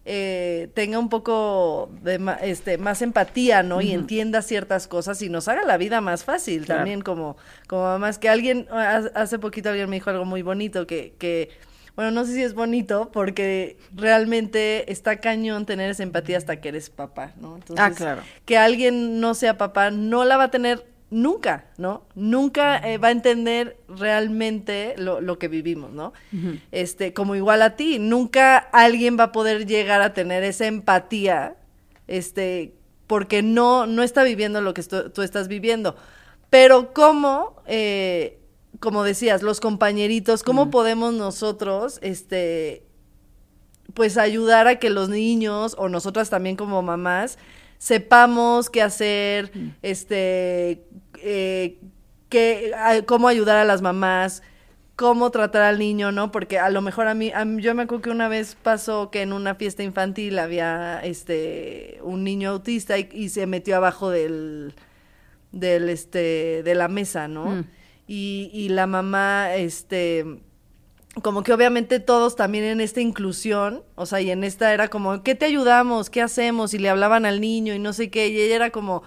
eh, 0.06 0.68
tenga 0.74 0.98
un 0.98 1.08
poco 1.08 1.90
de 2.02 2.20
este, 2.42 2.76
más 2.78 3.00
empatía, 3.02 3.62
¿no? 3.62 3.80
Y 3.80 3.92
entienda 3.92 4.42
ciertas 4.42 4.86
cosas 4.86 5.20
y 5.22 5.28
nos 5.30 5.48
haga 5.48 5.62
la 5.64 5.76
vida 5.78 6.00
más 6.00 6.24
fácil 6.24 6.64
Claro. 6.66 6.80
también 6.80 7.00
como, 7.00 7.36
como 7.68 7.84
mamás. 7.84 8.18
Que 8.18 8.28
alguien, 8.28 8.66
ha- 8.70 9.08
hace 9.14 9.38
poquito 9.38 9.70
alguien 9.70 9.88
me 9.88 9.96
dijo 9.96 10.10
algo 10.10 10.24
muy 10.26 10.42
bonito, 10.42 10.86
que, 10.86 11.14
que, 11.18 11.48
bueno, 11.96 12.10
no 12.10 12.24
sé 12.26 12.34
si 12.34 12.42
es 12.42 12.54
bonito, 12.54 13.10
porque 13.12 13.78
realmente 13.94 14.90
está 14.92 15.20
cañón 15.20 15.64
tener 15.64 15.90
esa 15.90 16.02
empatía 16.02 16.36
hasta 16.38 16.60
que 16.60 16.68
eres 16.68 16.90
papá, 16.90 17.32
¿no? 17.40 17.56
Entonces, 17.56 17.84
Ah, 17.84 17.90
claro. 17.90 18.22
que 18.44 18.58
alguien 18.58 19.20
no 19.20 19.34
sea 19.34 19.56
papá 19.58 19.90
no 19.90 20.24
la 20.24 20.36
va 20.36 20.44
a 20.44 20.50
tener 20.50 20.84
nunca, 21.14 21.66
¿no? 21.78 22.02
Nunca 22.16 22.78
eh, 22.78 22.98
va 22.98 23.08
a 23.08 23.12
entender 23.12 23.78
realmente 23.88 24.94
lo, 24.98 25.20
lo 25.20 25.38
que 25.38 25.46
vivimos, 25.46 25.92
¿no? 25.92 26.12
Este, 26.72 27.14
como 27.14 27.36
igual 27.36 27.62
a 27.62 27.76
ti, 27.76 28.00
nunca 28.00 28.58
alguien 28.58 29.16
va 29.18 29.24
a 29.24 29.32
poder 29.32 29.64
llegar 29.64 30.02
a 30.02 30.12
tener 30.12 30.42
esa 30.42 30.66
empatía, 30.66 31.56
este, 32.08 32.74
porque 33.06 33.42
no, 33.42 33.86
no 33.86 34.02
está 34.02 34.24
viviendo 34.24 34.60
lo 34.60 34.74
que 34.74 34.82
tú 34.82 35.22
estás 35.22 35.46
viviendo. 35.46 35.94
Pero 36.50 36.92
cómo, 36.92 37.62
eh, 37.66 38.40
como 38.80 39.04
decías, 39.04 39.42
los 39.42 39.60
compañeritos, 39.60 40.42
cómo 40.42 40.70
podemos 40.70 41.14
nosotros, 41.14 42.00
este, 42.02 42.82
pues 43.94 44.18
ayudar 44.18 44.66
a 44.66 44.80
que 44.80 44.90
los 44.90 45.08
niños 45.08 45.76
o 45.78 45.88
nosotras 45.88 46.28
también 46.28 46.56
como 46.56 46.82
mamás 46.82 47.38
sepamos 47.84 48.70
qué 48.70 48.80
hacer, 48.80 49.52
este, 49.82 50.86
eh, 51.22 51.78
qué- 52.28 52.72
cómo 53.06 53.28
ayudar 53.28 53.56
a 53.56 53.64
las 53.64 53.82
mamás, 53.82 54.42
cómo 54.96 55.30
tratar 55.30 55.62
al 55.62 55.78
niño, 55.78 56.12
¿no? 56.12 56.30
Porque 56.30 56.58
a 56.58 56.70
lo 56.70 56.80
mejor 56.80 57.08
a 57.08 57.14
mí, 57.14 57.32
a 57.34 57.44
mí- 57.44 57.62
yo 57.62 57.74
me 57.74 57.82
acuerdo 57.82 58.02
que 58.02 58.10
una 58.10 58.28
vez 58.28 58.56
pasó 58.62 59.10
que 59.10 59.22
en 59.22 59.32
una 59.32 59.54
fiesta 59.56 59.82
infantil 59.82 60.38
había, 60.38 61.00
este, 61.02 61.98
un 62.02 62.22
niño 62.24 62.50
autista 62.50 62.96
y, 62.98 63.08
y 63.12 63.28
se 63.30 63.46
metió 63.46 63.76
abajo 63.76 64.10
del, 64.10 64.74
del, 65.52 65.88
este, 65.88 66.62
de 66.62 66.74
la 66.74 66.88
mesa, 66.88 67.26
¿no? 67.28 67.46
Mm. 67.46 67.64
Y, 68.06 68.50
y 68.52 68.68
la 68.68 68.86
mamá, 68.86 69.54
este, 69.56 70.24
como 71.22 71.42
que 71.42 71.52
obviamente 71.52 72.00
todos 72.00 72.36
también 72.36 72.64
en 72.64 72.80
esta 72.80 73.00
inclusión, 73.00 73.82
o 73.94 74.04
sea, 74.06 74.20
y 74.20 74.30
en 74.30 74.44
esta 74.44 74.74
era 74.74 74.88
como, 74.88 75.22
¿qué 75.22 75.34
te 75.34 75.46
ayudamos? 75.46 76.10
¿Qué 76.10 76.20
hacemos? 76.22 76.74
Y 76.74 76.78
le 76.78 76.88
hablaban 76.90 77.24
al 77.24 77.40
niño 77.40 77.72
y 77.74 77.78
no 77.78 77.92
sé 77.92 78.10
qué, 78.10 78.28
y 78.28 78.40
ella 78.40 78.56
era 78.56 78.70
como, 78.70 79.02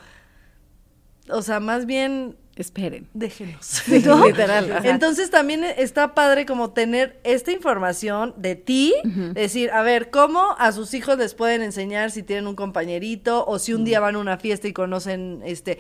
o 1.30 1.42
sea, 1.42 1.60
más 1.60 1.86
bien 1.86 2.36
Esperen. 2.56 3.08
déjenos. 3.14 3.84
literal, 3.88 4.72
ajá. 4.72 4.90
Entonces 4.90 5.30
también 5.30 5.64
está 5.64 6.16
padre 6.16 6.46
como 6.48 6.72
tener 6.72 7.20
esta 7.24 7.52
información 7.52 8.34
de 8.38 8.56
ti, 8.56 8.94
decir, 9.34 9.70
a 9.72 9.84
ver, 9.84 10.10
¿cómo 10.10 10.56
a 10.58 10.72
sus 10.72 10.94
hijos 10.96 11.18
les 11.20 11.36
pueden 11.36 11.62
enseñar 11.62 12.10
si 12.10 12.24
tienen 12.24 12.48
un 12.48 12.56
compañerito 12.56 13.46
o 13.46 13.60
si 13.60 13.74
un 13.74 13.84
día 13.86 14.00
van 14.00 14.16
a 14.16 14.20
una 14.20 14.38
fiesta 14.38 14.68
y 14.68 14.74
conocen 14.74 15.42
este 15.46 15.78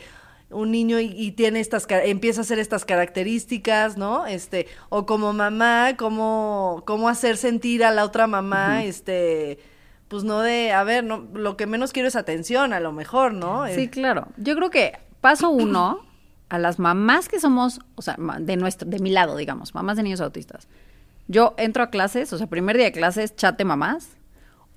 un 0.49 0.71
niño 0.71 0.99
y, 1.01 1.07
y 1.07 1.31
tiene 1.33 1.59
estas, 1.59 1.85
empieza 1.89 2.39
a 2.39 2.43
hacer 2.43 2.57
estas 2.57 2.85
características, 2.85 3.97
¿no? 3.97 4.25
Este, 4.27 4.67
o 4.87 5.05
como 5.05 5.33
mamá, 5.33 5.95
cómo, 5.97 6.83
cómo 6.85 7.09
hacer 7.09 7.35
sentir 7.35 7.83
a 7.83 7.91
la 7.91 8.05
otra 8.05 8.27
mamá, 8.27 8.85
este, 8.85 9.59
pues 10.07 10.23
no 10.23 10.41
de, 10.41 10.71
a 10.71 10.85
ver, 10.85 11.03
no, 11.03 11.27
lo 11.33 11.57
que 11.57 11.67
menos 11.67 11.91
quiero 11.91 12.07
es 12.07 12.15
atención, 12.15 12.71
a 12.71 12.79
lo 12.79 12.93
mejor, 12.93 13.33
¿no? 13.33 13.67
Sí, 13.67 13.81
Eh, 13.81 13.89
claro. 13.89 14.27
Yo 14.37 14.55
creo 14.55 14.69
que 14.69 14.93
paso 15.21 15.49
uno 15.49 15.99
a 16.49 16.59
las 16.59 16.79
mamás 16.79 17.27
que 17.27 17.39
somos, 17.39 17.79
o 17.95 18.01
sea, 18.01 18.17
de 18.39 18.55
nuestro, 18.57 18.89
de 18.89 18.99
mi 18.99 19.11
lado, 19.11 19.35
digamos, 19.35 19.73
mamás 19.75 19.97
de 19.97 20.03
niños 20.03 20.21
autistas. 20.21 20.67
Yo 21.27 21.55
entro 21.57 21.83
a 21.83 21.89
clases, 21.89 22.31
o 22.31 22.37
sea, 22.37 22.47
primer 22.47 22.77
día 22.77 22.85
de 22.85 22.91
clases, 22.93 23.35
chat 23.35 23.57
de 23.57 23.65
mamás. 23.65 24.17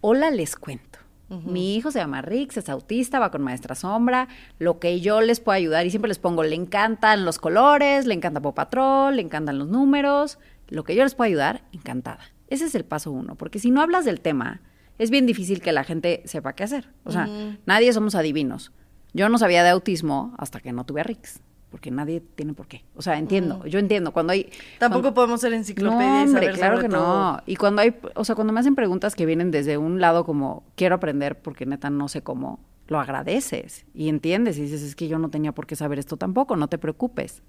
Hola, 0.00 0.30
les 0.30 0.56
cuento. 0.56 0.98
Mi 1.28 1.76
hijo 1.76 1.92
se 1.92 2.00
llama 2.00 2.22
Rix, 2.22 2.56
es 2.56 2.68
autista, 2.68 3.20
va 3.20 3.30
con 3.30 3.40
maestra 3.42 3.76
sombra. 3.76 4.26
Lo 4.58 4.80
que 4.80 5.00
yo 5.00 5.20
les 5.20 5.38
puedo 5.38 5.54
ayudar, 5.54 5.86
y 5.86 5.90
siempre 5.90 6.08
les 6.08 6.18
pongo, 6.18 6.42
le 6.42 6.56
encantan 6.56 7.24
los 7.24 7.38
colores, 7.38 8.04
le 8.04 8.14
encanta 8.14 8.40
Pop 8.40 8.56
Patrol, 8.56 9.14
le 9.14 9.22
encantan 9.22 9.56
los 9.56 9.68
números. 9.68 10.40
Lo 10.66 10.82
que 10.82 10.96
yo 10.96 11.04
les 11.04 11.14
puedo 11.14 11.28
ayudar, 11.28 11.62
encantada. 11.70 12.18
Ese 12.48 12.64
es 12.64 12.74
el 12.74 12.84
paso 12.84 13.12
uno, 13.12 13.36
porque 13.36 13.60
si 13.60 13.70
no 13.70 13.80
hablas 13.80 14.04
del 14.04 14.20
tema, 14.20 14.60
es 14.98 15.10
bien 15.10 15.24
difícil 15.24 15.62
que 15.62 15.70
la 15.70 15.84
gente 15.84 16.20
sepa 16.24 16.54
qué 16.54 16.64
hacer. 16.64 16.88
O 17.04 17.12
sea, 17.12 17.28
nadie 17.64 17.92
somos 17.92 18.16
adivinos. 18.16 18.72
Yo 19.12 19.28
no 19.28 19.38
sabía 19.38 19.62
de 19.64 19.70
autismo 19.70 20.34
hasta 20.38 20.60
que 20.60 20.72
no 20.72 20.84
tuve 20.84 21.00
a 21.00 21.04
Rix, 21.04 21.40
porque 21.70 21.90
nadie 21.90 22.20
tiene 22.20 22.54
por 22.54 22.66
qué. 22.68 22.84
O 22.94 23.02
sea, 23.02 23.18
entiendo, 23.18 23.64
yo 23.66 23.78
entiendo. 23.78 24.12
Cuando 24.12 24.32
hay. 24.32 24.50
Tampoco 24.78 25.02
cuando- 25.02 25.14
podemos 25.14 25.40
ser 25.40 25.52
enciclopedia 25.52 26.06
no, 26.08 26.20
y 26.22 26.26
hombre, 26.26 26.42
saber 26.42 26.56
claro 26.56 26.76
sobre 26.76 26.88
que 26.88 26.94
todo. 26.94 27.32
no. 27.32 27.42
Y 27.46 27.56
cuando 27.56 27.82
hay, 27.82 27.96
o 28.14 28.24
sea, 28.24 28.34
cuando 28.34 28.52
me 28.52 28.60
hacen 28.60 28.74
preguntas 28.74 29.14
que 29.14 29.26
vienen 29.26 29.50
desde 29.50 29.78
un 29.78 30.00
lado 30.00 30.24
como 30.24 30.64
quiero 30.76 30.94
aprender 30.96 31.40
porque 31.40 31.66
neta 31.66 31.90
no 31.90 32.08
sé 32.08 32.22
cómo, 32.22 32.60
lo 32.88 32.98
agradeces 33.00 33.86
y 33.94 34.08
entiendes 34.08 34.58
y 34.58 34.62
dices, 34.62 34.82
es 34.82 34.96
que 34.96 35.06
yo 35.08 35.18
no 35.18 35.30
tenía 35.30 35.52
por 35.52 35.66
qué 35.66 35.76
saber 35.76 35.98
esto 35.98 36.16
tampoco, 36.16 36.56
no 36.56 36.68
te 36.68 36.78
preocupes. 36.78 37.42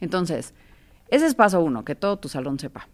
Entonces, 0.00 0.54
ese 1.08 1.26
es 1.26 1.34
paso 1.34 1.60
uno, 1.60 1.84
que 1.84 1.94
todo 1.94 2.18
tu 2.18 2.28
salón 2.28 2.58
sepa. 2.58 2.88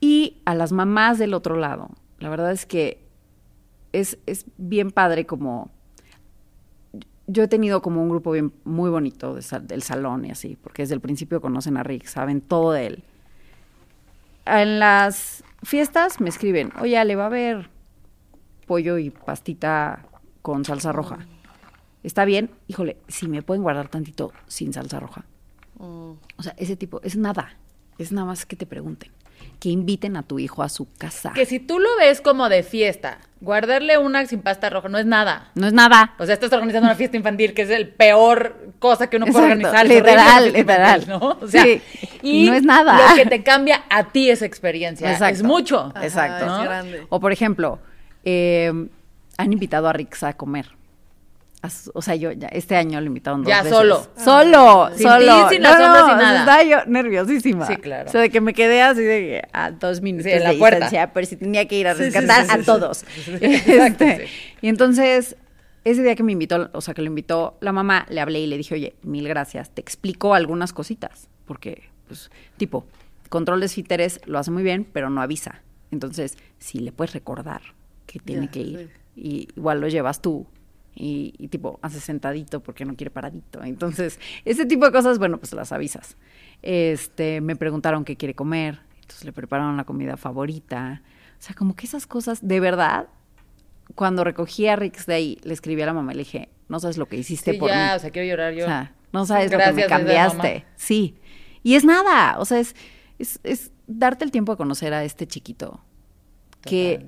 Y 0.00 0.40
a 0.44 0.54
las 0.54 0.72
mamás 0.72 1.18
del 1.18 1.34
otro 1.34 1.56
lado, 1.56 1.90
la 2.18 2.28
verdad 2.28 2.52
es 2.52 2.66
que 2.66 3.04
es, 3.92 4.18
es 4.26 4.46
bien 4.56 4.90
padre 4.90 5.26
como 5.26 5.70
yo 7.32 7.42
he 7.44 7.48
tenido 7.48 7.82
como 7.82 8.02
un 8.02 8.08
grupo 8.08 8.32
bien 8.32 8.52
muy 8.64 8.90
bonito 8.90 9.34
de 9.34 9.42
sal- 9.42 9.66
del 9.66 9.82
salón 9.82 10.24
y 10.24 10.30
así, 10.30 10.56
porque 10.62 10.82
desde 10.82 10.94
el 10.94 11.00
principio 11.00 11.40
conocen 11.40 11.76
a 11.76 11.82
Rick, 11.82 12.06
saben 12.06 12.40
todo 12.40 12.72
de 12.72 12.86
él. 12.86 13.04
En 14.44 14.78
las 14.80 15.44
fiestas 15.62 16.20
me 16.20 16.28
escriben, 16.28 16.72
oye, 16.80 16.98
Ale, 16.98 17.16
va 17.16 17.24
a 17.24 17.26
haber 17.26 17.70
pollo 18.66 18.98
y 18.98 19.10
pastita 19.10 20.04
con 20.42 20.64
salsa 20.64 20.92
roja. 20.92 21.18
¿Está 22.02 22.24
bien? 22.24 22.50
Híjole, 22.66 22.96
si 23.08 23.28
me 23.28 23.42
pueden 23.42 23.62
guardar 23.62 23.88
tantito 23.88 24.32
sin 24.48 24.72
salsa 24.72 24.98
roja. 24.98 25.24
Mm. 25.78 26.12
O 26.36 26.42
sea, 26.42 26.54
ese 26.56 26.76
tipo, 26.76 27.00
es 27.02 27.16
nada. 27.16 27.56
Es 27.98 28.10
nada 28.10 28.26
más 28.26 28.44
que 28.46 28.56
te 28.56 28.66
pregunten. 28.66 29.10
Que 29.60 29.68
inviten 29.68 30.16
a 30.16 30.22
tu 30.22 30.38
hijo 30.38 30.62
a 30.62 30.68
su 30.68 30.86
casa. 30.98 31.32
Que 31.34 31.46
si 31.46 31.60
tú 31.60 31.78
lo 31.78 31.88
ves 31.98 32.20
como 32.20 32.48
de 32.48 32.62
fiesta, 32.62 33.18
guardarle 33.40 33.98
una 33.98 34.26
sin 34.26 34.40
pasta 34.42 34.70
roja 34.70 34.88
no 34.88 34.98
es 34.98 35.06
nada. 35.06 35.50
No 35.54 35.66
es 35.66 35.72
nada. 35.72 36.14
O 36.18 36.24
sea, 36.26 36.34
estás 36.34 36.52
organizando 36.52 36.86
una 36.88 36.96
fiesta 36.96 37.16
infantil, 37.16 37.54
que 37.54 37.62
es 37.62 37.70
el 37.70 37.88
peor 37.88 38.72
cosa 38.78 39.08
que 39.08 39.16
uno 39.18 39.26
puede 39.26 39.44
organizar. 39.44 39.86
literal, 39.86 40.52
literal. 40.52 41.00
infantil, 41.02 41.28
¿no? 41.30 41.38
O 41.40 41.48
sea, 41.48 41.62
Sí, 41.62 41.80
y 42.22 42.46
no 42.48 42.54
es 42.54 42.62
nada. 42.64 43.10
Lo 43.10 43.14
que 43.16 43.26
te 43.26 43.42
cambia 43.42 43.84
a 43.88 44.04
ti 44.08 44.30
esa 44.30 44.46
experiencia 44.46 45.10
Exacto. 45.12 45.34
es 45.34 45.42
mucho. 45.42 45.92
Ajá, 45.94 46.04
Exacto. 46.04 46.44
es 46.58 46.62
grande. 46.64 47.06
O 47.08 47.20
por 47.20 47.32
ejemplo, 47.32 47.78
eh, 48.24 48.72
han 49.36 49.52
invitado 49.52 49.88
a 49.88 49.92
Rix 49.92 50.22
a 50.22 50.32
comer. 50.34 50.66
O 51.94 52.02
sea, 52.02 52.16
yo 52.16 52.32
ya 52.32 52.48
este 52.48 52.74
año 52.76 53.00
lo 53.00 53.06
invitaron 53.06 53.42
dos 53.42 53.48
Ya, 53.48 53.62
veces. 53.62 53.76
solo. 53.78 54.06
Solo, 54.16 54.90
Sin 54.96 55.06
solo. 55.06 55.48
ti, 55.48 55.54
sin 55.54 55.62
las 55.62 55.72
sombras, 55.78 56.06
sin 56.06 56.16
nada. 56.16 56.38
Estaba 56.40 56.62
yo 56.64 56.76
nerviosísima. 56.90 57.66
Sí, 57.66 57.76
claro. 57.76 58.08
O 58.08 58.12
sea, 58.12 58.20
de 58.20 58.30
que 58.30 58.40
me 58.40 58.52
quedé 58.52 58.82
así 58.82 59.02
de 59.02 59.20
que 59.20 59.42
a 59.52 59.70
dos 59.70 60.00
minutos 60.00 60.24
Sí, 60.24 60.32
en 60.32 60.42
la 60.42 60.50
de 60.52 60.58
puerta. 60.58 60.76
distancia, 60.78 61.12
pero 61.12 61.26
si 61.26 61.36
tenía 61.36 61.68
que 61.68 61.78
ir 61.78 61.86
a 61.86 61.94
rescatar 61.94 62.42
sí, 62.42 62.48
sí, 62.48 62.54
a 62.54 62.58
sí. 62.58 62.64
todos. 62.66 63.04
Exacto, 63.40 64.04
Este, 64.04 64.26
sí. 64.26 64.32
Y 64.62 64.68
entonces, 64.68 65.36
ese 65.84 66.02
día 66.02 66.14
que 66.16 66.22
me 66.24 66.32
invitó, 66.32 66.68
o 66.72 66.80
sea, 66.80 66.94
que 66.94 67.02
lo 67.02 67.06
invitó 67.08 67.56
la 67.60 67.72
mamá, 67.72 68.06
le 68.08 68.20
hablé 68.20 68.40
y 68.40 68.46
le 68.48 68.56
dije, 68.56 68.74
oye, 68.74 68.94
mil 69.02 69.28
gracias, 69.28 69.70
te 69.70 69.80
explico 69.80 70.34
algunas 70.34 70.72
cositas. 70.72 71.28
Porque, 71.46 71.84
pues, 72.08 72.30
tipo, 72.56 72.86
control 73.28 73.60
de 73.60 73.66
esfínteres 73.66 74.20
lo 74.26 74.38
hace 74.40 74.50
muy 74.50 74.62
bien, 74.64 74.84
pero 74.92 75.10
no 75.10 75.22
avisa. 75.22 75.60
Entonces, 75.92 76.38
si 76.58 76.80
le 76.80 76.90
puedes 76.90 77.12
recordar 77.14 77.62
que 78.06 78.18
tiene 78.18 78.46
Ya, 78.46 78.50
que 78.52 78.60
ir, 78.60 78.90
sí. 79.14 79.20
y 79.20 79.48
igual 79.56 79.80
lo 79.80 79.86
llevas 79.88 80.20
tú. 80.20 80.46
Y, 80.94 81.34
y 81.38 81.48
tipo, 81.48 81.78
hace 81.82 82.00
sentadito 82.00 82.60
porque 82.60 82.84
no 82.84 82.94
quiere 82.96 83.10
paradito. 83.10 83.62
Entonces, 83.64 84.20
ese 84.44 84.66
tipo 84.66 84.84
de 84.84 84.92
cosas, 84.92 85.18
bueno, 85.18 85.38
pues 85.38 85.52
las 85.54 85.72
avisas. 85.72 86.16
Este, 86.60 87.40
me 87.40 87.56
preguntaron 87.56 88.04
qué 88.04 88.16
quiere 88.16 88.34
comer, 88.34 88.80
entonces 89.00 89.24
le 89.24 89.32
prepararon 89.32 89.76
la 89.76 89.84
comida 89.84 90.16
favorita. 90.16 91.02
O 91.38 91.42
sea, 91.42 91.54
como 91.54 91.74
que 91.74 91.86
esas 91.86 92.06
cosas, 92.06 92.46
de 92.46 92.60
verdad, 92.60 93.08
cuando 93.94 94.22
recogí 94.22 94.68
a 94.68 94.76
Rix 94.76 95.06
de 95.06 95.14
ahí, 95.14 95.38
le 95.42 95.54
escribí 95.54 95.82
a 95.82 95.86
la 95.86 95.92
mamá 95.92 96.12
y 96.12 96.16
le 96.16 96.24
dije, 96.24 96.48
no 96.68 96.78
sabes 96.78 96.98
lo 96.98 97.06
que 97.06 97.16
hiciste 97.16 97.52
Sí, 97.52 97.58
por 97.58 97.70
ya, 97.70 97.90
mí. 97.90 97.96
o 97.96 97.98
sea, 97.98 98.10
quiero 98.10 98.28
llorar 98.28 98.54
yo. 98.54 98.64
O 98.64 98.68
sea, 98.68 98.94
no 99.12 99.26
sabes 99.26 99.50
lo 99.50 99.58
que 99.58 99.72
me 99.72 99.86
cambiaste. 99.86 100.64
Sí. 100.76 101.16
Y 101.62 101.74
es 101.74 101.84
nada, 101.84 102.38
o 102.38 102.44
sea, 102.44 102.58
es, 102.60 102.74
es, 103.18 103.40
es 103.44 103.70
darte 103.86 104.24
el 104.24 104.30
tiempo 104.30 104.52
de 104.52 104.56
conocer 104.56 104.94
a 104.94 105.04
este 105.04 105.26
chiquito. 105.26 105.80
Que 106.60 107.04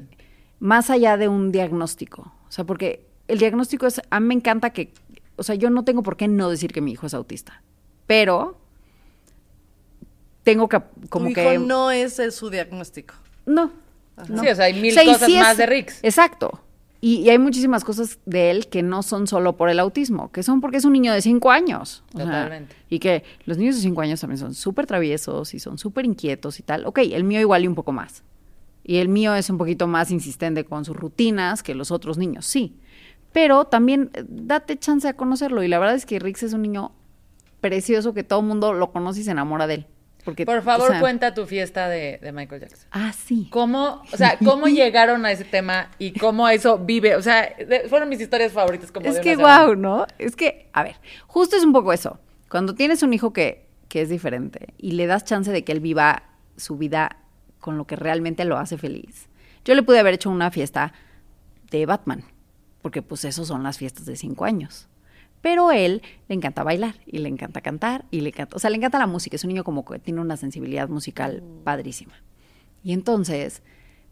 más 0.59 0.91
allá 0.91 1.17
de 1.17 1.29
un 1.29 1.53
diagnóstico, 1.53 2.33
o 2.49 2.51
sea, 2.51 2.65
porque 2.65 3.07
el 3.29 3.39
diagnóstico 3.39 3.87
es, 3.87 4.01
a 4.11 4.21
mí 4.21 4.27
me 4.29 4.35
encanta 4.35 4.71
que, 4.71 4.93
o 5.37 5.43
sea, 5.43 5.55
yo 5.55 5.71
no 5.71 5.85
tengo 5.85 6.03
por 6.03 6.17
qué 6.17 6.29
no 6.29 6.51
decir 6.51 6.73
que 6.73 6.81
mi 6.81 6.93
hijo 6.93 7.07
es 7.07 7.15
autista, 7.15 7.63
pero 8.07 8.59
tengo 10.43 10.69
que, 10.69 10.81
como 11.09 11.29
tu 11.29 11.35
que... 11.35 11.55
hijo 11.55 11.65
no 11.65 11.91
es 11.91 12.19
el- 12.19 12.33
su 12.33 12.51
diagnóstico. 12.51 13.15
No. 13.47 13.71
no. 14.29 14.43
Sí, 14.43 14.49
o 14.49 14.55
sea, 14.55 14.67
hay 14.67 14.75
mil 14.81 14.93
O 14.93 14.95
sea, 14.95 15.05
y 15.05 15.07
cosas 15.09 15.27
sí 15.27 15.37
más 15.39 15.53
es- 15.53 15.59
de 15.59 15.67
Rix. 15.67 15.99
Exacto. 16.03 16.61
Y, 17.01 17.17
y 17.17 17.29
hay 17.31 17.39
muchísimas 17.39 17.85
cosas 17.85 18.19
de 18.25 18.51
él 18.51 18.69
que 18.69 18.83
no 18.83 19.03
son 19.03 19.27
solo 19.27 19.57
por 19.59 19.69
el 19.69 19.79
autismo, 19.79 20.33
que 20.33 20.43
son 20.43 20.63
porque 20.63 20.79
es 20.79 20.87
un 20.87 20.95
niño 20.95 21.13
de 21.13 21.21
cinco 21.21 21.51
años. 21.51 22.03
O 22.15 22.17
sea, 22.19 22.27
Totalmente. 22.27 22.75
y 22.89 22.99
que 22.99 23.25
los 23.45 23.59
niños 23.59 23.77
de 23.77 23.83
cinco 23.83 24.01
años 24.01 24.21
también 24.21 24.39
son 24.39 24.55
súper 24.55 24.87
traviesos 24.87 25.53
y 25.53 25.59
son 25.59 25.77
súper 25.77 26.07
inquietos 26.07 26.59
y 26.61 26.63
tal. 26.63 26.87
Ok, 26.87 27.01
el 27.01 27.25
mío 27.25 27.41
igual 27.41 27.65
y 27.65 27.67
un 27.67 27.75
poco 27.75 27.93
más. 27.93 28.23
Y 28.85 28.97
el 28.97 29.09
mío 29.09 29.35
es 29.35 29.51
un 29.51 29.59
poquito 29.59 29.87
más 29.87 30.11
insistente 30.11 30.65
con 30.65 30.85
sus 30.87 30.97
rutinas 30.97 31.63
que 31.63 31.75
los 31.75 31.91
otros 31.91 32.17
niños, 32.17 32.47
sí. 32.47 32.75
Pero 33.35 33.67
también 33.67 34.11
eh, 34.15 34.25
date 34.27 34.79
chance 34.79 35.07
a 35.07 35.13
conocerlo. 35.15 35.63
Y 35.63 35.69
la 35.69 35.79
verdad 35.79 35.95
es 35.97 36.07
que 36.07 36.19
Rix 36.19 36.43
es 36.43 36.55
un 36.55 36.63
niño 36.63 36.93
precioso 37.61 38.15
que 38.15 38.25
todo 38.25 38.41
el 38.41 38.47
mundo 38.47 38.73
lo 38.73 38.91
conoce 38.93 39.21
y 39.21 39.25
se 39.25 39.33
enamora 39.33 39.67
de 39.67 39.75
él. 39.75 39.87
Porque, 40.25 40.47
Por 40.47 40.57
o 40.57 40.63
favor, 40.63 40.89
sea- 40.91 41.01
cuenta 41.01 41.35
tu 41.35 41.45
fiesta 41.45 41.87
de, 41.91 42.19
de 42.23 42.33
Michael 42.33 42.63
Jackson. 42.63 42.89
Ah, 42.93 43.13
sí. 43.13 43.47
¿Cómo, 43.51 44.01
o 44.11 44.17
sea, 44.17 44.39
cómo 44.43 44.69
llegaron 44.69 45.27
a 45.27 45.33
ese 45.33 45.45
tema 45.45 45.91
y 45.99 46.13
cómo 46.19 46.49
eso 46.49 46.79
vive? 46.79 47.15
O 47.17 47.21
sea, 47.21 47.53
de- 47.59 47.87
fueron 47.91 48.09
mis 48.09 48.21
historias 48.23 48.51
favoritas 48.53 48.91
como 48.91 49.05
Es 49.07 49.17
de 49.17 49.21
que 49.21 49.37
semana. 49.37 49.67
wow, 49.67 49.75
¿no? 49.77 50.07
Es 50.19 50.35
que, 50.35 50.71
a 50.73 50.83
ver, 50.83 50.97
justo 51.27 51.57
es 51.57 51.65
un 51.65 51.73
poco 51.75 51.93
eso. 51.93 52.19
Cuando 52.49 52.75
tienes 52.75 53.03
un 53.03 53.13
hijo 53.13 53.35
que, 53.35 53.67
que 53.89 54.01
es 54.01 54.09
diferente 54.09 54.73
y 54.79 54.93
le 54.93 55.07
das 55.07 55.25
chance 55.25 55.53
de 55.53 55.63
que 55.63 55.73
él 55.73 55.81
viva 55.81 56.23
su 56.57 56.79
vida 56.79 57.19
con 57.61 57.77
lo 57.77 57.87
que 57.87 57.97
realmente 57.97 58.47
lo 58.47 58.57
hace 58.57 58.79
feliz. 58.79 59.29
Yo 59.65 59.75
le 59.75 59.83
pude 59.83 59.99
haber 59.99 60.15
hecho 60.15 60.31
una 60.31 60.51
fiesta 60.51 60.93
de 61.71 61.85
Batman, 61.85 62.25
porque 62.85 63.01
pues 63.01 63.25
esos 63.25 63.49
son 63.49 63.63
las 63.63 63.79
fiestas 63.79 64.05
de 64.05 64.15
cinco 64.15 64.45
años. 64.45 64.89
Pero 65.41 65.73
él 65.73 66.03
le 66.29 66.35
encanta 66.35 66.63
bailar 66.63 66.97
y 67.07 67.17
le 67.17 67.31
encanta 67.31 67.63
cantar 67.63 68.05
y 68.11 68.21
le 68.21 68.29
encanta, 68.29 68.55
o 68.57 68.59
sea, 68.59 68.69
le 68.69 68.77
encanta 68.77 68.99
la 68.99 69.07
música. 69.07 69.37
Es 69.37 69.45
un 69.45 69.49
niño 69.49 69.65
como 69.65 69.87
que 69.87 69.99
tiene 69.99 70.21
una 70.21 70.37
sensibilidad 70.37 70.87
musical 70.91 71.43
padrísima. 71.65 72.13
Y 72.83 72.93
entonces, 72.93 73.63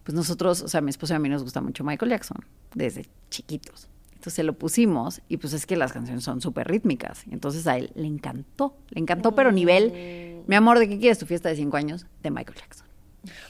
pues 0.05 0.15
nosotros, 0.15 0.63
o 0.63 0.69
sea, 0.69 0.81
mi 0.81 0.89
esposo 0.89 1.13
y 1.13 1.17
a 1.17 1.19
mí 1.19 1.29
nos 1.29 1.43
gusta 1.43 1.61
mucho 1.61 1.85
Michael 1.85 2.13
Jackson 2.13 2.39
desde 2.75 3.05
chiquitos. 3.29 3.91
Entonces 4.13 4.33
se 4.33 4.43
lo 4.43 4.55
pusimos 4.55 5.21
y 5.29 5.37
pues 5.37 5.53
es 5.53 5.67
que 5.67 5.77
las 5.77 5.93
canciones 5.93 6.25
son 6.25 6.41
súper 6.41 6.67
rítmicas. 6.67 7.25
Entonces 7.31 7.67
a 7.67 7.77
él 7.77 7.93
le 7.95 8.07
encantó, 8.07 8.79
le 8.89 9.03
encantó, 9.03 9.35
pero 9.35 9.53
nivel, 9.53 10.45
mi 10.47 10.55
amor, 10.55 10.79
¿de 10.79 10.89
qué 10.89 10.99
quieres 10.99 11.19
tu 11.19 11.27
fiesta 11.27 11.51
de 11.51 11.57
cinco 11.57 11.77
años? 11.77 12.07
De 12.23 12.31
Michael 12.31 12.57
Jackson. 12.59 12.87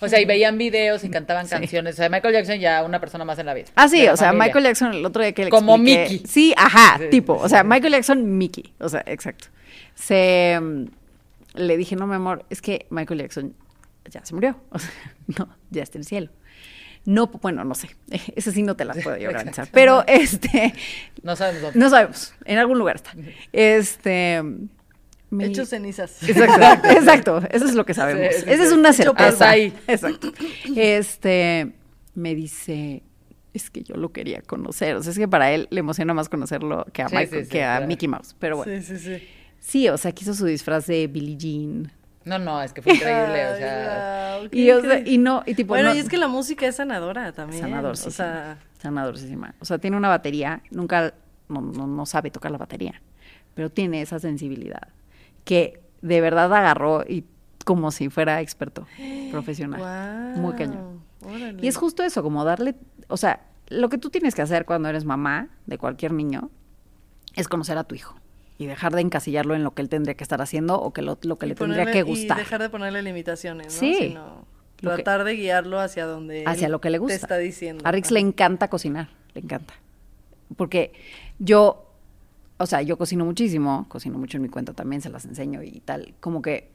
O 0.00 0.08
sea, 0.08 0.20
y 0.20 0.24
veían 0.26 0.58
videos 0.58 1.02
y 1.04 1.08
cantaban 1.11 1.46
Sí. 1.46 1.52
canciones. 1.52 1.94
O 1.94 1.96
sea, 1.96 2.08
Michael 2.08 2.35
Jackson 2.35 2.58
ya 2.58 2.82
una 2.85 3.00
persona 3.00 3.24
más 3.24 3.38
en 3.38 3.46
la 3.46 3.54
vida. 3.54 3.68
Ah, 3.74 3.88
sí, 3.88 4.06
o 4.08 4.16
sea, 4.16 4.28
familia. 4.28 4.46
Michael 4.46 4.64
Jackson 4.64 4.92
el 4.94 5.06
otro 5.06 5.22
día 5.22 5.32
que 5.32 5.44
le 5.44 5.50
Como 5.50 5.76
expliqué- 5.76 6.02
Mickey. 6.11 6.22
Sí, 6.26 6.54
ajá, 6.56 6.98
Sí, 6.98 7.04
tipo, 7.11 7.35
o 7.35 7.48
sea. 7.48 7.64
Michael 7.64 7.92
Jackson, 7.94 8.37
Mickey, 8.38 8.73
o 8.79 8.88
sea, 8.88 9.02
exacto. 9.06 9.48
Se, 9.94 10.58
mm, 10.60 10.85
le 11.54 11.77
dije, 11.77 11.96
no, 11.96 12.06
mi 12.06 12.14
amor, 12.14 12.44
es 12.50 12.60
que 12.62 12.87
Michael 12.90 13.20
Jackson 13.20 13.54
ya 14.10 14.25
se 14.25 14.35
murió, 14.35 14.60
o 14.70 14.79
sea, 14.79 14.90
no, 15.38 15.48
ya 15.70 15.83
está 15.83 15.98
en 15.98 16.02
el 16.02 16.06
cielo. 16.06 16.31
No, 17.04 17.27
bueno, 17.27 17.64
no 17.64 17.75
sé, 17.75 17.88
ese 18.37 18.52
sí 18.52 18.62
no 18.62 18.77
te 18.77 18.85
las 18.85 18.98
puedo 19.02 19.16
yo 19.16 19.29
organizar, 19.31 19.68
pero 19.73 20.04
este, 20.06 20.73
No 21.23 21.35
sabemos 21.35 21.62
dónde. 21.62 21.79
no 21.81 21.88
sabemos, 21.90 22.35
en 22.44 22.58
algún 22.58 22.79
lugar 22.79 22.96
está. 22.96 23.12
Este, 23.52 24.42
me- 25.33 25.46
Hecho 25.46 25.64
cenizas. 25.66 26.22
Exacto, 26.28 26.88
exacto, 26.90 27.42
eso 27.50 27.64
es 27.64 27.74
lo 27.74 27.85
que 27.87 27.94
sabemos. 27.94 28.35
Sí, 28.35 28.42
sí, 28.44 28.50
Esa 28.50 28.62
es 28.64 28.72
una 28.72 28.92
certeza. 28.92 29.48
ahí. 29.50 29.72
Exacto. 29.88 30.30
Este, 30.76 31.72
me 32.14 32.35
dice, 32.35 33.02
es 33.54 33.70
que 33.70 33.83
yo 33.83 33.94
lo 33.96 34.12
quería 34.12 34.42
conocer. 34.42 34.96
O 34.96 35.02
sea, 35.02 35.12
es 35.12 35.18
que 35.18 35.28
para 35.28 35.50
él 35.52 35.68
le 35.70 35.80
emociona 35.80 36.14
más 36.14 36.28
conocerlo 36.28 36.85
que 36.92 37.02
a, 37.02 37.08
Sí, 37.08 37.16
Michael- 37.16 37.40
sí, 37.40 37.44
sí, 37.46 37.50
que 37.50 37.64
a 37.64 37.76
claro. 37.76 37.87
Mickey 37.87 38.08
Mouse. 38.08 38.37
Pero 38.38 38.56
bueno. 38.58 38.72
Sí, 38.80 38.83
sí, 38.83 38.98
sí. 38.98 39.28
Sí, 39.58 39.88
o 39.88 39.96
sea, 39.96 40.12
quiso 40.12 40.35
su 40.35 40.44
disfraz 40.44 40.87
de 40.87 41.06
Billie 41.06 41.37
Jean. 41.37 41.92
No, 42.24 42.38
no, 42.38 42.62
es 42.62 42.72
que 42.72 42.83
fue 42.83 42.94
increíble, 42.94 43.46
o 43.46 43.56
sea... 43.56 44.38
Y, 44.52 44.70
o 44.70 44.80
sea, 44.80 44.85
increíble. 44.98 45.10
y 45.10 45.18
no, 45.18 45.42
y 45.46 45.54
tipo, 45.54 45.68
bueno, 45.74 45.88
no- 45.90 45.94
y 45.94 45.98
es 45.98 46.08
que 46.08 46.16
la 46.18 46.28
música 46.28 46.66
es 46.66 46.76
sanadora 46.76 47.33
también. 47.33 47.62
Sanador, 47.62 47.92
O 47.92 47.96
sí, 47.96 48.10
sea, 48.12 48.58
sanadorcísima. 48.80 49.54
O 49.60 49.64
sea, 49.64 49.78
tiene 49.78 49.96
una 49.96 50.08
batería, 50.08 50.62
nunca, 50.70 51.14
no, 51.48 51.60
no, 51.60 51.87
no 51.87 52.06
sabe 52.06 52.30
tocar 52.30 52.50
la 52.52 52.58
batería, 52.58 53.00
pero 53.54 53.70
tiene 53.70 54.02
esa 54.02 54.18
sensibilidad 54.20 54.88
que 55.45 55.83
de 56.03 56.21
verdad 56.21 56.53
agarró 56.55 57.03
y 57.09 57.25
como 57.65 57.90
si 57.90 58.09
fuera 58.09 58.40
experto 58.40 58.87
profesional. 59.31 60.35
Muy 60.37 60.55
cañón. 60.55 61.03
órale. 61.25 61.59
Y 61.63 61.69
es 61.69 61.77
justo 61.77 62.03
eso, 62.03 62.23
como 62.23 62.45
darle, 62.45 62.75
o 63.09 63.17
sea, 63.17 63.47
lo 63.69 63.88
que 63.88 63.99
tú 63.99 64.11
tienes 64.11 64.35
que 64.35 64.43
hacer 64.43 64.65
cuando 64.65 64.88
eres 64.88 65.05
mamá 65.05 65.49
de 65.67 65.79
cualquier 65.79 66.13
niño 66.13 66.51
es 67.37 67.49
conocer 67.49 67.79
a 67.79 67.85
tu 67.85 67.95
hijo 67.95 68.15
y 68.59 68.67
dejar 68.67 68.93
de 68.95 69.01
encasillarlo 69.01 69.55
en 69.55 69.65
lo 69.65 69.73
que 69.73 69.83
él 69.83 69.88
tendría 69.88 70.15
que 70.15 70.23
estar 70.25 70.43
haciendo 70.43 70.79
o 70.81 70.93
que 70.93 71.01
lo, 71.03 71.19
lo 71.23 71.38
que 71.38 71.47
Y 71.47 71.49
le 71.51 71.55
tendría 71.55 71.90
que 71.90 72.03
gustar. 72.03 72.37
Y 72.38 72.40
dejar 72.40 72.61
de 72.61 72.69
ponerle 72.69 73.03
limitaciones, 73.03 73.69
¿no? 73.69 73.73
Sí. 73.81 73.95
Sino 73.99 74.45
Lo 74.81 74.90
que- 74.90 75.03
tratar 75.03 75.25
de 75.25 75.35
guiarlo 75.35 75.81
hacia 75.81 76.05
donde 76.07 76.45
hacia 76.47 76.67
él 76.67 76.73
lo 76.73 76.81
que 76.81 76.90
le 76.90 76.99
gusta. 76.99 77.15
te 77.17 77.23
está 77.23 77.38
diciendo. 77.38 77.83
A 77.87 77.93
Rix 77.93 78.11
le 78.11 78.21
encanta 78.21 78.69
cocinar, 78.69 79.09
le 79.35 79.40
encanta. 79.40 79.73
Porque 80.57 80.93
yo, 81.38 81.92
o 82.63 82.67
sea, 82.67 82.81
yo 82.81 82.96
cocino 82.96 83.25
muchísimo, 83.25 83.87
cocino 83.88 84.19
mucho 84.19 84.37
en 84.37 84.44
mi 84.44 84.48
cuenta 84.48 84.73
también, 84.73 85.02
se 85.02 85.10
las 85.10 85.25
enseño 85.25 85.63
y 85.65 85.81
tal. 85.81 86.15
Como 86.21 86.42
que 86.42 86.71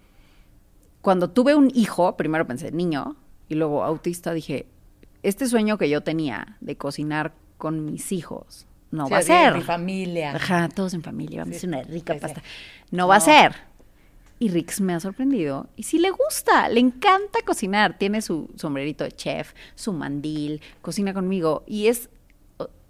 cuando 1.02 1.30
tuve 1.30 1.56
un 1.56 1.72
hijo, 1.74 2.18
primero 2.18 2.46
pensé 2.46 2.74
niño 2.74 3.16
y 3.48 3.56
luego 3.56 3.86
autista, 3.86 4.34
dije, 4.34 4.68
este 5.24 5.48
sueño 5.48 5.78
que 5.78 5.90
yo 5.90 6.02
tenía 6.02 6.58
de 6.60 6.76
cocinar 6.76 7.34
con 7.58 7.86
mis 7.86 8.12
hijos 8.12 8.68
no 8.92 9.06
Sí, 9.06 9.14
va 9.14 9.20
a 9.20 9.22
ser. 9.22 9.56
Mi 9.56 9.62
familia. 9.62 10.36
Ajá, 10.36 10.68
todos 10.68 10.94
en 10.94 11.04
familia, 11.04 11.42
vamos 11.42 11.56
a 11.56 11.58
hacer 11.58 11.70
una 11.70 11.84
rica 11.84 12.14
Sí, 12.14 12.20
pasta. 12.20 12.44
No, 12.92 13.08
va 13.08 13.16
a 13.16 13.22
ser. 13.22 13.56
Y 14.40 14.50
Rix 14.50 14.82
me 14.82 14.94
ha 14.94 15.00
sorprendido. 15.00 15.70
Y 15.78 15.84
sí 15.84 16.00
le 16.00 16.10
gusta, 16.12 16.68
le 16.68 16.82
encanta 16.82 17.40
cocinar. 17.46 17.98
Tiene 17.98 18.22
su 18.22 18.50
sombrerito 18.56 19.06
de 19.06 19.12
chef, 19.14 19.54
su 19.76 19.94
mandil, 19.94 20.62
cocina 20.82 21.14
conmigo. 21.14 21.64
Y 21.66 21.88
es, 21.88 22.10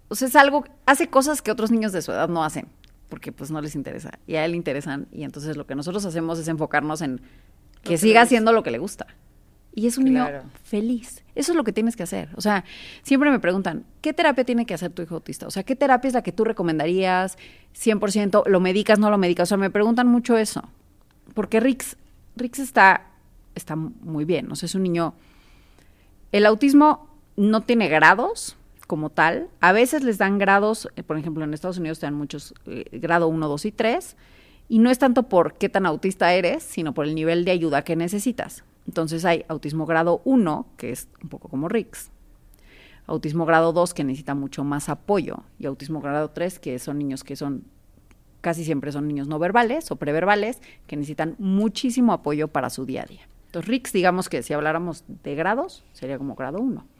o 0.08 0.14
sea, 0.14 0.28
es 0.28 0.36
algo, 0.36 0.64
hace 0.86 1.08
cosas 1.08 1.42
que 1.42 1.50
otros 1.50 1.70
niños 1.70 1.92
de 1.92 2.02
su 2.02 2.12
edad 2.12 2.28
no 2.28 2.44
hacen, 2.44 2.68
porque 3.08 3.32
pues 3.32 3.50
no 3.50 3.60
les 3.60 3.74
interesa. 3.74 4.18
Y 4.26 4.34
a 4.36 4.44
él 4.44 4.52
le 4.52 4.56
interesan. 4.56 5.06
Y 5.12 5.24
entonces 5.24 5.56
lo 5.56 5.66
que 5.66 5.74
nosotros 5.74 6.04
hacemos 6.04 6.38
es 6.38 6.48
enfocarnos 6.48 7.00
en 7.02 7.20
que 7.82 7.96
siga 7.98 8.22
haciendo 8.22 8.52
lo 8.52 8.62
que 8.62 8.70
le 8.70 8.78
gusta. 8.78 9.06
Y 9.74 9.86
es 9.86 9.96
un 9.96 10.06
Claro. 10.08 10.38
niño 10.38 10.50
feliz. 10.64 11.22
Eso 11.34 11.52
es 11.52 11.56
lo 11.56 11.62
que 11.62 11.72
tienes 11.72 11.94
que 11.94 12.02
hacer. 12.02 12.30
O 12.34 12.40
sea, 12.40 12.64
siempre 13.02 13.30
me 13.30 13.38
preguntan, 13.38 13.84
¿qué 14.00 14.12
terapia 14.12 14.44
tiene 14.44 14.66
que 14.66 14.74
hacer 14.74 14.90
tu 14.90 15.02
hijo 15.02 15.14
autista? 15.14 15.46
O 15.46 15.50
sea, 15.50 15.62
¿qué 15.62 15.76
terapia 15.76 16.08
es 16.08 16.14
la 16.14 16.22
que 16.22 16.32
tú 16.32 16.44
recomendarías 16.44 17.38
100%? 17.74 18.42
¿Lo 18.46 18.58
medicas, 18.60 18.98
no 18.98 19.08
lo 19.10 19.18
medicas? 19.18 19.48
O 19.48 19.50
sea, 19.50 19.56
me 19.58 19.70
preguntan 19.70 20.08
mucho 20.08 20.36
eso. 20.36 20.62
Porque 21.34 21.60
Rix, 21.60 21.96
Rix 22.34 22.58
está, 22.58 23.06
está 23.54 23.76
muy 23.76 24.24
bien. 24.24 24.50
O 24.50 24.56
sea, 24.56 24.66
es 24.66 24.74
un 24.74 24.82
niño... 24.82 25.14
El 26.32 26.44
autismo 26.44 27.08
no 27.36 27.62
tiene 27.62 27.88
grados 27.88 28.56
como 28.88 29.10
tal. 29.10 29.48
A 29.60 29.72
veces 29.72 30.02
les 30.02 30.18
dan 30.18 30.38
grados, 30.38 30.88
eh, 30.96 31.04
por 31.04 31.16
ejemplo, 31.16 31.44
en 31.44 31.54
Estados 31.54 31.78
Unidos 31.78 32.00
te 32.00 32.06
dan 32.06 32.14
muchos, 32.14 32.54
eh, 32.66 32.84
grado 32.98 33.28
1, 33.28 33.46
2 33.46 33.64
y 33.66 33.70
3. 33.70 34.16
Y 34.68 34.80
no 34.80 34.90
es 34.90 34.98
tanto 34.98 35.28
por 35.28 35.54
qué 35.54 35.68
tan 35.68 35.86
autista 35.86 36.32
eres, 36.32 36.64
sino 36.64 36.94
por 36.94 37.06
el 37.06 37.14
nivel 37.14 37.44
de 37.44 37.52
ayuda 37.52 37.82
que 37.82 37.94
necesitas. 37.94 38.64
Entonces 38.86 39.24
hay 39.24 39.44
autismo 39.48 39.86
grado 39.86 40.22
1, 40.24 40.66
que 40.76 40.90
es 40.90 41.08
un 41.22 41.28
poco 41.28 41.48
como 41.48 41.68
Rix. 41.68 42.10
Autismo 43.06 43.44
grado 43.46 43.72
2, 43.72 43.94
que 43.94 44.04
necesita 44.04 44.34
mucho 44.34 44.64
más 44.64 44.88
apoyo. 44.88 45.44
Y 45.58 45.66
autismo 45.66 46.00
grado 46.00 46.30
3, 46.30 46.58
que 46.58 46.78
son 46.78 46.98
niños 46.98 47.24
que 47.24 47.36
son, 47.36 47.64
casi 48.40 48.64
siempre 48.64 48.90
son 48.90 49.06
niños 49.06 49.28
no 49.28 49.38
verbales 49.38 49.90
o 49.90 49.96
preverbales, 49.96 50.60
que 50.86 50.96
necesitan 50.96 51.36
muchísimo 51.38 52.14
apoyo 52.14 52.48
para 52.48 52.70
su 52.70 52.86
día 52.86 53.02
a 53.02 53.06
día. 53.06 53.28
Entonces 53.46 53.68
Rix, 53.68 53.92
digamos 53.92 54.30
que 54.30 54.42
si 54.42 54.54
habláramos 54.54 55.04
de 55.06 55.34
grados, 55.34 55.84
sería 55.92 56.16
como 56.16 56.34
grado 56.34 56.58
1. 56.58 56.97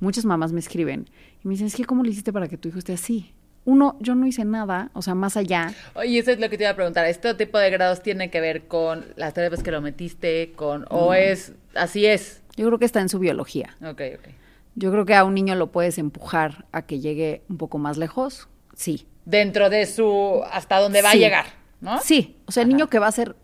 Muchas 0.00 0.24
mamás 0.24 0.52
me 0.52 0.60
escriben 0.60 1.08
y 1.44 1.48
me 1.48 1.54
dicen, 1.54 1.66
es 1.66 1.74
que 1.76 1.84
¿cómo 1.84 2.02
le 2.02 2.10
hiciste 2.10 2.32
para 2.32 2.48
que 2.48 2.56
tu 2.56 2.68
hijo 2.68 2.78
esté 2.78 2.92
así? 2.92 3.32
Uno, 3.64 3.96
yo 4.00 4.14
no 4.14 4.26
hice 4.26 4.44
nada, 4.46 4.90
o 4.94 5.02
sea, 5.02 5.14
más 5.14 5.36
allá. 5.36 5.74
Oye, 5.94 6.18
eso 6.18 6.30
es 6.30 6.40
lo 6.40 6.48
que 6.48 6.56
te 6.56 6.64
iba 6.64 6.70
a 6.70 6.76
preguntar. 6.76 7.04
¿Este 7.04 7.34
tipo 7.34 7.58
de 7.58 7.68
grados 7.70 8.02
tiene 8.02 8.30
que 8.30 8.40
ver 8.40 8.66
con 8.66 9.04
las 9.16 9.34
terapias 9.34 9.62
que 9.62 9.70
lo 9.70 9.82
metiste, 9.82 10.52
con... 10.56 10.86
o 10.88 11.12
es... 11.12 11.52
así 11.74 12.06
es? 12.06 12.42
Yo 12.56 12.66
creo 12.66 12.78
que 12.78 12.86
está 12.86 13.00
en 13.00 13.10
su 13.10 13.18
biología. 13.18 13.76
Ok, 13.82 14.00
ok. 14.18 14.28
Yo 14.74 14.90
creo 14.90 15.04
que 15.04 15.14
a 15.14 15.24
un 15.24 15.34
niño 15.34 15.54
lo 15.54 15.70
puedes 15.70 15.98
empujar 15.98 16.64
a 16.72 16.82
que 16.86 17.00
llegue 17.00 17.42
un 17.50 17.58
poco 17.58 17.76
más 17.78 17.98
lejos. 17.98 18.48
Sí. 18.74 19.06
Dentro 19.26 19.68
de 19.68 19.84
su... 19.84 20.40
hasta 20.50 20.78
dónde 20.78 21.02
va 21.02 21.10
Sí. 21.12 21.18
a 21.18 21.20
llegar, 21.20 21.46
¿no? 21.82 22.00
Sí. 22.00 22.36
O 22.46 22.52
sea, 22.52 22.62
el 22.62 22.70
niño 22.70 22.88
que 22.88 22.98
va 22.98 23.08
a 23.08 23.12
ser 23.12 23.36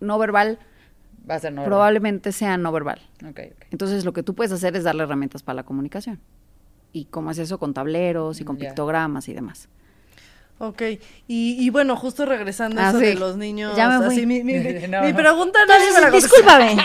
no 0.00 0.18
verbal 0.18 0.58
Va 1.30 1.36
a 1.36 1.38
ser 1.38 1.52
no 1.52 1.64
probablemente 1.64 2.32
sea 2.32 2.56
no 2.56 2.72
verbal. 2.72 3.00
Entonces, 3.70 4.04
lo 4.04 4.12
que 4.12 4.22
tú 4.24 4.34
puedes 4.34 4.50
hacer 4.52 4.74
es 4.76 4.82
darle 4.84 5.04
herramientas 5.04 5.42
para 5.44 5.54
la 5.56 5.62
comunicación. 5.62 6.18
¿Y 6.92 7.04
cómo 7.04 7.30
es 7.30 7.38
eso? 7.38 7.58
Con 7.58 7.72
tableros 7.72 8.40
y 8.40 8.44
con 8.44 8.56
Ya. 8.58 8.66
pictogramas 8.68 9.28
y 9.28 9.34
demás. 9.34 9.68
Ok, 10.58 10.82
y, 11.26 11.56
y 11.58 11.70
bueno, 11.70 11.96
justo 11.96 12.26
regresando 12.26 12.80
a 12.82 12.88
Ah, 12.88 12.90
eso 12.90 12.98
sí. 12.98 13.06
de 13.06 13.14
los 13.14 13.36
niños, 13.38 13.74
Ya 13.76 13.88
me 13.88 14.04
fui. 14.04 14.14
así, 14.14 14.26
mi, 14.26 14.42
mi, 14.44 14.54
mi- 14.58 14.88
No. 14.88 15.02
mi 15.02 15.12
pregunta 15.14 15.60
me 15.66 16.00
la 16.00 16.10
contestó. 16.10 16.36
discúlpame. 16.36 16.76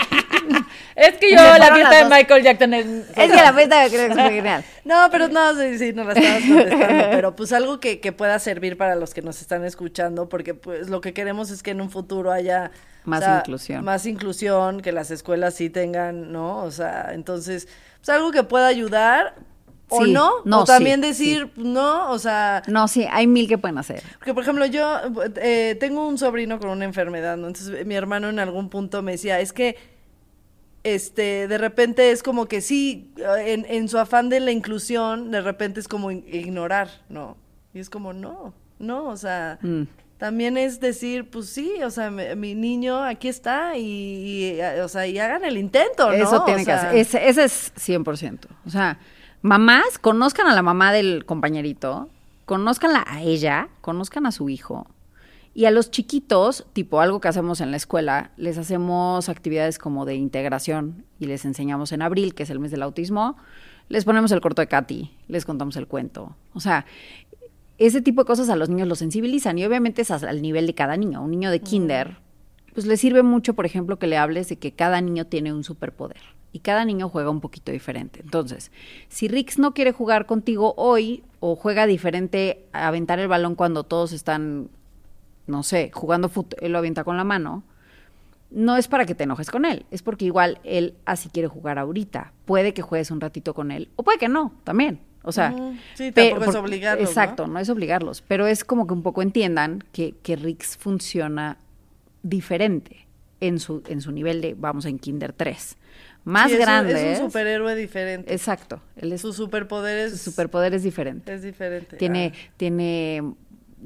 Es 0.96 1.18
que 1.18 1.30
yo, 1.30 1.36
la 1.36 1.74
fiesta 1.74 2.04
de. 2.04 2.04
Michael 2.06 2.42
Jackson 2.42 2.74
es... 2.74 2.86
es 2.86 3.30
que 3.30 3.36
la 3.36 3.52
fiesta 3.52 3.88
creo 3.88 4.08
que 4.08 4.14
fue 4.14 4.30
genial. 4.30 4.64
No, 4.86 5.08
pero 5.10 5.28
no, 5.28 5.52
sí, 5.54 5.78
sí, 5.78 5.92
no 5.92 6.04
la 6.04 6.12
estabas 6.12 6.42
contestando, 6.46 7.04
pero 7.10 7.36
pues 7.36 7.52
algo 7.52 7.80
que, 7.80 7.98
que 8.00 8.12
pueda 8.12 8.38
servir 8.38 8.76
para 8.76 8.94
los 8.94 9.14
que 9.14 9.20
nos 9.20 9.40
están 9.40 9.64
escuchando, 9.64 10.28
porque 10.28 10.54
pues 10.54 10.88
lo 10.88 11.00
que 11.00 11.12
queremos 11.12 11.50
es 11.50 11.62
que 11.62 11.72
en 11.72 11.80
un 11.80 11.90
futuro 11.90 12.30
haya 12.30 12.70
o 13.04 13.10
Más 13.10 13.24
sea, 13.24 13.38
inclusión. 13.38 13.84
Más 13.84 14.06
inclusión, 14.06 14.80
que 14.80 14.92
las 14.92 15.10
escuelas 15.10 15.54
sí 15.54 15.70
tengan, 15.70 16.32
¿no? 16.32 16.62
O 16.62 16.70
sea, 16.70 17.10
entonces, 17.14 17.68
pues 17.98 18.08
algo 18.10 18.30
que 18.30 18.42
pueda 18.44 18.68
ayudar 18.68 19.34
o 19.88 20.04
Sí, 20.04 20.12
no, 20.12 20.30
no, 20.44 20.60
o 20.60 20.64
también 20.64 21.00
sí, 21.02 21.08
decir, 21.08 21.50
no, 21.56 22.10
o 22.10 22.18
sea, 22.18 22.62
No, 22.66 22.88
sí, 22.88 23.06
hay 23.10 23.26
mil 23.26 23.46
que 23.48 23.58
pueden 23.58 23.78
hacer. 23.78 24.02
porque, 24.18 24.34
por 24.34 24.42
ejemplo, 24.42 24.66
yo 24.66 24.98
eh, 25.36 25.76
tengo 25.78 26.06
un 26.08 26.18
sobrino 26.18 26.58
con 26.58 26.70
una 26.70 26.84
enfermedad, 26.84 27.36
¿no? 27.36 27.46
Entonces, 27.46 27.86
mi 27.86 27.94
hermano 27.94 28.28
en 28.28 28.38
algún 28.40 28.68
punto 28.68 29.02
me 29.02 29.12
decía, 29.12 29.38
es 29.40 29.52
que, 29.52 29.76
este, 30.94 31.48
de 31.48 31.58
repente 31.58 32.10
es 32.12 32.22
como 32.22 32.46
que 32.46 32.60
sí, 32.60 33.12
en, 33.38 33.66
en 33.68 33.88
su 33.88 33.98
afán 33.98 34.28
de 34.28 34.40
la 34.40 34.52
inclusión, 34.52 35.30
de 35.30 35.40
repente 35.40 35.80
es 35.80 35.88
como 35.88 36.10
in- 36.10 36.24
ignorar, 36.32 36.88
¿no? 37.08 37.36
Y 37.74 37.80
es 37.80 37.90
como, 37.90 38.12
no, 38.12 38.54
no, 38.78 39.06
o 39.08 39.16
sea, 39.16 39.58
Mm. 39.62 39.82
también 40.18 40.56
es 40.56 40.78
decir, 40.80 41.28
pues 41.28 41.48
sí, 41.50 41.72
o 41.84 41.90
sea, 41.90 42.10
me- 42.10 42.36
mi 42.36 42.54
niño 42.54 43.02
aquí 43.02 43.28
está 43.28 43.76
y, 43.76 44.54
y, 44.56 44.60
o 44.82 44.88
sea, 44.88 45.06
y 45.06 45.18
hagan 45.18 45.44
el 45.44 45.58
intento, 45.58 46.06
¿no? 46.08 46.12
Eso 46.14 46.44
tiene 46.44 46.62
O 46.62 46.64
que 46.64 46.70
sea, 46.72 46.88
hacer. 46.88 46.96
Ese, 46.96 47.28
ese 47.28 47.44
es 47.44 47.72
100%. 47.76 48.46
O 48.64 48.70
sea, 48.70 48.98
mamás, 49.42 49.98
conozcan 50.00 50.46
a 50.46 50.54
la 50.54 50.62
mamá 50.62 50.92
del 50.92 51.24
compañerito, 51.26 52.08
conozcanla 52.44 53.04
a 53.08 53.22
ella, 53.22 53.68
conozcan 53.80 54.24
a 54.26 54.30
su 54.32 54.48
hijo. 54.48 54.86
Y 55.56 55.64
a 55.64 55.70
los 55.70 55.90
chiquitos, 55.90 56.66
tipo 56.74 57.00
algo 57.00 57.18
que 57.18 57.28
hacemos 57.28 57.62
en 57.62 57.70
la 57.70 57.78
escuela, 57.78 58.30
les 58.36 58.58
hacemos 58.58 59.30
actividades 59.30 59.78
como 59.78 60.04
de 60.04 60.14
integración 60.14 61.06
y 61.18 61.24
les 61.24 61.46
enseñamos 61.46 61.92
en 61.92 62.02
abril, 62.02 62.34
que 62.34 62.42
es 62.42 62.50
el 62.50 62.58
mes 62.58 62.70
del 62.72 62.82
autismo, 62.82 63.38
les 63.88 64.04
ponemos 64.04 64.30
el 64.32 64.42
corto 64.42 64.60
de 64.60 64.68
Katy, 64.68 65.16
les 65.28 65.46
contamos 65.46 65.76
el 65.76 65.86
cuento. 65.86 66.36
O 66.52 66.60
sea, 66.60 66.84
ese 67.78 68.02
tipo 68.02 68.20
de 68.20 68.26
cosas 68.26 68.50
a 68.50 68.56
los 68.56 68.68
niños 68.68 68.86
los 68.86 68.98
sensibilizan 68.98 69.56
y 69.56 69.64
obviamente 69.64 70.02
es 70.02 70.10
al 70.10 70.42
nivel 70.42 70.66
de 70.66 70.74
cada 70.74 70.98
niño. 70.98 71.22
Un 71.22 71.30
niño 71.30 71.50
de 71.50 71.60
kinder, 71.60 72.18
pues 72.74 72.84
le 72.84 72.98
sirve 72.98 73.22
mucho, 73.22 73.54
por 73.54 73.64
ejemplo, 73.64 73.98
que 73.98 74.08
le 74.08 74.18
hables 74.18 74.50
de 74.50 74.58
que 74.58 74.72
cada 74.72 75.00
niño 75.00 75.24
tiene 75.24 75.54
un 75.54 75.64
superpoder 75.64 76.20
y 76.52 76.60
cada 76.60 76.84
niño 76.84 77.08
juega 77.08 77.30
un 77.30 77.40
poquito 77.40 77.72
diferente. 77.72 78.20
Entonces, 78.22 78.72
si 79.08 79.26
Rix 79.26 79.58
no 79.58 79.72
quiere 79.72 79.92
jugar 79.92 80.26
contigo 80.26 80.74
hoy 80.76 81.22
o 81.40 81.56
juega 81.56 81.86
diferente 81.86 82.66
a 82.74 82.88
aventar 82.88 83.18
el 83.20 83.28
balón 83.28 83.54
cuando 83.54 83.84
todos 83.84 84.12
están, 84.12 84.68
no 85.46 85.62
sé, 85.62 85.90
jugando 85.92 86.28
fútbol, 86.28 86.58
él 86.60 86.72
lo 86.72 86.78
avienta 86.78 87.04
con 87.04 87.16
la 87.16 87.24
mano, 87.24 87.62
no 88.50 88.76
es 88.76 88.86
para 88.88 89.04
que 89.06 89.14
te 89.14 89.24
enojes 89.24 89.50
con 89.50 89.64
él, 89.64 89.86
es 89.90 90.02
porque 90.02 90.24
igual 90.24 90.58
él 90.64 90.94
así 91.04 91.28
quiere 91.28 91.48
jugar 91.48 91.78
ahorita. 91.78 92.32
Puede 92.44 92.72
que 92.74 92.82
juegues 92.82 93.10
un 93.10 93.20
ratito 93.20 93.54
con 93.54 93.70
él 93.72 93.88
o 93.96 94.02
puede 94.04 94.18
que 94.18 94.28
no, 94.28 94.52
también. 94.64 95.00
O 95.22 95.32
sea. 95.32 95.52
Sí, 95.94 96.12
tampoco 96.12 96.44
es 96.50 96.54
obligarlos. 96.56 97.08
Exacto, 97.08 97.48
¿no? 97.48 97.58
es 97.58 97.68
obligarlos, 97.68 98.22
pero 98.22 98.46
es 98.46 98.64
como 98.64 98.86
que 98.86 98.94
un 98.94 99.02
poco 99.02 99.22
entiendan 99.22 99.82
que, 99.92 100.14
que 100.22 100.36
Rix 100.36 100.76
funciona 100.76 101.58
diferente 102.22 103.06
en 103.40 103.58
su, 103.58 103.82
en 103.88 104.00
su 104.00 104.12
nivel 104.12 104.40
de, 104.40 104.54
vamos, 104.54 104.84
en 104.86 104.98
Kinder 104.98 105.32
3. 105.32 105.76
Más 106.24 106.46
sí, 106.48 106.54
es 106.54 106.58
un- 106.60 106.64
grande. 106.64 107.12
Es 107.12 107.20
un 107.20 107.26
superhéroe 107.26 107.74
diferente. 107.74 108.32
Exacto, 108.32 108.80
él 108.96 109.12
es, 109.12 109.20
Su 109.20 109.32
superpoder 109.32 109.98
es, 110.06 110.12
su 110.22 110.30
superpoder 110.30 110.74
es 110.74 110.82
diferente. 110.82 111.32
es 111.34 111.42
diferente. 111.42 111.96
Tiene, 111.96 112.32
Ah. 112.34 112.52
tiene, 112.56 113.22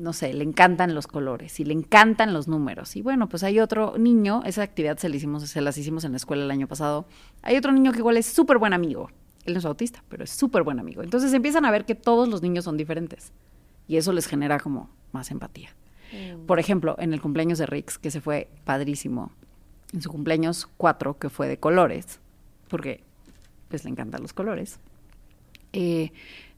no 0.00 0.14
sé, 0.14 0.32
le 0.32 0.44
encantan 0.44 0.94
los 0.94 1.06
colores 1.06 1.60
y 1.60 1.64
le 1.64 1.74
encantan 1.74 2.32
los 2.32 2.48
números. 2.48 2.96
Y 2.96 3.02
bueno, 3.02 3.28
pues 3.28 3.42
hay 3.42 3.60
otro 3.60 3.98
niño, 3.98 4.42
esa 4.46 4.62
actividad 4.62 4.96
se, 4.96 5.08
la 5.08 5.16
hicimos, 5.16 5.48
se 5.48 5.60
las 5.60 5.76
hicimos 5.76 6.04
en 6.04 6.12
la 6.12 6.16
escuela 6.16 6.42
el 6.42 6.50
año 6.50 6.66
pasado. 6.66 7.06
Hay 7.42 7.56
otro 7.56 7.70
niño 7.70 7.92
que 7.92 7.98
igual 7.98 8.16
es 8.16 8.26
súper 8.26 8.58
buen 8.58 8.72
amigo 8.72 9.10
Él 9.44 9.52
no 9.52 9.58
es 9.58 9.64
autista, 9.64 10.02
pero 10.08 10.24
es 10.24 10.30
súper 10.30 10.62
buen 10.62 10.78
amigo. 10.80 11.02
Entonces 11.02 11.32
empiezan 11.34 11.64
a 11.66 11.70
ver 11.70 11.84
que 11.84 11.94
todos 11.94 12.28
los 12.28 12.40
niños 12.40 12.64
son 12.64 12.76
diferentes. 12.76 13.32
Y 13.86 13.98
eso 13.98 14.12
les 14.12 14.26
genera 14.26 14.58
como 14.58 14.88
más 15.12 15.30
empatía. 15.30 15.70
Por 16.46 16.58
ejemplo, 16.58 16.96
en 16.98 17.12
el 17.12 17.20
cumpleaños 17.20 17.58
de 17.58 17.66
Rix, 17.66 17.96
que 17.96 18.10
se 18.10 18.20
fue 18.20 18.48
padrísimo, 18.64 19.30
en 19.92 20.02
su 20.02 20.10
cumpleaños 20.10 20.68
4, 20.76 21.18
que 21.18 21.28
fue 21.28 21.46
de 21.46 21.58
colores, 21.58 22.18
porque 22.68 23.02
pues 23.68 23.84
le 23.84 23.90
encantan 23.90 24.22
los 24.22 24.32
colores, 24.32 24.80
eh, 25.72 26.10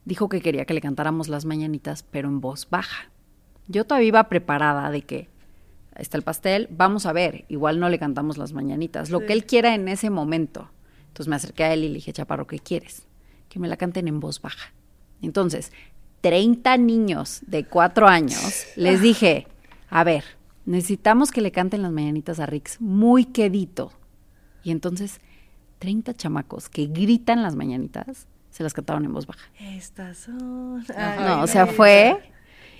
dijo 0.05 0.29
que 0.29 0.41
quería 0.41 0.65
que 0.65 0.73
le 0.73 0.81
cantáramos 0.81 1.27
las 1.27 1.45
mañanitas, 1.45 2.03
pero 2.03 2.29
en 2.29 2.41
voz 2.41 2.67
baja. 2.69 3.09
Yo 3.67 3.85
todavía 3.85 4.07
iba 4.09 4.23
preparada 4.29 4.91
de 4.91 5.01
que 5.01 5.29
está 5.95 6.17
el 6.17 6.23
pastel, 6.23 6.67
vamos 6.71 7.05
a 7.05 7.13
ver, 7.13 7.45
igual 7.49 7.79
no 7.79 7.89
le 7.89 7.99
cantamos 7.99 8.37
las 8.37 8.53
mañanitas, 8.53 9.09
lo 9.09 9.25
que 9.25 9.33
él 9.33 9.45
quiera 9.45 9.75
en 9.75 9.87
ese 9.87 10.09
momento. 10.09 10.69
Entonces 11.07 11.27
me 11.27 11.35
acerqué 11.35 11.63
a 11.63 11.73
él 11.73 11.83
y 11.83 11.89
le 11.89 11.95
dije, 11.95 12.13
Chaparro, 12.13 12.47
¿qué 12.47 12.59
quieres? 12.59 13.05
Que 13.49 13.59
me 13.59 13.67
la 13.67 13.77
canten 13.77 14.07
en 14.07 14.19
voz 14.19 14.41
baja. 14.41 14.73
Entonces, 15.21 15.71
30 16.21 16.77
niños 16.77 17.41
de 17.45 17.65
4 17.65 18.07
años, 18.07 18.65
les 18.75 19.01
dije, 19.01 19.47
a 19.89 20.03
ver, 20.03 20.23
necesitamos 20.65 21.31
que 21.31 21.41
le 21.41 21.51
canten 21.51 21.83
las 21.83 21.91
mañanitas 21.91 22.39
a 22.39 22.47
Rix 22.47 22.81
muy 22.81 23.25
quedito. 23.25 23.91
Y 24.63 24.71
entonces, 24.71 25.21
30 25.79 26.15
chamacos 26.15 26.69
que 26.69 26.87
gritan 26.87 27.43
las 27.43 27.55
mañanitas, 27.55 28.27
se 28.49 28.63
las 28.63 28.73
cantaron 28.73 29.05
en 29.05 29.13
voz 29.13 29.27
baja. 29.27 29.45
Estas 29.59 30.17
son. 30.17 30.83
No, 30.87 31.41
o 31.41 31.47
sea, 31.47 31.67
fue. 31.67 32.32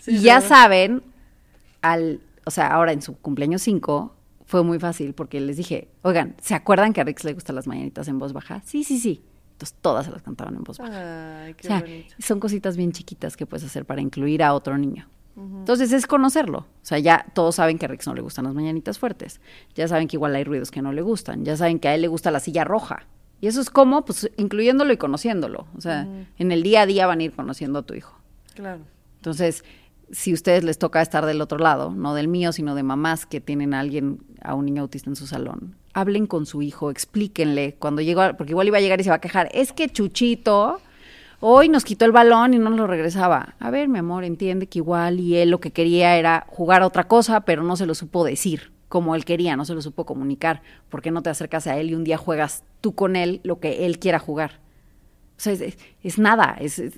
Y 0.07 0.19
ya 0.19 0.41
saben, 0.41 1.03
al, 1.81 2.21
o 2.45 2.51
sea, 2.51 2.67
ahora 2.67 2.91
en 2.91 3.01
su 3.01 3.15
cumpleaños 3.17 3.61
5 3.61 4.15
fue 4.45 4.63
muy 4.63 4.79
fácil 4.79 5.13
porque 5.13 5.39
les 5.39 5.57
dije, 5.57 5.89
oigan, 6.01 6.35
¿se 6.41 6.55
acuerdan 6.55 6.93
que 6.93 7.01
a 7.01 7.03
Rix 7.03 7.23
le 7.23 7.33
gustan 7.33 7.55
las 7.55 7.67
mañanitas 7.67 8.07
en 8.07 8.19
voz 8.19 8.33
baja? 8.33 8.61
Sí, 8.65 8.83
sí, 8.83 8.99
sí. 8.99 9.23
Entonces 9.53 9.77
todas 9.81 10.05
se 10.05 10.11
las 10.11 10.21
cantaban 10.21 10.55
en 10.55 10.63
voz 10.63 10.77
baja. 10.77 11.43
Ay, 11.45 11.53
qué 11.53 11.67
o 11.67 11.69
sea, 11.69 11.79
bonito. 11.81 12.15
son 12.19 12.39
cositas 12.39 12.77
bien 12.77 12.91
chiquitas 12.91 13.37
que 13.37 13.45
puedes 13.45 13.65
hacer 13.65 13.85
para 13.85 14.01
incluir 14.01 14.43
a 14.43 14.53
otro 14.53 14.77
niño. 14.77 15.07
Entonces 15.35 15.91
es 15.91 16.05
conocerlo. 16.05 16.59
O 16.59 16.85
sea, 16.85 16.99
ya 16.99 17.25
todos 17.33 17.55
saben 17.55 17.79
que 17.79 17.85
a 17.85 17.87
Rix 17.87 18.05
no 18.05 18.13
le 18.13 18.21
gustan 18.21 18.45
las 18.45 18.53
mañanitas 18.53 18.99
fuertes. 18.99 19.41
Ya 19.73 19.87
saben 19.87 20.07
que 20.07 20.15
igual 20.15 20.35
hay 20.35 20.43
ruidos 20.43 20.69
que 20.69 20.81
no 20.83 20.91
le 20.91 21.01
gustan. 21.01 21.43
Ya 21.43 21.57
saben 21.57 21.79
que 21.79 21.87
a 21.87 21.95
él 21.95 22.01
le 22.01 22.07
gusta 22.07 22.29
la 22.29 22.39
silla 22.39 22.63
roja. 22.63 23.07
Y 23.41 23.47
eso 23.47 23.59
es 23.59 23.69
como, 23.71 24.05
pues, 24.05 24.29
incluyéndolo 24.37 24.93
y 24.93 24.97
conociéndolo. 24.97 25.65
O 25.75 25.81
sea, 25.81 26.07
en 26.37 26.51
el 26.51 26.61
día 26.61 26.83
a 26.83 26.85
día 26.85 27.07
van 27.07 27.19
a 27.19 27.23
ir 27.23 27.33
conociendo 27.33 27.79
a 27.79 27.81
tu 27.81 27.95
hijo. 27.95 28.15
Claro. 28.53 28.81
Entonces, 29.15 29.63
si 30.11 30.31
a 30.31 30.33
ustedes 30.33 30.63
les 30.63 30.77
toca 30.77 31.01
estar 31.01 31.25
del 31.25 31.41
otro 31.41 31.57
lado, 31.57 31.91
no 31.91 32.13
del 32.13 32.27
mío, 32.27 32.51
sino 32.51 32.75
de 32.75 32.83
mamás 32.83 33.25
que 33.25 33.41
tienen 33.41 33.73
a 33.73 33.79
alguien, 33.79 34.19
a 34.41 34.55
un 34.55 34.65
niño 34.65 34.83
autista 34.83 35.09
en 35.09 35.15
su 35.15 35.27
salón, 35.27 35.75
hablen 35.93 36.27
con 36.27 36.45
su 36.45 36.61
hijo, 36.61 36.91
explíquenle 36.91 37.75
cuando 37.79 38.01
llegó, 38.01 38.21
porque 38.37 38.51
igual 38.51 38.67
iba 38.67 38.77
a 38.77 38.81
llegar 38.81 38.99
y 38.99 39.03
se 39.03 39.09
va 39.09 39.17
a 39.17 39.21
quejar, 39.21 39.49
es 39.53 39.73
que 39.73 39.89
Chuchito 39.89 40.79
hoy 41.39 41.69
nos 41.69 41.83
quitó 41.83 42.05
el 42.05 42.11
balón 42.11 42.53
y 42.53 42.59
no 42.59 42.69
lo 42.69 42.87
regresaba. 42.87 43.55
A 43.59 43.69
ver, 43.69 43.89
mi 43.89 43.99
amor, 43.99 44.23
entiende 44.23 44.67
que 44.67 44.79
igual 44.79 45.19
y 45.19 45.35
él 45.37 45.49
lo 45.49 45.59
que 45.59 45.71
quería 45.71 46.15
era 46.17 46.45
jugar 46.47 46.83
a 46.83 46.87
otra 46.87 47.07
cosa, 47.07 47.41
pero 47.41 47.63
no 47.63 47.75
se 47.75 47.85
lo 47.85 47.95
supo 47.95 48.23
decir 48.23 48.71
como 48.93 49.15
él 49.15 49.25
quería, 49.25 49.57
no 49.57 49.65
se 49.65 49.73
lo 49.73 49.81
supo 49.81 50.05
comunicar. 50.05 50.61
¿Por 50.89 51.01
qué 51.01 51.09
no 51.09 51.23
te 51.23 51.31
acercas 51.31 51.65
a 51.65 51.77
él 51.79 51.89
y 51.89 51.95
un 51.95 52.03
día 52.03 52.15
juegas 52.15 52.63
tú 52.79 52.93
con 52.93 53.15
él 53.15 53.41
lo 53.43 53.59
que 53.59 53.87
él 53.87 53.97
quiera 53.97 54.19
jugar? 54.19 54.59
O 55.43 55.49
sea, 55.51 55.53
es, 55.53 55.77
es- 56.03 56.17
nada, 56.19 56.55
es, 56.61 56.79
es, 56.79 56.93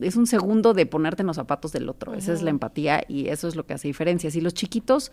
es 0.00 0.16
un 0.16 0.26
segundo 0.26 0.72
de 0.72 0.86
ponerte 0.86 1.22
en 1.22 1.26
los 1.26 1.36
zapatos 1.36 1.72
del 1.72 1.88
otro. 1.90 2.14
Esa 2.14 2.32
es 2.32 2.40
la 2.42 2.48
empatía 2.50 3.04
y 3.06 3.28
eso 3.28 3.48
es 3.48 3.54
lo 3.56 3.66
que 3.66 3.74
hace 3.74 3.86
diferencias. 3.88 4.34
Y 4.34 4.40
los 4.40 4.54
chiquitos 4.54 5.12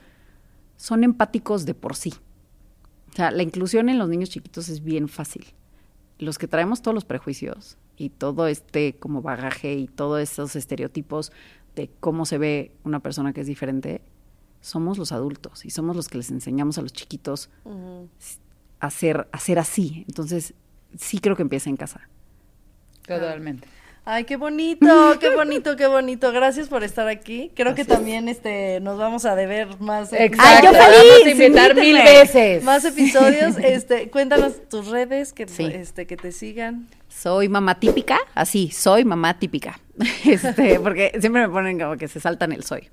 son 0.78 1.04
empáticos 1.04 1.66
de 1.66 1.74
por 1.74 1.96
sí. 1.98 2.14
O 3.12 3.16
sea, 3.16 3.32
la 3.32 3.44
inclusión 3.44 3.90
en 3.90 3.98
los 3.98 4.08
niños 4.08 4.30
chiquitos 4.30 4.70
es 4.70 4.82
bien 4.84 5.10
fácil. 5.10 5.46
Los 6.20 6.38
que 6.38 6.48
traemos 6.48 6.82
todos 6.82 6.96
los 6.96 7.04
prejuicios 7.06 7.78
y 7.98 8.10
todo 8.12 8.48
este 8.48 8.96
como 8.98 9.22
bagaje 9.22 9.74
y 9.74 9.88
todos 9.88 10.22
esos 10.22 10.56
estereotipos 10.56 11.34
de 11.76 11.90
cómo 12.00 12.26
se 12.26 12.38
ve 12.38 12.72
una 12.86 13.02
persona 13.02 13.34
que 13.34 13.42
es 13.42 13.48
diferente, 13.48 14.02
somos 14.62 14.98
los 14.98 15.12
adultos 15.12 15.66
y 15.66 15.70
somos 15.70 15.96
los 15.98 16.08
que 16.08 16.18
les 16.18 16.32
enseñamos 16.32 16.78
a 16.78 16.82
los 16.82 16.94
chiquitos 16.94 17.50
a 18.80 18.90
ser, 18.90 19.28
a 19.34 19.40
ser 19.40 19.60
así. 19.60 20.06
Entonces, 20.08 20.54
sí 20.98 21.20
creo 21.20 21.36
que 21.36 21.42
empieza 21.42 21.70
en 21.70 21.76
casa. 21.78 22.08
Totalmente. 23.18 23.68
Ay, 24.05 24.24
qué 24.24 24.38
bonito, 24.38 24.88
qué 25.20 25.30
bonito, 25.36 25.76
qué 25.76 25.86
bonito. 25.88 26.32
Gracias 26.32 26.68
por 26.68 26.84
estar 26.84 27.07
aquí. 27.07 27.51
Creo 27.55 27.76
que 27.76 27.86
también 27.86 28.28
este 28.28 28.80
nos 28.80 28.97
vamos 28.97 29.26
a 29.26 29.36
deber 29.36 29.80
más 29.80 30.12
Exacto. 30.14 30.38
Ay, 30.43 30.64
yo 30.64 30.72
Vamos 30.72 30.88
a 30.88 30.91
feliz, 31.22 31.34
invitar 31.34 31.76
mil 31.76 31.89
invítenme. 31.89 32.20
veces. 32.20 32.64
más 32.64 32.86
episodios. 32.86 33.57
Este, 33.64 34.10
cuéntanos 34.10 34.68
tus 34.70 34.88
redes 34.88 35.32
que 35.34 35.47
Sí. 35.47 35.66
este 35.66 36.07
que 36.07 36.18
te 36.18 36.32
sigan. 36.32 36.88
Soy 37.07 37.49
mamá 37.49 37.80
típica, 37.80 38.18
así, 38.34 38.72
soy 38.72 39.05
mamá 39.05 39.38
típica. 39.38 39.80
Este, 40.26 40.80
porque 40.80 41.12
siempre 41.20 41.41
me 41.47 41.49
ponen 41.49 41.78
como 41.80 41.97
que 41.97 42.07
se 42.07 42.20
saltan 42.20 42.51
el 42.51 42.64
soy. 42.64 42.89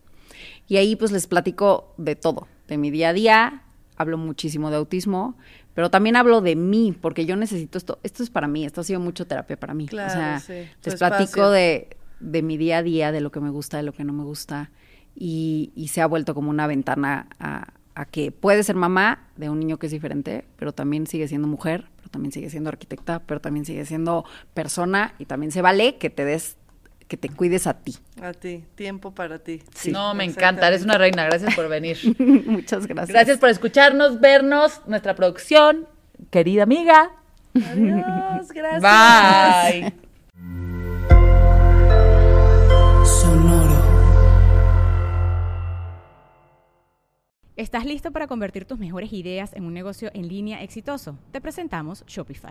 Y 0.68 0.76
ahí 0.76 0.96
pues 0.96 1.12
les 1.12 1.26
platico 1.28 1.94
de 1.96 2.16
todo, 2.16 2.48
de 2.68 2.76
mi 2.76 2.90
día 2.90 3.10
a 3.10 3.12
día, 3.12 3.62
hablo 3.96 4.18
muchísimo 4.18 4.68
de 4.70 4.76
autismo, 4.76 5.38
pero 5.76 5.90
también 5.90 6.16
hablo 6.16 6.40
de 6.40 6.56
mí, 6.56 6.96
porque 6.98 7.26
yo 7.26 7.36
necesito 7.36 7.76
esto, 7.76 7.98
esto 8.02 8.22
es 8.22 8.30
para 8.30 8.48
mí, 8.48 8.64
esto 8.64 8.80
ha 8.80 8.84
sido 8.84 8.98
mucho 8.98 9.26
terapia 9.26 9.60
para 9.60 9.74
mí. 9.74 9.86
Claro, 9.86 10.10
o 10.10 10.14
sea, 10.14 10.40
sí, 10.40 10.70
tu 10.80 10.88
les 10.88 10.98
platico 10.98 11.50
de, 11.50 11.98
de 12.18 12.40
mi 12.40 12.56
día 12.56 12.78
a 12.78 12.82
día, 12.82 13.12
de 13.12 13.20
lo 13.20 13.30
que 13.30 13.40
me 13.40 13.50
gusta, 13.50 13.76
de 13.76 13.82
lo 13.82 13.92
que 13.92 14.02
no 14.02 14.14
me 14.14 14.24
gusta, 14.24 14.70
y, 15.14 15.72
y 15.76 15.88
se 15.88 16.00
ha 16.00 16.06
vuelto 16.06 16.34
como 16.34 16.48
una 16.48 16.66
ventana 16.66 17.28
a, 17.38 17.74
a 17.94 18.04
que 18.06 18.32
puede 18.32 18.62
ser 18.62 18.74
mamá 18.74 19.28
de 19.36 19.50
un 19.50 19.60
niño 19.60 19.78
que 19.78 19.84
es 19.84 19.92
diferente, 19.92 20.46
pero 20.56 20.72
también 20.72 21.06
sigue 21.06 21.28
siendo 21.28 21.46
mujer, 21.46 21.88
pero 21.98 22.08
también 22.08 22.32
sigue 22.32 22.48
siendo 22.48 22.70
arquitecta, 22.70 23.18
pero 23.26 23.42
también 23.42 23.66
sigue 23.66 23.84
siendo 23.84 24.24
persona, 24.54 25.14
y 25.18 25.26
también 25.26 25.52
se 25.52 25.60
vale 25.60 25.98
que 25.98 26.08
te 26.08 26.24
des, 26.24 26.56
que 27.08 27.16
te 27.16 27.28
cuides 27.28 27.66
a 27.66 27.74
ti. 27.74 27.96
A 28.20 28.32
ti, 28.32 28.64
tiempo 28.74 29.14
para 29.14 29.38
ti. 29.38 29.62
no, 29.90 30.14
me 30.14 30.24
encanta, 30.24 30.66
eres 30.68 30.82
una 30.82 30.98
reina, 30.98 31.24
gracias 31.24 31.54
por 31.54 31.68
venir. 31.68 31.98
Muchas 32.46 32.86
gracias. 32.86 33.12
Gracias 33.12 33.38
por 33.38 33.48
escucharnos, 33.48 34.20
vernos, 34.20 34.80
nuestra 34.86 35.14
producción, 35.14 35.86
querida 36.30 36.64
amiga. 36.64 37.12
Adiós, 37.54 38.50
gracias. 38.52 38.82
Bye. 38.82 40.06
¿Estás 47.56 47.86
listo 47.86 48.10
para 48.10 48.26
convertir 48.26 48.66
tus 48.66 48.78
mejores 48.78 49.14
ideas 49.14 49.54
en 49.54 49.64
un 49.64 49.72
negocio 49.72 50.10
en 50.12 50.28
línea 50.28 50.62
exitoso? 50.62 51.18
Te 51.32 51.40
presentamos 51.40 52.04
Shopify. 52.06 52.50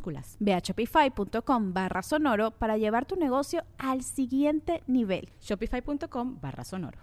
minúsculas. 0.00 0.36
Ve 0.40 0.54
a 0.54 0.60
shopify.com 0.60 1.72
barra 1.72 2.02
sonoro 2.02 2.50
para 2.52 2.76
llevar 2.76 3.06
tu 3.06 3.16
negocio 3.16 3.62
al 3.78 4.02
siguiente 4.02 4.82
nivel. 4.86 5.28
Shopify.com 5.40 6.38
barra 6.40 6.64
sonoro. 6.64 6.98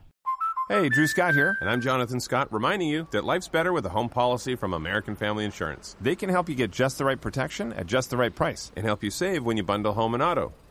Hey, 0.70 0.90
Drew 0.90 1.08
Scott 1.08 1.34
here, 1.34 1.58
and 1.62 1.70
I'm 1.70 1.80
Jonathan 1.80 2.20
Scott, 2.20 2.50
reminding 2.52 2.90
you 2.90 3.08
that 3.12 3.24
life's 3.24 3.48
better 3.48 3.72
with 3.72 3.86
a 3.86 3.90
home 3.90 4.10
policy 4.10 4.54
from 4.54 4.74
American 4.74 5.16
Family 5.16 5.46
Insurance. 5.46 5.96
They 6.02 6.14
can 6.14 6.30
help 6.30 6.50
you 6.50 6.56
get 6.56 6.72
just 6.72 6.98
the 6.98 7.06
right 7.06 7.22
protection 7.22 7.72
at 7.72 7.88
just 7.88 8.10
the 8.10 8.18
right 8.18 8.36
price 8.36 8.74
and 8.76 8.86
help 8.86 9.02
you 9.02 9.10
save 9.10 9.46
when 9.46 9.56
you 9.56 9.64
bundle 9.64 9.94
home 9.94 10.14
and 10.14 10.22
auto. 10.22 10.52